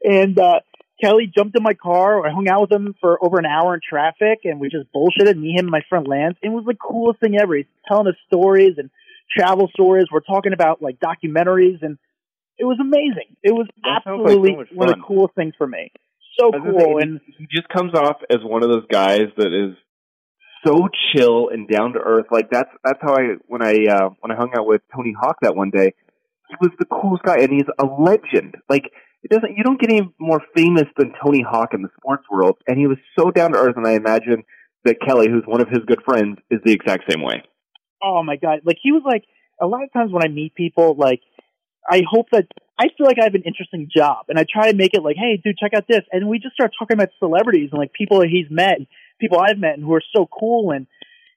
and 0.03 0.39
uh, 0.39 0.59
Kelly 1.01 1.31
jumped 1.33 1.55
in 1.57 1.63
my 1.63 1.73
car. 1.73 2.25
I 2.25 2.31
hung 2.31 2.47
out 2.49 2.61
with 2.61 2.71
him 2.71 2.95
for 2.99 3.23
over 3.23 3.39
an 3.39 3.45
hour 3.45 3.73
in 3.73 3.79
traffic, 3.87 4.39
and 4.43 4.59
we 4.59 4.69
just 4.69 4.91
bullshitted. 4.93 5.37
Me, 5.37 5.51
him, 5.51 5.65
and 5.65 5.69
my 5.69 5.81
friend 5.87 6.07
Lance. 6.07 6.37
It 6.41 6.49
was 6.49 6.65
the 6.65 6.75
coolest 6.75 7.19
thing 7.19 7.37
ever. 7.39 7.55
He's 7.55 7.65
telling 7.87 8.07
us 8.07 8.15
stories 8.27 8.77
and 8.77 8.89
travel 9.35 9.69
stories. 9.73 10.05
We're 10.11 10.19
talking 10.19 10.53
about 10.53 10.81
like 10.81 10.99
documentaries, 10.99 11.81
and 11.81 11.97
it 12.57 12.65
was 12.65 12.77
amazing. 12.81 13.37
It 13.43 13.53
was 13.53 13.67
That 13.83 14.03
sounds 14.03 14.23
like 14.23 14.33
absolutely 14.33 14.65
so 14.69 14.75
one 14.75 14.89
of 14.89 14.95
the 14.95 15.03
coolest 15.07 15.35
things 15.35 15.53
for 15.57 15.67
me. 15.67 15.91
So 16.37 16.51
I 16.53 16.57
was 16.57 16.75
say, 16.77 16.85
cool, 16.85 16.97
and 16.99 17.21
he 17.37 17.47
just 17.49 17.69
comes 17.69 17.93
off 17.93 18.17
as 18.29 18.39
one 18.43 18.63
of 18.63 18.69
those 18.69 18.85
guys 18.91 19.27
that 19.37 19.53
is 19.53 19.75
so 20.65 20.89
chill 21.13 21.49
and 21.49 21.67
down 21.67 21.93
to 21.93 21.99
earth. 21.99 22.25
Like 22.31 22.49
that's 22.51 22.69
that's 22.83 22.99
how 23.01 23.13
I 23.13 23.35
when 23.47 23.61
I 23.61 23.75
uh, 23.89 24.09
when 24.19 24.31
I 24.31 24.35
hung 24.35 24.51
out 24.57 24.67
with 24.67 24.81
Tony 24.93 25.13
Hawk 25.19 25.37
that 25.41 25.55
one 25.55 25.69
day. 25.69 25.93
He 26.49 26.55
was 26.59 26.71
the 26.79 26.85
coolest 26.85 27.23
guy, 27.23 27.37
and 27.41 27.51
he's 27.51 27.69
a 27.77 27.85
legend. 27.85 28.55
Like 28.67 28.91
it 29.23 29.31
doesn't 29.31 29.57
you 29.57 29.63
don't 29.63 29.79
get 29.79 29.91
any 29.91 30.09
more 30.19 30.41
famous 30.55 30.85
than 30.97 31.13
Tony 31.23 31.43
Hawk 31.47 31.73
in 31.73 31.81
the 31.81 31.89
sports 31.97 32.23
world, 32.31 32.57
and 32.67 32.77
he 32.77 32.87
was 32.87 32.97
so 33.17 33.31
down 33.31 33.51
to 33.53 33.57
earth. 33.57 33.75
And 33.77 33.87
I 33.87 33.93
imagine 33.93 34.43
that 34.85 34.97
Kelly, 35.05 35.27
who's 35.29 35.43
one 35.45 35.61
of 35.61 35.67
his 35.67 35.79
good 35.85 36.01
friends, 36.05 36.37
is 36.49 36.59
the 36.63 36.71
exact 36.71 37.03
same 37.09 37.21
way. 37.21 37.43
oh 38.03 38.23
my 38.23 38.37
god, 38.37 38.61
like 38.63 38.77
he 38.81 38.91
was 38.91 39.03
like 39.05 39.23
a 39.61 39.67
lot 39.67 39.83
of 39.83 39.91
times 39.91 40.11
when 40.11 40.23
I 40.23 40.29
meet 40.29 40.55
people, 40.55 40.95
like 40.95 41.21
I 41.89 42.03
hope 42.09 42.27
that 42.31 42.47
I 42.79 42.87
feel 42.97 43.07
like 43.07 43.17
I 43.19 43.25
have 43.25 43.35
an 43.35 43.43
interesting 43.45 43.89
job, 43.93 44.25
and 44.29 44.39
I 44.39 44.45
try 44.49 44.71
to 44.71 44.77
make 44.77 44.93
it 44.93 45.03
like, 45.03 45.17
hey, 45.17 45.41
dude, 45.43 45.57
check 45.57 45.73
out 45.75 45.85
this, 45.87 46.03
and 46.11 46.29
we 46.29 46.39
just 46.39 46.53
start 46.53 46.71
talking 46.77 46.95
about 46.95 47.09
celebrities 47.19 47.69
and 47.71 47.79
like 47.79 47.93
people 47.93 48.19
that 48.19 48.29
he's 48.29 48.47
met, 48.49 48.77
people 49.19 49.39
I've 49.39 49.57
met, 49.57 49.73
and 49.73 49.83
who 49.83 49.93
are 49.93 50.03
so 50.15 50.27
cool, 50.27 50.71
and 50.71 50.87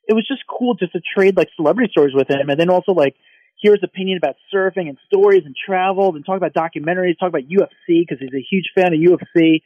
it 0.06 0.14
was 0.14 0.26
just 0.26 0.42
cool 0.46 0.74
just 0.74 0.92
to 0.92 1.00
trade 1.00 1.36
like 1.36 1.48
celebrity 1.56 1.90
stories 1.90 2.14
with 2.14 2.30
him, 2.30 2.48
and 2.48 2.60
then 2.60 2.70
also 2.70 2.92
like 2.92 3.16
hear 3.62 3.72
his 3.72 3.82
opinion 3.82 4.18
about 4.18 4.34
surfing 4.52 4.88
and 4.88 4.98
stories 5.06 5.44
and 5.46 5.54
travel, 5.56 6.14
and 6.14 6.26
talk 6.26 6.36
about 6.36 6.52
documentaries, 6.52 7.18
talk 7.18 7.28
about 7.28 7.42
UFC 7.42 8.02
because 8.02 8.18
he's 8.20 8.34
a 8.34 8.44
huge 8.50 8.70
fan 8.74 8.92
of 8.92 9.00
UFC. 9.00 9.62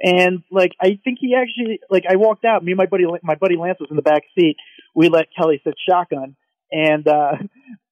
And 0.00 0.44
like, 0.50 0.72
I 0.80 1.00
think 1.02 1.18
he 1.20 1.34
actually 1.34 1.80
like. 1.90 2.04
I 2.08 2.16
walked 2.16 2.44
out. 2.44 2.62
Me 2.62 2.72
and 2.72 2.78
my 2.78 2.86
buddy, 2.86 3.04
my 3.22 3.34
buddy 3.34 3.56
Lance 3.56 3.78
was 3.80 3.90
in 3.90 3.96
the 3.96 4.02
back 4.02 4.22
seat. 4.38 4.56
We 4.94 5.08
let 5.08 5.26
Kelly 5.36 5.60
sit 5.64 5.74
shotgun, 5.88 6.36
and 6.70 7.08
uh 7.08 7.32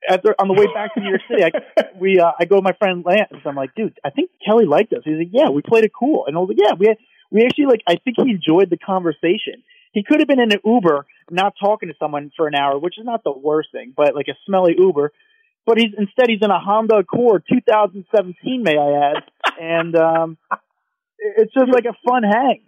after 0.09 0.35
on 0.39 0.49
the 0.49 0.55
way 0.55 0.67
back 0.73 0.95
to 0.95 1.01
New 1.01 1.09
York 1.09 1.23
City, 1.29 1.45
I, 1.45 1.51
we 2.01 2.19
uh, 2.21 2.33
I 2.39 2.45
go 2.45 2.57
with 2.57 2.65
my 2.65 2.75
friend 2.79 3.05
Lance. 3.05 3.43
I'm 3.45 3.57
like, 3.57 3.75
dude, 3.75 3.99
I 4.05 4.11
think 4.11 4.31
Kelly 4.45 4.67
liked 4.67 4.93
us. 4.93 5.01
He's 5.05 5.19
like, 5.19 5.31
yeah, 5.33 5.51
we 5.51 5.63
played 5.63 5.85
it 5.85 5.93
cool, 5.99 6.27
and 6.27 6.37
I 6.37 6.41
was 6.41 6.49
like, 6.49 6.59
yeah, 6.61 6.75
we 6.79 6.87
had, 6.87 6.97
we 7.31 7.45
actually 7.45 7.67
like. 7.67 7.83
I 7.89 7.97
think 7.97 8.17
he 8.23 8.31
enjoyed 8.31 8.71
the 8.71 8.79
conversation. 8.79 9.63
He 9.93 10.03
could 10.03 10.21
have 10.21 10.29
been 10.29 10.41
in 10.41 10.53
an 10.53 10.61
Uber, 10.65 11.07
not 11.31 11.55
talking 11.59 11.89
to 11.89 11.95
someone 11.99 12.31
for 12.37 12.47
an 12.47 12.55
hour, 12.55 12.79
which 12.79 12.99
is 12.99 13.05
not 13.05 13.25
the 13.25 13.33
worst 13.33 13.71
thing, 13.73 13.95
but 13.97 14.15
like 14.15 14.29
a 14.29 14.37
smelly 14.47 14.75
Uber. 14.77 15.13
But 15.67 15.79
he's 15.79 15.93
instead 15.99 16.29
he's 16.29 16.39
in 16.43 16.51
a 16.51 16.61
Honda 16.61 16.99
Accord 16.99 17.43
2017, 17.53 18.63
may 18.63 18.79
I 18.79 19.11
add, 19.11 19.23
and 19.61 19.97
um, 19.97 20.39
it's 21.19 21.53
just 21.53 21.73
like 21.73 21.85
a 21.87 21.97
fun 22.09 22.23
hang. 22.23 22.63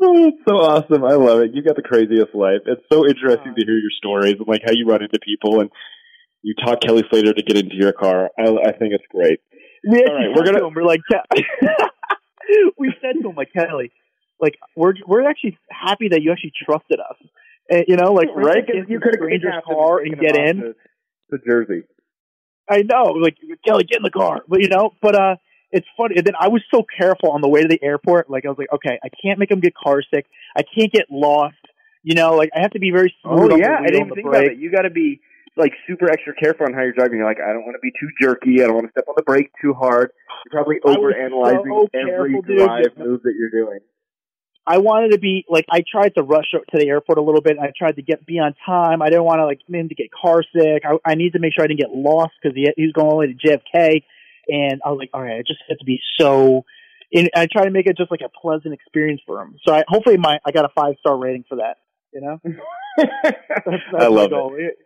Oh, 0.00 0.26
it's 0.28 0.38
so 0.48 0.56
awesome. 0.56 1.04
I 1.04 1.14
love 1.14 1.40
it. 1.42 1.52
You 1.54 1.62
got 1.62 1.76
the 1.76 1.82
craziest 1.82 2.34
life. 2.34 2.62
It's 2.66 2.82
so 2.92 3.06
interesting 3.06 3.54
to 3.54 3.64
hear 3.64 3.74
your 3.78 3.94
stories 3.98 4.34
and 4.38 4.48
like 4.48 4.62
how 4.66 4.72
you 4.72 4.86
run 4.86 5.02
into 5.02 5.18
people 5.20 5.60
and 5.60 5.70
you 6.42 6.54
taught 6.64 6.82
Kelly 6.82 7.04
Slater 7.10 7.32
to 7.32 7.42
get 7.42 7.56
into 7.56 7.76
your 7.76 7.92
car. 7.92 8.30
I, 8.36 8.42
I 8.50 8.72
think 8.72 8.94
it's 8.94 9.06
great. 9.10 9.38
We 9.88 9.98
actually 9.98 10.12
All 10.12 10.14
right, 10.18 10.36
we're 10.36 10.44
gonna- 10.44 10.58
to 10.60 10.66
him, 10.66 10.74
we're 10.74 10.82
like, 10.84 11.00
Ke- 11.10 11.22
we 12.78 12.92
said 13.00 13.22
to 13.22 13.28
him, 13.30 13.36
like 13.36 13.52
Kelly, 13.52 13.92
like 14.40 14.54
we're 14.76 14.94
we're 15.06 15.28
actually 15.28 15.56
happy 15.70 16.08
that 16.08 16.20
you 16.22 16.32
actually 16.32 16.52
trusted 16.64 16.98
us. 16.98 17.16
And, 17.70 17.84
you 17.86 17.96
know, 17.96 18.12
like 18.12 18.28
right? 18.34 18.64
You 18.88 18.98
could 19.00 19.16
have 19.52 19.64
car 19.64 20.00
and 20.00 20.18
get 20.18 20.36
in. 20.36 20.56
to, 20.58 20.74
to 21.32 21.38
Jersey. 21.46 21.82
I 22.70 22.82
know, 22.82 23.12
like 23.20 23.36
Kelly, 23.66 23.84
get 23.84 23.98
in 23.98 24.02
the 24.02 24.10
car. 24.10 24.42
But 24.48 24.60
you 24.60 24.68
know, 24.68 24.92
but 25.02 25.14
uh, 25.14 25.36
it's 25.70 25.86
funny. 25.96 26.16
And 26.16 26.26
then 26.26 26.34
I 26.38 26.48
was 26.48 26.62
so 26.72 26.84
careful 26.96 27.30
on 27.30 27.40
the 27.40 27.48
way 27.48 27.62
to 27.62 27.68
the 27.68 27.82
airport. 27.82 28.30
Like 28.30 28.44
I 28.44 28.48
was 28.48 28.58
like, 28.58 28.72
okay, 28.72 28.98
I 29.02 29.08
can't 29.22 29.38
make 29.38 29.50
him 29.50 29.60
get 29.60 29.74
car 29.74 30.02
sick. 30.14 30.26
I 30.56 30.62
can't 30.62 30.92
get 30.92 31.06
lost. 31.10 31.56
You 32.02 32.14
know, 32.14 32.34
like 32.34 32.50
I 32.54 32.60
have 32.60 32.72
to 32.72 32.80
be 32.80 32.90
very 32.90 33.14
smooth. 33.22 33.52
Oh 33.52 33.54
on 33.54 33.58
yeah, 33.58 33.78
I 33.80 33.86
didn't 33.88 34.14
think 34.14 34.26
about 34.26 34.44
it. 34.44 34.58
You 34.58 34.70
got 34.70 34.82
to 34.82 34.90
be 34.90 35.20
like 35.56 35.72
super 35.86 36.10
extra 36.10 36.34
careful 36.34 36.66
on 36.66 36.74
how 36.74 36.82
you're 36.82 36.92
driving. 36.92 37.18
You're 37.18 37.26
like, 37.26 37.40
I 37.40 37.52
don't 37.52 37.64
want 37.64 37.76
to 37.76 37.82
be 37.82 37.92
too 37.98 38.08
jerky. 38.20 38.62
I 38.62 38.66
don't 38.66 38.74
want 38.74 38.86
to 38.86 38.92
step 38.92 39.04
on 39.08 39.14
the 39.16 39.22
brake 39.22 39.50
too 39.60 39.74
hard. 39.74 40.10
You're 40.44 40.62
probably 40.62 40.76
I 40.84 40.88
was 40.88 40.96
over 40.96 41.14
analyzing 41.14 41.62
so 41.66 41.88
every 41.94 42.42
careful, 42.42 42.66
drive 42.66 42.96
move 42.98 43.22
that 43.22 43.34
you're 43.38 43.50
doing. 43.50 43.80
I 44.66 44.78
wanted 44.78 45.12
to 45.12 45.18
be 45.18 45.44
like 45.48 45.64
I 45.70 45.82
tried 45.90 46.14
to 46.16 46.22
rush 46.22 46.50
to 46.52 46.78
the 46.78 46.88
airport 46.88 47.18
a 47.18 47.22
little 47.22 47.40
bit. 47.40 47.58
I 47.58 47.72
tried 47.76 47.96
to 47.96 48.02
get 48.02 48.24
be 48.26 48.38
on 48.38 48.54
time. 48.64 49.02
I 49.02 49.10
didn't 49.10 49.24
want 49.24 49.40
to 49.40 49.44
like 49.46 49.60
him 49.68 49.88
to 49.88 49.94
get 49.94 50.06
car 50.12 50.42
sick. 50.54 50.82
I, 50.84 50.98
I 51.04 51.14
need 51.16 51.32
to 51.32 51.40
make 51.40 51.52
sure 51.54 51.64
I 51.64 51.66
didn't 51.66 51.80
get 51.80 51.90
lost 51.90 52.32
because 52.40 52.54
he 52.54 52.68
he 52.76 52.84
was 52.84 52.92
going 52.92 53.06
all 53.06 53.12
the 53.12 53.26
way 53.26 53.32
to 53.32 53.34
JFK, 53.34 54.04
and 54.48 54.80
I 54.84 54.90
was 54.90 54.98
like, 54.98 55.10
all 55.12 55.22
right, 55.22 55.38
I 55.38 55.42
just 55.42 55.60
have 55.68 55.78
to 55.78 55.84
be 55.84 56.00
so. 56.18 56.64
And 57.14 57.28
I 57.36 57.46
try 57.52 57.64
to 57.64 57.70
make 57.70 57.86
it 57.86 57.96
just 57.98 58.10
like 58.10 58.22
a 58.24 58.30
pleasant 58.30 58.72
experience 58.72 59.20
for 59.26 59.42
him. 59.42 59.56
So 59.66 59.74
I 59.74 59.82
hopefully 59.86 60.16
my 60.16 60.38
I 60.46 60.52
got 60.52 60.64
a 60.64 60.70
five 60.74 60.94
star 61.00 61.18
rating 61.18 61.44
for 61.48 61.56
that. 61.56 61.76
You 62.12 62.20
know, 62.20 62.38
that's, 62.96 63.36
that's 63.66 63.82
I 63.98 64.06
love 64.06 64.30
goal. 64.30 64.54
it. 64.56 64.76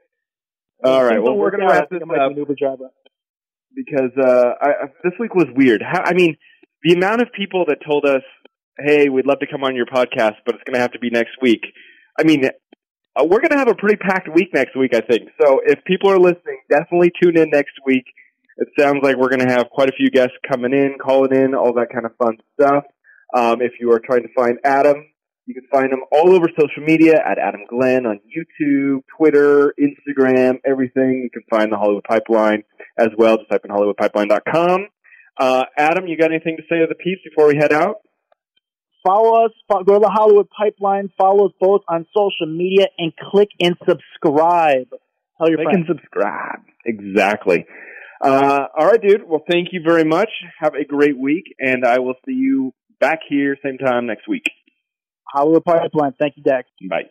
All 0.84 1.04
right, 1.04 1.22
well 1.22 1.36
we're 1.36 1.50
gonna 1.50 1.66
wrap 1.66 1.90
this 1.90 2.00
up 2.02 2.08
an 2.10 2.36
Uber 2.36 2.54
driver. 2.58 2.90
because 3.74 4.10
uh, 4.18 4.52
I, 4.60 4.72
this 5.04 5.12
week 5.20 5.34
was 5.34 5.46
weird. 5.54 5.82
How, 5.82 6.02
I 6.04 6.14
mean, 6.14 6.36
the 6.82 6.94
amount 6.94 7.22
of 7.22 7.28
people 7.36 7.64
that 7.68 7.78
told 7.86 8.04
us, 8.04 8.22
"Hey, 8.78 9.08
we'd 9.08 9.26
love 9.26 9.40
to 9.40 9.46
come 9.46 9.64
on 9.64 9.74
your 9.74 9.86
podcast, 9.86 10.36
but 10.44 10.54
it's 10.54 10.64
going 10.64 10.74
to 10.74 10.80
have 10.80 10.92
to 10.92 10.98
be 10.98 11.10
next 11.10 11.36
week." 11.40 11.62
I 12.18 12.24
mean, 12.24 12.44
uh, 13.16 13.24
we're 13.24 13.40
going 13.40 13.50
to 13.50 13.58
have 13.58 13.68
a 13.68 13.74
pretty 13.74 13.96
packed 13.96 14.28
week 14.34 14.48
next 14.52 14.76
week, 14.76 14.94
I 14.94 15.00
think. 15.00 15.28
So 15.40 15.60
if 15.64 15.82
people 15.84 16.10
are 16.10 16.18
listening, 16.18 16.60
definitely 16.70 17.12
tune 17.22 17.36
in 17.38 17.50
next 17.50 17.74
week. 17.84 18.04
It 18.58 18.68
sounds 18.78 19.00
like 19.02 19.16
we're 19.16 19.28
going 19.28 19.46
to 19.46 19.52
have 19.52 19.68
quite 19.70 19.88
a 19.88 19.92
few 19.92 20.10
guests 20.10 20.34
coming 20.50 20.72
in, 20.72 20.96
calling 21.02 21.34
in, 21.34 21.54
all 21.54 21.74
that 21.74 21.88
kind 21.92 22.06
of 22.06 22.12
fun 22.16 22.38
stuff. 22.58 22.84
Um, 23.34 23.60
if 23.60 23.72
you 23.80 23.92
are 23.92 24.00
trying 24.00 24.22
to 24.22 24.32
find 24.34 24.58
Adam, 24.64 25.04
you 25.46 25.54
can 25.54 25.66
find 25.70 25.92
him 25.92 26.00
all 26.10 26.34
over 26.34 26.46
social 26.58 26.82
media 26.82 27.14
at 27.24 27.38
Adam 27.38 27.62
Glenn 27.68 28.06
on 28.06 28.20
YouTube, 28.26 29.02
Twitter, 29.16 29.74
Instagram, 29.80 30.58
everything. 30.64 31.22
You 31.22 31.30
can 31.30 31.42
find 31.50 31.70
the 31.70 31.76
Hollywood 31.76 32.04
Pipeline 32.04 32.64
as 32.98 33.08
well. 33.16 33.36
Just 33.36 33.50
type 33.50 33.64
in 33.64 33.70
HollywoodPipeline.com. 33.70 34.86
Uh, 35.38 35.64
Adam, 35.76 36.06
you 36.06 36.16
got 36.16 36.32
anything 36.32 36.56
to 36.56 36.62
say 36.68 36.80
to 36.80 36.86
the 36.88 36.94
piece 36.94 37.18
before 37.24 37.46
we 37.48 37.56
head 37.56 37.72
out? 37.72 37.96
Follow 39.06 39.44
us. 39.44 39.52
Go 39.70 39.82
to 39.94 40.00
the 40.00 40.10
Hollywood 40.10 40.48
Pipeline. 40.50 41.10
Follow 41.16 41.46
us 41.46 41.52
both 41.60 41.82
on 41.88 42.06
social 42.16 42.46
media 42.52 42.86
and 42.98 43.12
click 43.30 43.48
and 43.60 43.76
subscribe. 43.88 44.88
Tell 45.38 45.48
your 45.48 45.58
Like 45.58 45.66
friends. 45.68 45.86
and 45.88 45.98
subscribe. 45.98 46.60
Exactly. 46.84 47.66
Uh, 48.24 48.66
all 48.76 48.86
right, 48.86 49.00
dude. 49.00 49.28
Well, 49.28 49.44
thank 49.50 49.68
you 49.72 49.82
very 49.86 50.04
much. 50.04 50.30
Have 50.58 50.74
a 50.74 50.84
great 50.84 51.18
week, 51.18 51.44
and 51.60 51.84
I 51.84 51.98
will 51.98 52.14
see 52.26 52.32
you 52.32 52.72
back 52.98 53.20
here 53.28 53.56
same 53.62 53.78
time 53.78 54.06
next 54.06 54.26
week. 54.26 54.44
Hollywood 55.30 55.64
Pipeline. 55.64 56.14
Thank 56.18 56.34
you, 56.36 56.42
Dex. 56.42 56.68
Bye. 56.88 57.10